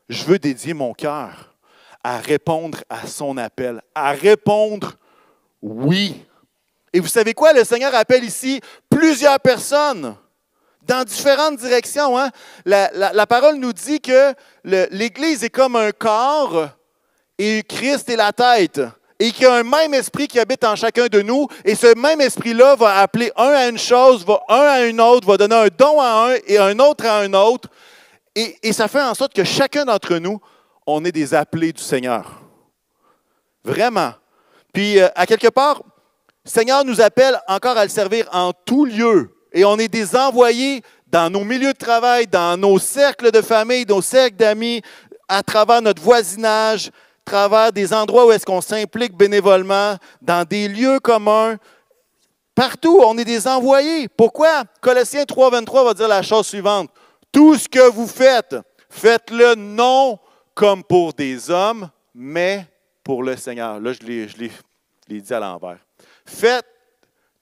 Je 0.09 0.23
veux 0.25 0.37
dédier 0.37 0.73
mon 0.73 0.93
cœur 0.93 1.55
à 2.03 2.19
répondre 2.19 2.83
à 2.89 3.07
son 3.07 3.37
appel, 3.37 3.81
à 3.95 4.11
répondre 4.11 4.95
oui 5.61 6.25
et 6.93 6.99
vous 6.99 7.07
savez 7.07 7.33
quoi? 7.33 7.53
Le 7.53 7.63
Seigneur 7.63 7.93
appelle 7.95 8.23
ici 8.23 8.61
plusieurs 8.87 9.39
personnes 9.39 10.15
dans 10.83 11.03
différentes 11.03 11.57
directions. 11.57 12.17
Hein? 12.17 12.29
La, 12.65 13.25
parole 13.25 13.55
nous 13.55 13.73
dit 13.73 13.99
que 13.99 14.33
l'Église 14.63 15.43
est 15.43 15.49
comme 15.49 15.75
un 15.75 15.91
corps 15.91 16.69
et 17.39 17.63
Christ 17.63 18.09
est 18.09 18.15
la 18.15 18.31
tête. 18.31 18.79
Et 19.23 19.31
qu'il 19.31 19.43
y 19.43 19.45
a 19.45 19.53
un 19.53 19.63
même 19.63 19.93
esprit 19.93 20.27
qui 20.27 20.37
habite 20.37 20.65
en 20.65 20.75
chacun 20.75 21.07
de 21.07 21.21
nous. 21.21 21.47
Et 21.63 21.75
ce 21.75 21.97
même 21.97 22.19
esprit-là 22.19 22.75
va 22.75 22.97
appeler 22.97 23.31
un 23.37 23.51
à 23.51 23.69
une 23.69 23.77
chose, 23.77 24.25
va 24.25 24.41
un 24.49 24.59
à 24.59 24.81
une 24.81 24.99
autre, 24.99 25.25
va 25.25 25.37
donner 25.37 25.55
un 25.55 25.67
don 25.69 26.01
à 26.01 26.27
un 26.27 26.35
et 26.45 26.57
un 26.57 26.77
autre 26.79 27.05
à 27.05 27.19
un 27.19 27.33
autre. 27.33 27.69
Et, 28.35 28.73
ça 28.73 28.89
fait 28.89 29.01
en 29.01 29.13
sorte 29.13 29.33
que 29.33 29.45
chacun 29.45 29.85
d'entre 29.85 30.15
nous, 30.17 30.41
on 30.85 31.05
est 31.05 31.13
des 31.13 31.33
appelés 31.33 31.71
du 31.71 31.81
Seigneur. 31.81 32.41
Vraiment. 33.63 34.11
Puis, 34.73 34.99
euh, 34.99 35.07
à 35.15 35.25
quelque 35.25 35.47
part, 35.47 35.81
Seigneur 36.43 36.83
nous 36.83 36.99
appelle 36.99 37.39
encore 37.47 37.77
à 37.77 37.85
le 37.85 37.89
servir 37.89 38.27
en 38.33 38.51
tout 38.51 38.83
lieu. 38.83 39.33
Et 39.53 39.63
on 39.63 39.79
est 39.79 39.87
des 39.87 40.17
envoyés 40.17 40.81
dans 41.07 41.29
nos 41.29 41.45
milieux 41.45 41.71
de 41.71 41.77
travail, 41.77 42.27
dans 42.27 42.59
nos 42.59 42.77
cercles 42.77 43.31
de 43.31 43.41
famille, 43.41 43.85
nos 43.87 44.01
cercles 44.01 44.35
d'amis, 44.35 44.81
à 45.29 45.43
travers 45.43 45.81
notre 45.81 46.01
voisinage, 46.01 46.91
travers 47.25 47.71
des 47.71 47.93
endroits 47.93 48.25
où 48.25 48.31
est-ce 48.31 48.45
qu'on 48.45 48.61
s'implique 48.61 49.15
bénévolement, 49.15 49.97
dans 50.21 50.47
des 50.47 50.67
lieux 50.67 50.99
communs. 50.99 51.57
Partout, 52.55 53.01
on 53.03 53.17
est 53.17 53.25
des 53.25 53.47
envoyés. 53.47 54.07
Pourquoi? 54.07 54.63
Colossiens 54.81 55.25
3, 55.25 55.49
23 55.49 55.83
va 55.83 55.93
dire 55.93 56.07
la 56.07 56.21
chose 56.21 56.47
suivante. 56.47 56.89
Tout 57.31 57.55
ce 57.55 57.67
que 57.67 57.89
vous 57.89 58.07
faites, 58.07 58.55
faites-le 58.89 59.55
non 59.55 60.19
comme 60.53 60.83
pour 60.83 61.13
des 61.13 61.49
hommes, 61.49 61.89
mais 62.13 62.67
pour 63.03 63.23
le 63.23 63.35
Seigneur. 63.35 63.79
Là, 63.79 63.93
je 63.93 64.05
l'ai 64.05 64.51
dit 65.19 65.33
à 65.33 65.39
l'envers. 65.39 65.79
Faites 66.25 66.65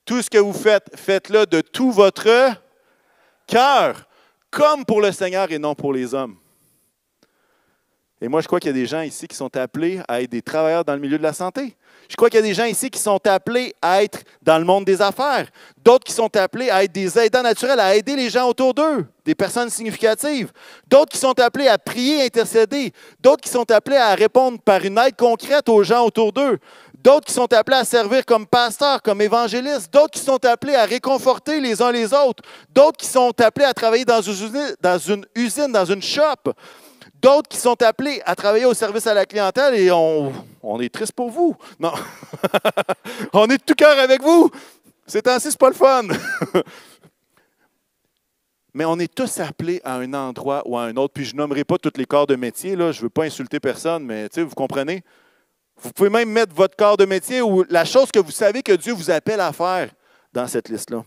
tout 0.05 0.21
ce 0.21 0.29
que 0.29 0.37
vous 0.37 0.53
faites, 0.53 0.87
faites-le 0.95 1.45
de 1.45 1.61
tout 1.61 1.91
votre 1.91 2.53
cœur, 3.47 4.07
comme 4.49 4.85
pour 4.85 5.01
le 5.01 5.11
Seigneur 5.11 5.51
et 5.51 5.59
non 5.59 5.75
pour 5.75 5.93
les 5.93 6.13
hommes. 6.13 6.37
Et 8.23 8.27
moi, 8.27 8.41
je 8.41 8.47
crois 8.47 8.59
qu'il 8.59 8.69
y 8.69 8.73
a 8.73 8.73
des 8.73 8.85
gens 8.85 9.01
ici 9.01 9.27
qui 9.27 9.35
sont 9.35 9.55
appelés 9.57 9.99
à 10.07 10.21
être 10.21 10.29
des 10.29 10.43
travailleurs 10.43 10.85
dans 10.85 10.93
le 10.93 10.99
milieu 10.99 11.17
de 11.17 11.23
la 11.23 11.33
santé. 11.33 11.75
Je 12.07 12.15
crois 12.15 12.29
qu'il 12.29 12.39
y 12.39 12.43
a 12.43 12.45
des 12.45 12.53
gens 12.53 12.65
ici 12.65 12.91
qui 12.91 12.99
sont 12.99 13.19
appelés 13.25 13.73
à 13.81 14.03
être 14.03 14.19
dans 14.43 14.59
le 14.59 14.65
monde 14.65 14.85
des 14.85 15.01
affaires. 15.01 15.47
D'autres 15.83 16.03
qui 16.03 16.13
sont 16.13 16.35
appelés 16.37 16.69
à 16.69 16.83
être 16.83 16.91
des 16.91 17.17
aidants 17.17 17.41
naturels, 17.41 17.79
à 17.79 17.95
aider 17.95 18.15
les 18.15 18.29
gens 18.29 18.47
autour 18.47 18.75
d'eux, 18.75 19.07
des 19.25 19.33
personnes 19.33 19.71
significatives. 19.71 20.51
D'autres 20.87 21.13
qui 21.13 21.17
sont 21.17 21.39
appelés 21.39 21.67
à 21.67 21.79
prier, 21.79 22.23
intercéder. 22.23 22.93
D'autres 23.19 23.41
qui 23.41 23.49
sont 23.49 23.69
appelés 23.71 23.97
à 23.97 24.13
répondre 24.13 24.59
par 24.59 24.85
une 24.85 24.99
aide 24.99 25.15
concrète 25.15 25.67
aux 25.67 25.83
gens 25.83 26.05
autour 26.05 26.31
d'eux 26.31 26.59
d'autres 27.03 27.25
qui 27.25 27.33
sont 27.33 27.51
appelés 27.53 27.77
à 27.77 27.83
servir 27.83 28.25
comme 28.25 28.45
pasteurs, 28.45 29.01
comme 29.01 29.21
évangélistes, 29.21 29.91
d'autres 29.91 30.11
qui 30.11 30.19
sont 30.19 30.43
appelés 30.45 30.75
à 30.75 30.85
réconforter 30.85 31.59
les 31.59 31.81
uns 31.81 31.91
les 31.91 32.13
autres, 32.13 32.43
d'autres 32.69 32.97
qui 32.97 33.07
sont 33.07 33.33
appelés 33.41 33.65
à 33.65 33.73
travailler 33.73 34.05
dans 34.05 34.21
une 34.21 34.33
usine, 34.33 34.75
dans 34.79 34.97
une, 34.97 35.25
usine, 35.35 35.71
dans 35.71 35.85
une 35.85 36.01
shop, 36.01 36.53
d'autres 37.21 37.47
qui 37.47 37.57
sont 37.57 37.81
appelés 37.83 38.21
à 38.25 38.35
travailler 38.35 38.65
au 38.65 38.73
service 38.73 39.05
à 39.07 39.13
la 39.13 39.25
clientèle 39.25 39.75
et 39.75 39.91
on, 39.91 40.33
est 40.79 40.89
triste 40.89 41.13
pour 41.13 41.29
vous. 41.29 41.55
Non, 41.79 41.93
on 43.33 43.45
est 43.47 43.57
de 43.57 43.63
tout 43.63 43.75
cœur 43.75 43.97
avec 43.99 44.21
vous. 44.21 44.49
C'est 45.05 45.27
ainsi, 45.27 45.51
c'est 45.51 45.59
pas 45.59 45.69
le 45.69 45.75
fun. 45.75 46.07
Mais 48.73 48.85
on 48.85 48.97
est 48.99 49.13
tous 49.13 49.39
appelés 49.39 49.81
à 49.83 49.95
un 49.97 50.13
endroit 50.13 50.63
ou 50.65 50.77
à 50.77 50.83
un 50.83 50.95
autre. 50.95 51.13
Puis 51.13 51.25
je 51.25 51.35
nommerai 51.35 51.65
pas 51.65 51.77
tous 51.77 51.91
les 51.97 52.05
corps 52.05 52.25
de 52.25 52.37
métier, 52.37 52.75
là. 52.75 52.93
je 52.93 52.99
ne 52.99 53.03
veux 53.03 53.09
pas 53.09 53.25
insulter 53.25 53.59
personne, 53.59 54.05
mais 54.05 54.29
vous 54.37 54.55
comprenez? 54.55 55.03
Vous 55.81 55.91
pouvez 55.91 56.09
même 56.09 56.29
mettre 56.29 56.53
votre 56.53 56.77
corps 56.77 56.95
de 56.95 57.05
métier 57.05 57.41
ou 57.41 57.65
la 57.69 57.83
chose 57.83 58.09
que 58.11 58.19
vous 58.19 58.31
savez 58.31 58.63
que 58.63 58.71
Dieu 58.71 58.93
vous 58.93 59.11
appelle 59.11 59.41
à 59.41 59.51
faire 59.51 59.91
dans 60.31 60.47
cette 60.47 60.69
liste-là. 60.69 61.03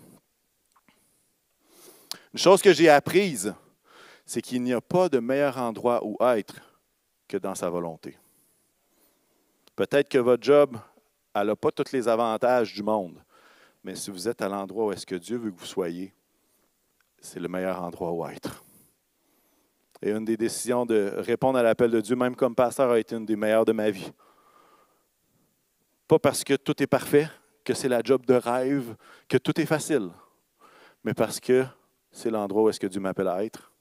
Une 2.35 2.41
chose 2.41 2.61
que 2.61 2.73
j'ai 2.73 2.91
apprise, 2.91 3.55
c'est 4.25 4.41
qu'il 4.41 4.63
n'y 4.63 4.73
a 4.73 4.81
pas 4.81 5.09
de 5.09 5.19
meilleur 5.19 5.59
endroit 5.59 6.05
où 6.05 6.17
être 6.21 6.57
que 7.29 7.37
dans 7.37 7.55
sa 7.55 7.69
volonté. 7.69 8.19
Peut-être 9.77 10.09
que 10.09 10.19
votre 10.19 10.43
job, 10.43 10.77
n'a 11.35 11.57
pas 11.57 11.71
tous 11.73 11.93
les 11.93 12.07
avantages 12.09 12.73
du 12.73 12.83
monde, 12.83 13.23
mais 13.83 13.95
si 13.95 14.11
vous 14.11 14.29
êtes 14.29 14.41
à 14.41 14.49
l'endroit 14.49 14.87
où 14.87 14.93
est-ce 14.93 15.07
que 15.07 15.17
Dieu 15.17 15.37
veut 15.37 15.51
que 15.51 15.59
vous 15.59 15.67
soyez, 15.67 16.15
c'est 17.21 17.41
le 17.41 17.49
meilleur 17.49 17.83
endroit 17.83 18.13
où 18.13 18.27
être. 18.27 18.63
Et 20.01 20.11
une 20.11 20.25
des 20.25 20.37
décisions 20.37 20.85
de 20.85 21.13
répondre 21.17 21.59
à 21.59 21.63
l'appel 21.63 21.91
de 21.91 22.01
Dieu, 22.01 22.15
même 22.15 22.37
comme 22.37 22.55
pasteur, 22.55 22.91
a 22.91 22.99
été 22.99 23.17
une 23.17 23.25
des 23.25 23.37
meilleures 23.37 23.65
de 23.65 23.73
ma 23.73 23.91
vie. 23.91 24.13
Pas 26.07 26.19
parce 26.19 26.45
que 26.45 26.55
tout 26.55 26.83
est 26.83 26.87
parfait, 26.87 27.29
que 27.65 27.73
c'est 27.73 27.89
la 27.89 28.03
job 28.05 28.25
de 28.27 28.35
rêve, 28.35 28.95
que 29.29 29.39
tout 29.39 29.59
est 29.59 29.67
facile, 29.67 30.11
mais 31.03 31.15
parce 31.15 31.41
que 31.41 31.65
c'est 32.13 32.31
l'endroit 32.31 32.65
où 32.65 32.69
est-ce 32.69 32.81
que 32.81 32.87
Dieu 32.87 33.01
m'appelle 33.01 33.29
à 33.29 33.43
être. 33.43 33.74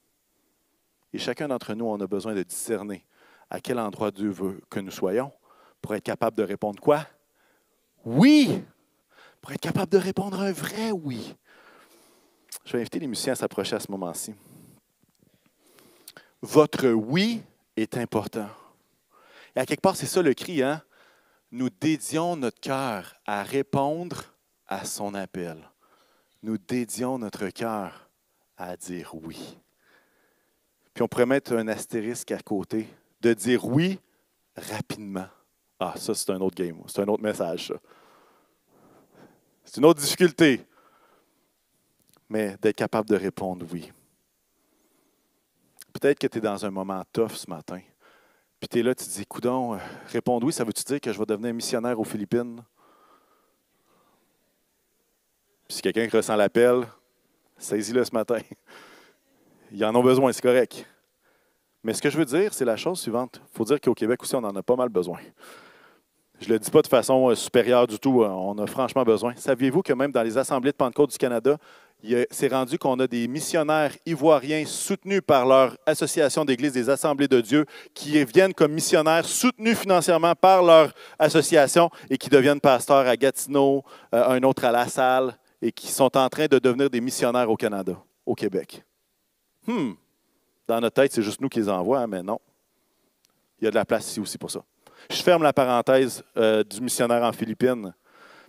Et 1.14 1.18
chacun 1.18 1.46
d'entre 1.46 1.74
nous, 1.74 1.84
on 1.84 2.00
a 2.00 2.08
besoin 2.08 2.34
de 2.34 2.42
discerner 2.42 3.06
à 3.48 3.60
quel 3.60 3.78
endroit 3.78 4.10
Dieu 4.10 4.30
veut 4.30 4.60
que 4.68 4.80
nous 4.80 4.90
soyons 4.90 5.30
pour 5.80 5.94
être 5.94 6.02
capable 6.02 6.36
de 6.36 6.42
répondre 6.42 6.82
quoi? 6.82 7.06
oui, 8.04 8.62
pour 9.40 9.52
être 9.52 9.60
capable 9.60 9.92
de 9.92 9.98
répondre 9.98 10.40
un 10.40 10.50
vrai 10.50 10.90
oui. 10.90 11.36
Je 12.64 12.72
vais 12.72 12.80
inviter 12.80 12.98
les 12.98 13.06
musiciens 13.06 13.34
à 13.34 13.36
s'approcher 13.36 13.76
à 13.76 13.80
ce 13.80 13.90
moment-ci. 13.92 14.34
Votre 16.42 16.88
oui 16.88 17.42
est 17.76 17.96
important. 17.96 18.48
Et 19.54 19.60
à 19.60 19.66
quelque 19.66 19.82
part, 19.82 19.94
c'est 19.94 20.06
ça 20.06 20.20
le 20.20 20.34
cri, 20.34 20.62
hein? 20.62 20.82
Nous 21.52 21.70
dédions 21.70 22.34
notre 22.34 22.60
cœur 22.60 23.14
à 23.24 23.44
répondre 23.44 24.34
à 24.66 24.84
son 24.84 25.14
appel. 25.14 25.70
Nous 26.42 26.58
dédions 26.58 27.18
notre 27.18 27.48
cœur 27.50 28.10
à 28.56 28.76
dire 28.76 29.14
oui. 29.14 29.56
Puis 30.94 31.02
on 31.02 31.08
pourrait 31.08 31.26
mettre 31.26 31.54
un 31.54 31.66
astérisque 31.66 32.30
à 32.30 32.38
côté, 32.38 32.88
de 33.20 33.34
dire 33.34 33.66
oui 33.66 33.98
rapidement. 34.56 35.26
Ah, 35.80 35.94
ça, 35.96 36.14
c'est 36.14 36.30
un 36.30 36.40
autre 36.40 36.54
game, 36.54 36.80
c'est 36.86 37.02
un 37.02 37.08
autre 37.08 37.22
message. 37.22 37.74
C'est 39.64 39.78
une 39.78 39.86
autre 39.86 40.00
difficulté. 40.00 40.64
Mais 42.28 42.56
d'être 42.62 42.76
capable 42.76 43.08
de 43.08 43.16
répondre 43.16 43.66
oui. 43.72 43.92
Peut-être 45.92 46.18
que 46.18 46.26
tu 46.26 46.38
es 46.38 46.40
dans 46.40 46.64
un 46.64 46.70
moment 46.70 47.02
tough 47.12 47.32
ce 47.32 47.50
matin. 47.50 47.80
Puis 48.60 48.68
tu 48.68 48.78
es 48.78 48.82
là, 48.82 48.94
tu 48.94 49.04
te 49.04 49.10
dis, 49.10 49.26
coudon, 49.26 49.74
euh, 49.74 49.78
répondre 50.06 50.46
oui, 50.46 50.52
ça 50.52 50.64
veut-tu 50.64 50.84
dire 50.84 51.00
que 51.00 51.12
je 51.12 51.18
vais 51.18 51.26
devenir 51.26 51.52
missionnaire 51.52 51.98
aux 51.98 52.04
Philippines? 52.04 52.62
Puis 55.66 55.76
si 55.76 55.82
quelqu'un 55.82 56.08
ressent 56.10 56.36
l'appel, 56.36 56.86
saisis-le 57.58 58.04
ce 58.04 58.12
matin. 58.12 58.38
Ils 59.74 59.84
en 59.84 59.92
ont 59.96 60.04
besoin, 60.04 60.32
c'est 60.32 60.40
correct. 60.40 60.86
Mais 61.82 61.94
ce 61.94 62.00
que 62.00 62.08
je 62.08 62.16
veux 62.16 62.24
dire, 62.24 62.54
c'est 62.54 62.64
la 62.64 62.76
chose 62.76 63.00
suivante. 63.00 63.40
Il 63.42 63.56
faut 63.56 63.64
dire 63.64 63.80
qu'au 63.80 63.92
Québec 63.92 64.22
aussi, 64.22 64.36
on 64.36 64.44
en 64.44 64.54
a 64.54 64.62
pas 64.62 64.76
mal 64.76 64.88
besoin. 64.88 65.18
Je 66.40 66.46
ne 66.48 66.52
le 66.52 66.58
dis 66.60 66.70
pas 66.70 66.80
de 66.80 66.86
façon 66.86 67.28
euh, 67.28 67.34
supérieure 67.34 67.88
du 67.88 67.98
tout, 67.98 68.22
euh, 68.22 68.28
on 68.28 68.56
a 68.58 68.66
franchement 68.68 69.02
besoin. 69.02 69.34
Saviez-vous 69.34 69.82
que 69.82 69.92
même 69.92 70.12
dans 70.12 70.22
les 70.22 70.38
assemblées 70.38 70.70
de 70.70 70.76
Pentecôte 70.76 71.10
du 71.10 71.18
Canada, 71.18 71.56
c'est 72.30 72.52
rendu 72.52 72.78
qu'on 72.78 73.00
a 73.00 73.06
des 73.06 73.26
missionnaires 73.26 73.96
ivoiriens 74.06 74.64
soutenus 74.64 75.22
par 75.26 75.44
leur 75.46 75.76
association 75.86 76.44
d'église 76.44 76.72
des 76.72 76.88
assemblées 76.90 77.28
de 77.28 77.40
Dieu 77.40 77.64
qui 77.94 78.22
viennent 78.26 78.54
comme 78.54 78.72
missionnaires 78.72 79.24
soutenus 79.24 79.78
financièrement 79.78 80.34
par 80.34 80.62
leur 80.62 80.92
association 81.18 81.90
et 82.10 82.18
qui 82.18 82.28
deviennent 82.28 82.60
pasteurs 82.60 83.06
à 83.08 83.16
Gatineau, 83.16 83.82
euh, 84.14 84.24
un 84.28 84.42
autre 84.44 84.64
à 84.66 84.70
La 84.70 84.86
Salle 84.86 85.36
et 85.60 85.72
qui 85.72 85.88
sont 85.88 86.16
en 86.16 86.28
train 86.28 86.46
de 86.46 86.58
devenir 86.58 86.90
des 86.90 87.00
missionnaires 87.00 87.50
au 87.50 87.56
Canada, 87.56 87.94
au 88.24 88.34
Québec. 88.34 88.84
Hmm. 89.66 89.92
Dans 90.66 90.80
notre 90.80 90.94
tête, 90.94 91.12
c'est 91.12 91.22
juste 91.22 91.40
nous 91.40 91.48
qui 91.48 91.60
les 91.60 91.68
envoient, 91.68 92.00
hein, 92.00 92.06
mais 92.06 92.22
non. 92.22 92.40
Il 93.60 93.64
y 93.64 93.68
a 93.68 93.70
de 93.70 93.74
la 93.74 93.84
place 93.84 94.10
ici 94.10 94.20
aussi 94.20 94.38
pour 94.38 94.50
ça. 94.50 94.62
Je 95.10 95.22
ferme 95.22 95.42
la 95.42 95.52
parenthèse 95.52 96.22
euh, 96.36 96.64
du 96.64 96.80
missionnaire 96.80 97.22
en 97.22 97.32
Philippines. 97.32 97.92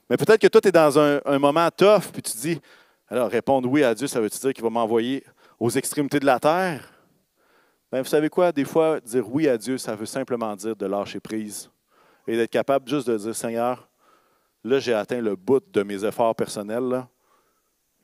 Mais 0.10 0.18
peut-être 0.18 0.42
que 0.42 0.48
toi, 0.48 0.62
tu 0.62 0.68
es 0.70 0.72
dans 0.72 1.00
un, 1.00 1.40
moment 1.40 1.70
tough, 1.72 2.12
puis 2.14 2.22
tu 2.22 2.32
te 2.32 2.38
dis, 2.38 2.62
alors 3.08 3.30
répondre 3.30 3.70
oui 3.70 3.84
à 3.84 3.94
Dieu, 3.94 4.08
ça 4.08 4.22
veut 4.22 4.30
dire 4.30 4.54
qu'il 4.54 4.64
va 4.64 4.70
m'envoyer 4.70 5.24
aux 5.60 5.70
extrémités 5.70 6.20
de 6.20 6.26
la 6.26 6.40
terre? 6.40 6.92
Bien, 7.92 8.02
vous 8.02 8.08
savez 8.08 8.30
quoi? 8.30 8.52
Des 8.52 8.66
fois, 8.66 9.00
dire 9.00 9.28
oui 9.28 9.48
à 9.48 9.58
Dieu, 9.58 9.78
ça 9.78 9.96
veut 9.96 10.06
simplement 10.06 10.56
dire 10.56 10.76
de 10.76 10.86
lâcher 10.86 11.20
prise 11.20 11.70
et 12.28 12.36
d'être 12.36 12.52
capable 12.52 12.88
juste 12.88 13.08
de 13.08 13.18
dire, 13.18 13.36
Seigneur, 13.36 13.88
là, 14.64 14.80
j'ai 14.80 14.94
atteint 14.94 15.22
le 15.22 15.36
bout 15.36 15.64
de 15.72 15.84
mes 15.84 16.04
efforts 16.04 16.36
personnels. 16.36 17.06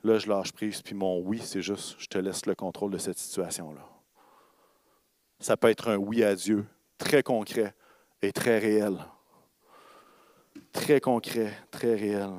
Là 0.04 0.18
je 0.18 0.28
lâche 0.28 0.52
prise, 0.52 0.82
puis 0.82 0.95
mon 0.95 1.20
oui, 1.20 1.39
c'est 1.43 1.62
juste, 1.62 1.95
je 1.99 2.08
te 2.08 2.18
laisse 2.18 2.45
le 2.45 2.56
contrôle 2.56 2.91
de 2.91 2.97
cette 2.97 3.18
situation-là. 3.18 3.86
Ça 5.39 5.58
peut 5.58 5.70
être 5.70 5.89
un 5.89 5.97
oui 5.97 6.24
à 6.24 6.36
Dieu, 6.36 6.66
très 6.97 7.24
concret 7.24 7.74
et 8.22 8.32
très 8.32 8.60
réel. 8.60 8.97
Très 10.72 10.99
concret, 10.99 11.52
très 11.72 11.95
réel. 11.95 12.32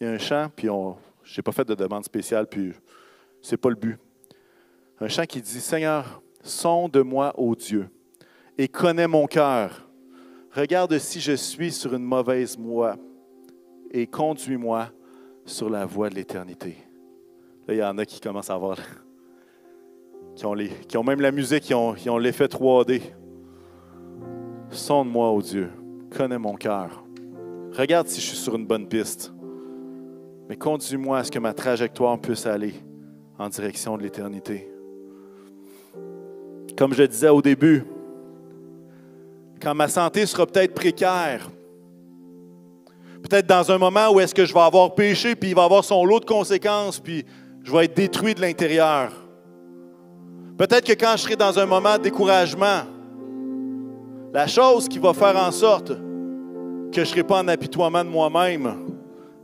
Il 0.00 0.06
y 0.06 0.10
a 0.10 0.12
un 0.12 0.18
chant, 0.18 0.50
puis 0.54 0.68
je 1.22 1.38
n'ai 1.38 1.42
pas 1.42 1.52
fait 1.52 1.64
de 1.64 1.74
demande 1.74 2.04
spéciale, 2.04 2.46
puis 2.46 2.74
ce 3.40 3.52
n'est 3.52 3.56
pas 3.56 3.70
le 3.70 3.76
but. 3.76 3.98
Un 5.00 5.08
chant 5.08 5.24
qui 5.24 5.40
dit 5.40 5.60
Seigneur, 5.60 6.22
sonde-moi, 6.42 7.32
ô 7.38 7.54
Dieu, 7.54 7.88
et 8.58 8.68
connais 8.68 9.08
mon 9.08 9.26
cœur. 9.26 9.88
Regarde 10.52 10.98
si 10.98 11.20
je 11.20 11.32
suis 11.32 11.72
sur 11.72 11.94
une 11.94 12.04
mauvaise 12.04 12.58
voie, 12.58 12.96
et 13.90 14.06
conduis-moi 14.06 14.88
sur 15.44 15.70
la 15.70 15.86
voie 15.86 16.10
de 16.10 16.14
l'éternité. 16.14 16.76
Là, 17.66 17.74
il 17.74 17.78
y 17.78 17.84
en 17.84 17.98
a 17.98 18.04
qui 18.04 18.20
commencent 18.20 18.50
à 18.50 18.54
avoir, 18.54 18.78
qui 20.34 20.96
ont, 20.96 21.04
même 21.04 21.20
la 21.20 21.32
musique, 21.32 21.64
qui 21.64 21.74
ont, 21.74 21.94
ont 22.08 22.18
l'effet 22.18 22.46
3D. 22.46 23.02
Sonde-moi, 24.70 25.30
ô 25.30 25.42
Dieu, 25.42 25.70
connais 26.16 26.38
mon 26.38 26.54
cœur. 26.54 27.04
Regarde 27.72 28.08
si 28.08 28.20
je 28.20 28.26
suis 28.26 28.36
sur 28.36 28.56
une 28.56 28.66
bonne 28.66 28.88
piste 28.88 29.32
mais 30.48 30.56
conduis-moi 30.56 31.18
à 31.18 31.24
ce 31.24 31.30
que 31.30 31.38
ma 31.38 31.52
trajectoire 31.52 32.18
puisse 32.20 32.46
aller 32.46 32.74
en 33.38 33.48
direction 33.48 33.96
de 33.96 34.02
l'éternité. 34.02 34.70
Comme 36.76 36.94
je 36.94 37.02
disais 37.02 37.28
au 37.28 37.42
début, 37.42 37.84
quand 39.60 39.74
ma 39.74 39.88
santé 39.88 40.26
sera 40.26 40.46
peut-être 40.46 40.74
précaire, 40.74 41.50
peut-être 43.22 43.46
dans 43.46 43.70
un 43.70 43.78
moment 43.78 44.10
où 44.10 44.20
est-ce 44.20 44.34
que 44.34 44.44
je 44.44 44.54
vais 44.54 44.60
avoir 44.60 44.94
péché, 44.94 45.34
puis 45.34 45.50
il 45.50 45.54
va 45.54 45.64
avoir 45.64 45.84
son 45.84 46.04
lot 46.04 46.20
de 46.20 46.24
conséquences, 46.24 47.00
puis 47.00 47.24
je 47.62 47.72
vais 47.72 47.86
être 47.86 47.96
détruit 47.96 48.34
de 48.34 48.40
l'intérieur. 48.40 49.12
Peut-être 50.56 50.86
que 50.86 50.92
quand 50.92 51.12
je 51.16 51.22
serai 51.22 51.36
dans 51.36 51.58
un 51.58 51.66
moment 51.66 51.98
de 51.98 52.02
découragement, 52.02 52.82
la 54.32 54.46
chose 54.46 54.88
qui 54.88 54.98
va 54.98 55.12
faire 55.12 55.36
en 55.36 55.50
sorte 55.50 55.88
que 55.88 56.96
je 56.96 57.00
ne 57.00 57.04
serai 57.04 57.24
pas 57.24 57.40
en 57.40 57.48
apitoiement 57.48 58.04
de 58.04 58.08
moi-même, 58.08 58.86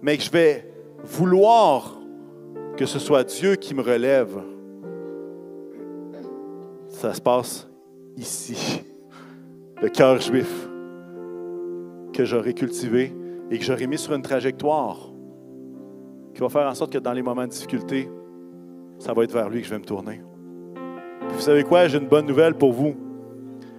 mais 0.01 0.17
que 0.17 0.23
je 0.23 0.31
vais 0.31 0.73
vouloir 1.05 1.99
que 2.77 2.87
ce 2.87 2.99
soit 2.99 3.25
Dieu 3.25 3.57
qui 3.57 3.75
me 3.75 3.83
relève, 3.83 4.41
ça 6.89 7.13
se 7.13 7.21
passe 7.21 7.69
ici. 8.17 8.83
Le 9.81 9.89
cœur 9.89 10.21
juif 10.21 10.69
que 12.13 12.25
j'aurai 12.25 12.55
cultivé 12.55 13.13
et 13.53 13.59
que 13.59 13.65
j'aurai 13.65 13.87
mis 13.87 13.99
sur 13.99 14.15
une 14.15 14.23
trajectoire 14.23 15.13
qui 16.35 16.41
va 16.41 16.49
faire 16.49 16.67
en 16.67 16.75
sorte 16.75 16.91
que 16.91 16.99
dans 16.99 17.13
les 17.13 17.21
moments 17.21 17.45
de 17.45 17.51
difficulté, 17.51 18.09
ça 18.99 19.13
va 19.13 19.25
être 19.25 19.33
vers 19.33 19.51
lui 19.51 19.61
que 19.61 19.67
je 19.67 19.73
vais 19.73 19.79
me 19.79 19.85
tourner. 19.85 20.23
vous 21.29 21.41
savez 21.41 21.63
quoi? 21.63 21.87
J'ai 21.87 21.99
une 21.99 22.09
bonne 22.09 22.25
nouvelle 22.25 22.55
pour 22.55 22.73
vous. 22.73 22.95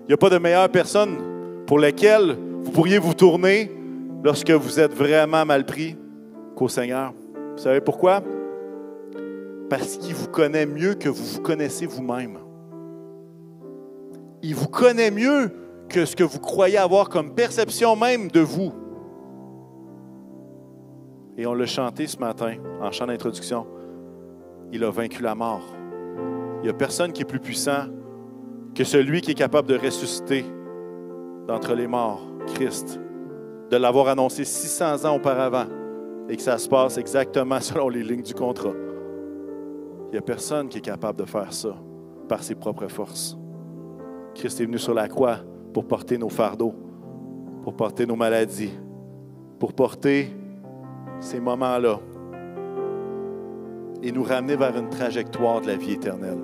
Il 0.02 0.10
n'y 0.10 0.14
a 0.14 0.18
pas 0.18 0.30
de 0.30 0.38
meilleure 0.38 0.70
personne 0.70 1.18
pour 1.66 1.80
laquelle 1.80 2.38
vous 2.62 2.70
pourriez 2.70 3.00
vous 3.00 3.16
tourner 3.16 3.72
lorsque 4.24 4.52
vous 4.52 4.80
êtes 4.80 4.94
vraiment 4.94 5.44
mal 5.44 5.66
pris 5.66 5.98
qu'au 6.56 6.68
Seigneur. 6.68 7.12
Vous 7.34 7.64
savez 7.64 7.82
pourquoi? 7.82 8.22
Parce 9.72 9.98
qu'il 9.98 10.14
vous 10.14 10.28
connaît 10.28 10.68
mieux 10.68 10.94
que 10.94 11.10
vous 11.10 11.24
vous 11.24 11.42
connaissez 11.42 11.88
vous-même. 11.88 12.38
Il 14.44 14.54
vous 14.54 14.68
connaît 14.68 15.10
mieux 15.10 15.50
que 15.90 16.06
ce 16.06 16.16
que 16.16 16.24
vous 16.24 16.40
croyez 16.40 16.78
avoir 16.78 17.10
comme 17.10 17.34
perception 17.34 17.96
même 17.96 18.28
de 18.30 18.40
vous. 18.42 18.72
Et 21.38 21.46
on 21.46 21.54
l'a 21.54 21.66
chanté 21.66 22.08
ce 22.08 22.18
matin 22.18 22.56
en 22.82 22.92
chant 22.92 23.08
d'introduction. 23.08 23.66
Il 24.72 24.84
a 24.84 24.92
vaincu 24.92 25.22
la 25.24 25.36
mort. 25.36 25.64
Il 26.60 26.64
n'y 26.64 26.70
a 26.70 26.74
personne 26.74 27.12
qui 27.12 27.24
est 27.24 27.26
plus 27.26 27.40
puissant 27.40 27.88
que 28.76 28.84
celui 28.84 29.22
qui 29.22 29.32
est 29.32 29.36
capable 29.36 29.68
de 29.68 29.78
ressusciter 29.78 30.46
d'entre 31.48 31.74
les 31.74 31.88
morts, 31.88 32.22
Christ, 32.56 33.00
de 33.70 33.78
l'avoir 33.78 34.08
annoncé 34.08 34.46
600 34.46 35.06
ans 35.06 35.16
auparavant 35.16 35.66
et 36.30 36.36
que 36.36 36.42
ça 36.42 36.58
se 36.58 36.70
passe 36.70 36.98
exactement 36.98 37.60
selon 37.62 37.90
les 37.90 38.04
lignes 38.04 38.24
du 38.24 38.34
contrat. 38.34 38.74
Il 40.08 40.12
n'y 40.12 40.18
a 40.18 40.22
personne 40.22 40.70
qui 40.70 40.78
est 40.78 40.82
capable 40.82 41.20
de 41.20 41.26
faire 41.26 41.52
ça 41.52 41.76
par 42.30 42.44
ses 42.44 42.56
propres 42.56 42.88
forces. 42.88 43.38
Christ 44.36 44.62
est 44.62 44.66
venu 44.66 44.80
sur 44.80 44.94
la 44.94 45.08
croix 45.08 45.38
pour 45.74 45.88
porter 45.88 46.18
nos 46.18 46.30
fardeaux, 46.30 46.74
pour 47.64 47.76
porter 47.76 48.06
nos 48.06 48.16
maladies, 48.16 48.74
pour 49.60 49.74
porter 49.74 50.30
ces 51.24 51.40
moments-là 51.40 52.00
et 54.04 54.12
nous 54.12 54.24
ramener 54.24 54.58
vers 54.58 54.78
une 54.78 54.90
trajectoire 54.90 55.62
de 55.62 55.68
la 55.68 55.78
vie 55.78 55.94
éternelle. 55.94 56.40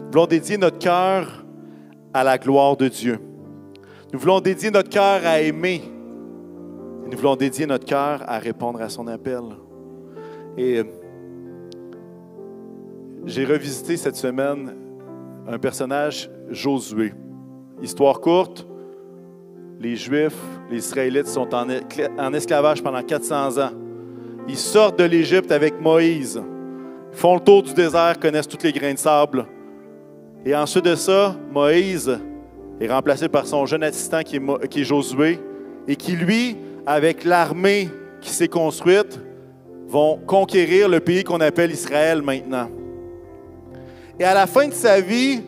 Nous 0.00 0.10
voulons 0.10 0.26
dédier 0.26 0.58
notre 0.58 0.78
cœur 0.78 1.44
à 2.12 2.24
la 2.24 2.38
gloire 2.38 2.76
de 2.76 2.88
Dieu. 2.88 3.18
Nous 4.12 4.18
voulons 4.18 4.40
dédier 4.40 4.70
notre 4.70 4.90
cœur 4.90 5.20
à 5.24 5.40
aimer. 5.40 5.82
nous 7.06 7.16
voulons 7.16 7.36
dédier 7.36 7.66
notre 7.66 7.84
cœur 7.84 8.22
à 8.26 8.38
répondre 8.38 8.80
à 8.82 8.88
son 8.88 9.06
appel. 9.06 9.42
Et 10.56 10.78
euh, 10.78 10.84
j'ai 13.24 13.44
revisité 13.44 13.96
cette 13.96 14.16
semaine 14.16 14.72
un 15.46 15.58
personnage, 15.58 16.30
Josué. 16.50 17.12
Histoire 17.82 18.20
courte, 18.20 18.66
les 19.84 19.96
Juifs, 19.96 20.32
les 20.70 20.78
Israélites 20.78 21.26
sont 21.26 21.48
en, 21.54 22.32
esclavage 22.32 22.82
pendant 22.82 23.02
400 23.02 23.58
ans. 23.58 23.70
Ils 24.48 24.56
sortent 24.56 24.98
de 24.98 25.04
l'Égypte 25.04 25.52
avec 25.52 25.78
Moïse, 25.78 26.42
font 27.12 27.34
le 27.34 27.40
tour 27.40 27.62
du 27.62 27.74
désert, 27.74 28.18
connaissent 28.18 28.48
tous 28.48 28.62
les 28.62 28.72
grains 28.72 28.94
de 28.94 28.98
sable. 28.98 29.44
Et 30.46 30.56
ensuite 30.56 30.86
de 30.86 30.94
ça, 30.94 31.36
Moïse 31.52 32.18
est 32.80 32.90
remplacé 32.90 33.28
par 33.28 33.46
son 33.46 33.66
jeune 33.66 33.82
assistant 33.82 34.22
qui 34.22 34.36
est, 34.36 34.68
qui 34.68 34.80
est 34.80 34.84
Josué 34.84 35.38
et 35.86 35.96
qui, 35.96 36.12
lui, 36.12 36.56
avec 36.86 37.24
l'armée 37.24 37.90
qui 38.22 38.30
s'est 38.30 38.48
construite, 38.48 39.20
vont 39.86 40.18
conquérir 40.26 40.88
le 40.88 41.00
pays 41.00 41.24
qu'on 41.24 41.40
appelle 41.40 41.70
Israël 41.70 42.22
maintenant. 42.22 42.70
Et 44.18 44.24
à 44.24 44.32
la 44.32 44.46
fin 44.46 44.66
de 44.66 44.72
sa 44.72 44.98
vie, 45.00 45.42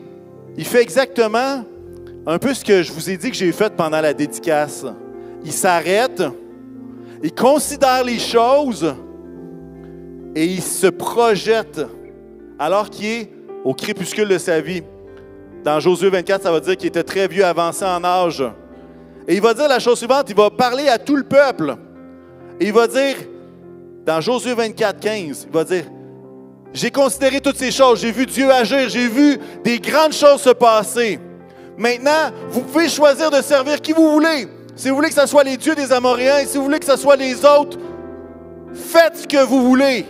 il 0.59 0.65
fait 0.67 0.83
exactement 0.83 1.65
un 2.27 2.39
peu 2.39 2.53
ce 2.53 2.65
que 2.65 2.83
je 2.83 2.93
vous 2.93 3.09
ai 3.09 3.17
dit 3.17 3.31
que 3.31 3.37
j'ai 3.37 3.53
fait 3.53 3.75
pendant 3.75 4.01
la 4.01 4.13
dédicace. 4.13 4.85
Il 5.45 5.53
s'arrête, 5.53 6.23
il 7.23 7.33
considère 7.33 8.03
les 8.03 8.19
choses 8.19 8.95
et 10.35 10.45
il 10.45 10.63
se 10.63 10.89
projette 10.89 11.81
alors 12.59 12.91
qu'il 12.91 13.07
est 13.07 13.31
au 13.65 13.75
crépuscule 13.75 14.29
de 14.29 14.39
sa 14.39 14.61
vie. 14.61 14.83
Dans 15.63 15.79
Josué 15.79 16.11
24, 16.11 16.43
ça 16.43 16.53
va 16.53 16.61
dire 16.61 16.77
qu'il 16.77 16.89
était 16.89 17.03
très 17.03 17.29
vieux, 17.29 17.45
avancé 17.45 17.85
en 17.85 18.03
âge. 18.05 18.43
Et 19.29 19.35
il 19.35 19.41
va 19.41 19.55
dire 19.55 19.69
la 19.69 19.79
chose 19.79 19.99
suivante, 19.99 20.27
il 20.29 20.37
va 20.37 20.51
parler 20.51 20.89
à 20.89 20.99
tout 20.99 21.17
le 21.17 21.25
peuple. 21.25 21.77
Et 22.61 22.67
il 22.67 22.73
va 22.73 22.87
dire, 22.87 23.17
dans 24.05 24.21
Josué 24.21 24.55
24, 24.55 25.01
15, 25.01 25.47
il 25.49 25.53
va 25.53 25.65
dire, 25.65 25.85
j'ai 26.73 26.91
considéré 26.91 27.41
toutes 27.41 27.57
ces 27.57 27.71
choses, 27.71 28.01
j'ai 28.01 28.13
vu 28.13 28.27
Dieu 28.27 28.51
agir, 28.51 28.89
j'ai 28.89 29.09
vu 29.09 29.39
des 29.65 29.79
grandes 29.79 30.13
choses 30.13 30.43
se 30.43 30.51
passer. 30.51 31.19
Maintenant, 31.79 32.31
vous 32.49 32.63
pouvez 32.63 32.89
choisir 32.89 33.31
de 33.31 33.43
servir 33.43 33.81
qui 33.81 33.93
vous 33.93 34.11
voulez. 34.13 34.49
Si 34.75 34.89
vous 34.89 34.97
voulez 34.97 35.09
que 35.09 35.15
ce 35.15 35.27
soit 35.27 35.45
les 35.45 35.57
dieux 35.57 35.75
des 35.75 35.93
Amoréens, 35.93 36.45
si 36.47 36.57
vous 36.57 36.65
voulez 36.65 36.79
que 36.79 36.87
ce 36.87 36.97
soit 36.97 37.17
les 37.17 37.45
autres, 37.45 37.79
faites 38.75 39.17
ce 39.17 39.27
que 39.27 39.45
vous 39.45 39.63
voulez. 39.63 40.07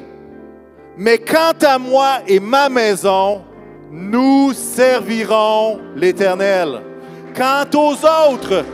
Mais 0.96 1.18
quant 1.18 1.52
à 1.62 1.78
moi 1.78 2.18
et 2.26 2.40
ma 2.40 2.68
maison, 2.68 3.42
nous 3.90 4.52
servirons 4.52 5.78
l'Éternel. 5.94 6.80
Quant 7.36 7.64
aux 7.74 7.94
autres, 8.32 8.64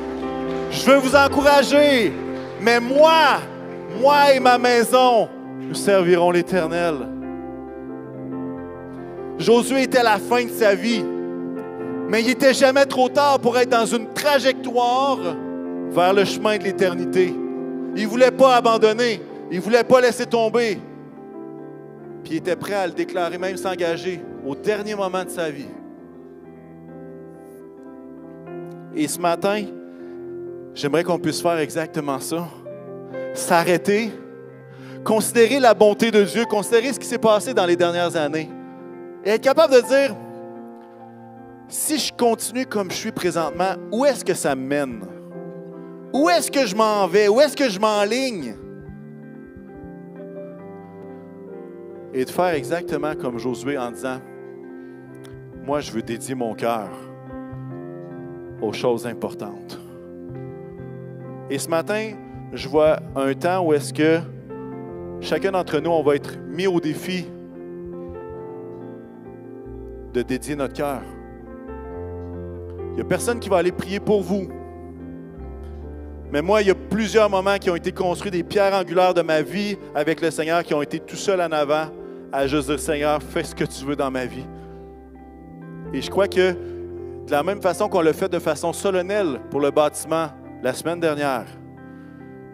je 0.71 0.91
veux 0.91 0.99
vous 0.99 1.17
encourager, 1.17 2.13
mais 2.61 2.81
moi, 2.81 3.41
moi 4.01 4.33
et 4.35 4.41
ma 4.41 4.57
maison, 4.57 5.29
nous 5.61 5.75
servirons 5.75 6.31
l'Éternel. 6.31 6.95
Josué 9.39 9.83
était 9.83 9.99
à 9.99 10.05
la 10.05 10.19
fin 10.19 10.45
de 10.45 10.51
sa 10.51 10.75
vie, 10.75 11.05
mais 12.09 12.23
il 12.23 12.27
n'était 12.27 12.55
jamais 12.55 12.87
trop 12.87 13.09
tard 13.09 13.39
pour 13.39 13.57
être 13.59 13.71
dans 13.71 13.87
une 13.87 14.13
trajectoire 14.13 15.19
vers 15.91 16.13
le 16.13 16.25
chemin 16.25 16.59
de 16.59 16.65
l'éternité. 16.65 17.35
Il 17.95 18.03
ne 18.03 18.09
voulait 18.09 18.31
pas 18.31 18.57
abandonner, 18.57 19.21
il 19.51 19.59
ne 19.59 19.63
voulait 19.63 19.85
pas 19.85 20.01
laisser 20.01 20.27
tomber. 20.27 20.79
Puis 22.25 22.35
il 22.35 22.37
était 22.37 22.57
prêt 22.57 22.75
à 22.75 22.87
le 22.87 22.93
déclarer, 22.93 23.39
même 23.39 23.57
s'engager 23.57 24.21
au 24.47 24.55
dernier 24.55 24.95
moment 24.95 25.25
de 25.25 25.31
sa 25.31 25.51
vie. 25.51 25.67
Et 28.95 29.09
ce 29.09 29.19
matin, 29.19 29.65
j'aimerais 30.75 31.05
qu'on 31.05 31.19
puisse 31.19 31.41
faire 31.41 31.59
exactement 31.59 32.21
ça. 32.21 32.47
S'arrêter, 33.35 34.13
considérer 35.05 35.59
la 35.59 35.75
bonté 35.75 36.11
de 36.11 36.23
Dieu, 36.23 36.45
considérer 36.45 36.93
ce 36.93 36.99
qui 36.99 37.07
s'est 37.07 37.19
passé 37.19 37.55
dans 37.55 37.67
les 37.67 37.77
dernières 37.77 38.17
années. 38.17 38.51
Et 39.25 39.31
être 39.31 39.43
capable 39.43 39.75
de 39.75 39.81
dire, 39.81 40.15
si 41.69 41.99
je 41.99 42.13
continue 42.13 42.67
comme 42.67 42.91
je 42.91 42.97
suis 42.97 43.13
présentement, 43.13 43.75
où 43.91 44.05
est-ce 44.05 44.25
que 44.25 44.35
ça 44.35 44.55
mène? 44.55 45.05
Où 46.13 46.29
est-ce 46.29 46.51
que 46.51 46.67
je 46.67 46.77
m'en 46.77 47.07
vais? 47.07 47.29
Où 47.29 47.41
est-ce 47.41 47.57
que 47.57 47.69
je 47.69 47.81
m'enligne? 47.81 48.55
Et 52.15 52.25
de 52.25 52.31
faire 52.31 52.55
exactement 52.55 53.15
comme 53.15 53.39
Josué 53.39 53.79
en 53.79 53.91
disant, 53.91 54.19
moi 55.65 55.81
je 55.81 55.91
veux 55.93 56.03
dédier 56.03 56.35
mon 56.35 56.55
cœur 56.55 56.91
aux 58.61 58.73
choses 58.73 59.07
importantes. 59.07 59.81
Et 61.49 61.59
ce 61.59 61.69
matin, 61.69 62.13
je 62.53 62.69
vois 62.69 62.99
un 63.17 63.33
temps 63.35 63.67
où 63.67 63.73
est-ce 63.73 63.93
que 63.93 64.21
chacun 65.21 65.53
d'entre 65.53 65.81
nous, 65.81 65.91
on 65.91 66.03
va 66.03 66.17
être 66.17 66.39
mis 66.49 66.67
au 66.67 66.81
défi 66.81 67.27
de 70.13 70.21
dédier 70.21 70.55
notre 70.57 70.75
cœur. 70.75 71.03
Il 72.93 72.97
n'y 72.97 73.01
a 73.01 73.05
personne 73.05 73.41
qui 73.41 73.49
va 73.49 73.57
aller 73.57 73.73
prier 73.73 74.01
pour 74.01 74.23
vous. 74.23 74.49
Mais 76.31 76.43
moi, 76.43 76.63
il 76.63 76.69
y 76.69 76.71
a 76.71 76.75
plusieurs 76.75 77.29
moments 77.29 77.57
qui 77.59 77.71
ont 77.71 77.77
été 77.77 77.93
construits, 77.93 78.31
des 78.31 78.43
pierres 78.43 78.75
angulaires 78.75 79.15
de 79.15 79.23
ma 79.23 79.43
vie 79.43 79.77
avec 79.95 80.21
le 80.21 80.31
Seigneur, 80.31 80.63
qui 80.63 80.75
ont 80.75 80.83
été 80.83 81.01
tout 81.01 81.17
seuls 81.17 81.41
en 81.41 81.53
avant 81.53 81.87
à 82.33 82.47
juste 82.47 82.69
dire, 82.69 82.79
Seigneur, 82.79 83.23
fais 83.23 83.45
ce 83.45 83.55
que 83.55 83.65
tu 83.65 83.85
veux 83.85 83.97
dans 83.97 84.11
ma 84.11 84.27
vie. 84.27 84.47
Et 85.95 86.01
je 86.01 86.11
crois 86.11 86.29
que 86.29 86.53
de 86.53 87.31
la 87.31 87.43
même 87.43 87.61
façon 87.63 87.89
qu'on 87.89 88.01
l'a 88.01 88.13
fait 88.13 88.31
de 88.31 88.39
façon 88.39 88.73
solennelle 88.73 89.41
pour 89.51 89.61
le 89.61 89.71
bâtiment 89.71 90.29
la 90.63 90.73
semaine 90.73 91.01
dernière, 91.01 91.47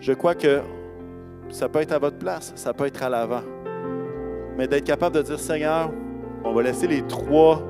je 0.01 0.13
crois 0.13 0.35
que 0.35 0.61
ça 1.49 1.69
peut 1.69 1.81
être 1.81 1.93
à 1.93 1.99
votre 1.99 2.19
place, 2.19 2.53
ça 2.55 2.73
peut 2.73 2.87
être 2.87 3.03
à 3.03 3.09
l'avant. 3.09 3.43
Mais 4.57 4.69
d'être 4.69 4.85
capable 4.85 5.17
de 5.17 5.23
dire, 5.23 5.39
Seigneur, 5.39 5.91
on 6.45 6.53
va 6.53 6.63
laisser 6.63 6.87
les 6.87 7.03
trois 7.03 7.63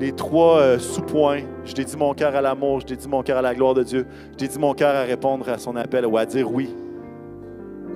les 0.00 0.12
trois 0.12 0.58
euh, 0.58 0.78
sous-points. 0.78 1.42
Je 1.64 1.74
dédie 1.74 1.96
mon 1.96 2.14
cœur 2.14 2.34
à 2.34 2.40
l'amour, 2.40 2.80
je 2.80 2.86
dédie 2.86 3.06
mon 3.06 3.22
cœur 3.22 3.36
à 3.36 3.42
la 3.42 3.54
gloire 3.54 3.74
de 3.74 3.82
Dieu, 3.82 4.06
je 4.32 4.36
dédie 4.38 4.58
mon 4.58 4.72
cœur 4.72 4.96
à 4.96 5.02
répondre 5.02 5.48
à 5.48 5.58
son 5.58 5.76
appel 5.76 6.06
ou 6.06 6.16
à 6.16 6.24
dire 6.24 6.50
oui. 6.50 6.74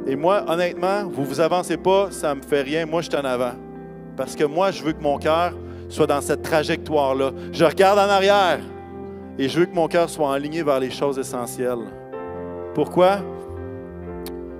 Et 0.07 0.15
moi, 0.15 0.45
honnêtement, 0.47 1.09
vous 1.09 1.25
vous 1.25 1.41
avancez 1.41 1.79
pas, 1.79 2.11
ça 2.11 2.35
me 2.35 2.43
fait 2.43 2.61
rien. 2.61 2.85
Moi, 2.85 3.01
je 3.01 3.09
suis 3.09 3.19
en 3.19 3.25
avant. 3.25 3.55
Parce 4.19 4.37
que 4.37 4.45
moi, 4.45 4.71
je 4.71 4.83
veux 4.85 4.93
que 4.93 5.03
mon 5.03 5.17
cœur 5.17 5.55
soit 5.89 6.07
dans 6.07 6.21
cette 6.21 6.43
trajectoire-là. 6.43 7.31
Je 7.53 7.65
regarde 7.65 7.99
en 7.99 8.11
arrière 8.11 8.61
et 9.39 9.49
je 9.49 9.61
veux 9.61 9.67
que 9.67 9.75
mon 9.75 9.89
cœur 9.89 10.11
soit 10.11 10.35
aligné 10.35 10.63
vers 10.63 10.79
les 10.79 10.91
choses 10.91 11.19
essentielles. 11.19 11.87
Pourquoi? 12.75 13.21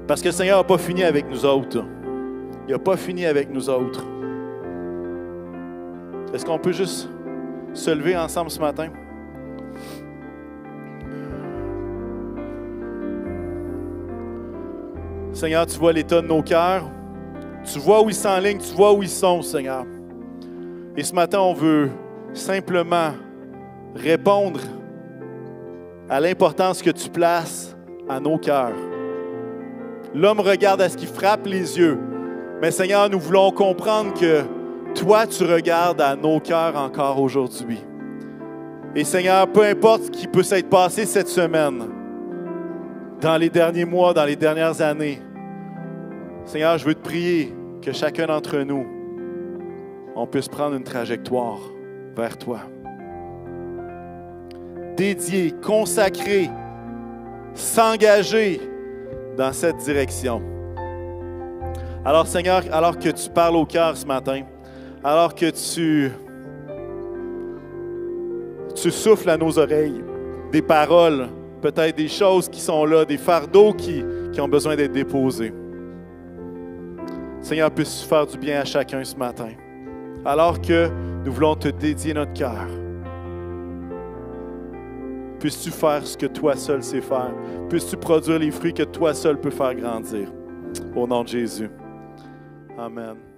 Parce 0.07 0.23
que 0.23 0.29
le 0.29 0.33
Seigneur 0.33 0.59
n'a 0.59 0.65
pas 0.65 0.79
fini 0.79 1.05
avec 1.05 1.29
nous 1.29 1.45
autres. 1.45 1.85
Il 2.67 2.73
n'a 2.73 2.79
pas 2.79 2.97
fini 2.97 3.27
avec 3.27 3.53
nous 3.53 3.69
autres. 3.69 4.03
Est-ce 6.33 6.45
qu'on 6.45 6.59
peut 6.59 6.73
juste 6.73 7.09
se 7.75 7.91
lever 7.91 8.17
ensemble 8.17 8.51
ce 8.51 8.61
matin? 8.61 8.89
Seigneur, 15.33 15.67
tu 15.67 15.79
vois 15.79 15.93
l'état 15.93 16.23
de 16.23 16.27
nos 16.27 16.43
cœurs. 16.43 16.85
Tu 17.65 17.79
vois 17.79 18.03
où 18.03 18.09
ils 18.09 18.15
s'enlignent, 18.15 18.59
tu 18.59 18.75
vois 18.75 18.93
où 18.93 19.03
ils 19.03 19.09
sont, 19.09 19.43
Seigneur. 19.43 19.85
Et 20.97 21.03
ce 21.03 21.15
matin, 21.15 21.41
on 21.41 21.55
veut 21.55 21.91
simplement 22.33 23.11
répondre 23.97 24.61
à 26.09 26.21
l'importance 26.21 26.83
que 26.83 26.91
tu 26.91 27.09
places 27.09 27.77
à 28.09 28.21
nos 28.21 28.39
cœurs. 28.39 28.77
L'homme 30.15 30.41
regarde 30.41 30.81
à 30.81 30.89
ce 30.89 30.97
qui 30.97 31.07
frappe 31.07 31.47
les 31.47 31.79
yeux. 31.79 31.99
Mais 32.63 32.71
Seigneur, 32.71 33.11
nous 33.11 33.19
voulons 33.19 33.51
comprendre 33.51 34.15
que 34.15 34.43
toi, 34.95 35.27
tu 35.27 35.45
regardes 35.45 36.01
à 36.01 36.17
nos 36.17 36.41
cœurs 36.41 36.77
encore 36.77 37.21
aujourd'hui. 37.21 37.81
Et 38.95 39.05
Seigneur, 39.05 39.49
peu 39.49 39.65
importe 39.65 40.05
ce 40.05 40.11
qui 40.11 40.27
peut 40.27 40.43
s'être 40.43 40.71
passé 40.71 41.05
cette 41.05 41.29
semaine, 41.29 41.85
dans 43.21 43.37
les 43.37 43.51
derniers 43.51 43.85
mois, 43.85 44.15
dans 44.15 44.25
les 44.25 44.37
dernières 44.37 44.81
années, 44.81 45.21
Seigneur, 46.45 46.79
je 46.79 46.85
veux 46.85 46.95
te 46.95 47.03
prier 47.03 47.53
que 47.83 47.93
chacun 47.93 48.27
d'entre 48.27 48.59
nous, 48.59 48.87
on 50.15 50.27
puisse 50.27 50.49
prendre 50.49 50.77
une 50.77 50.85
trajectoire 50.85 51.59
vers 52.17 52.39
toi. 52.39 52.61
Dédié, 54.97 55.53
consacré, 55.63 56.49
s'engager 57.55 58.61
dans 59.37 59.53
cette 59.53 59.79
direction. 59.79 60.41
Alors 62.05 62.27
Seigneur, 62.27 62.63
alors 62.71 62.99
que 62.99 63.09
tu 63.09 63.31
parles 63.31 63.57
au 63.57 63.67
cœur 63.67 63.97
ce 63.97 64.07
matin, 64.07 64.43
alors 65.05 65.35
que 65.35 65.51
tu, 65.51 66.11
souffles 68.75 69.29
à 69.29 69.37
nos 69.37 69.59
oreilles 69.59 70.03
des 70.51 70.63
paroles, 70.63 71.29
peut-être 71.61 71.97
des 71.97 72.09
choses 72.09 72.49
qui 72.49 72.61
sont 72.61 72.85
là, 72.87 73.05
des 73.05 73.19
fardeaux 73.19 73.75
qui, 73.75 74.03
qui 74.33 74.41
ont 74.41 74.49
besoin 74.49 74.77
d'être 74.77 74.93
déposés. 74.93 75.53
Seigneur, 77.43 77.71
puisse 77.71 78.03
faire 78.03 78.27
du 78.27 78.39
bien 78.39 78.61
à 78.61 78.65
chacun 78.65 79.05
ce 79.05 79.15
matin. 79.17 79.51
Alors 80.25 80.61
que 80.63 80.89
nous 81.25 81.33
voulons 81.33 81.55
te 81.55 81.69
dédier 81.69 82.15
notre 82.15 82.33
cœur, 82.33 82.67
puisses-tu 85.39 85.71
faire 85.71 86.07
ce 86.07 86.17
que 86.17 86.27
toi 86.27 86.57
seul 86.57 86.83
sais 86.83 87.03
faire? 87.03 87.35
Puisses-tu 87.69 87.99
produire 87.99 88.39
les 88.39 88.51
fruits 88.51 88.73
que 88.73 88.85
toi 88.85 89.13
seul 89.13 89.39
peux 89.39 89.51
faire 89.51 89.75
grandir? 89.75 90.33
Au 90.97 91.07
nom 91.07 91.23
de 91.23 91.29
Jésus. 91.29 91.71
Amen. 92.79 93.34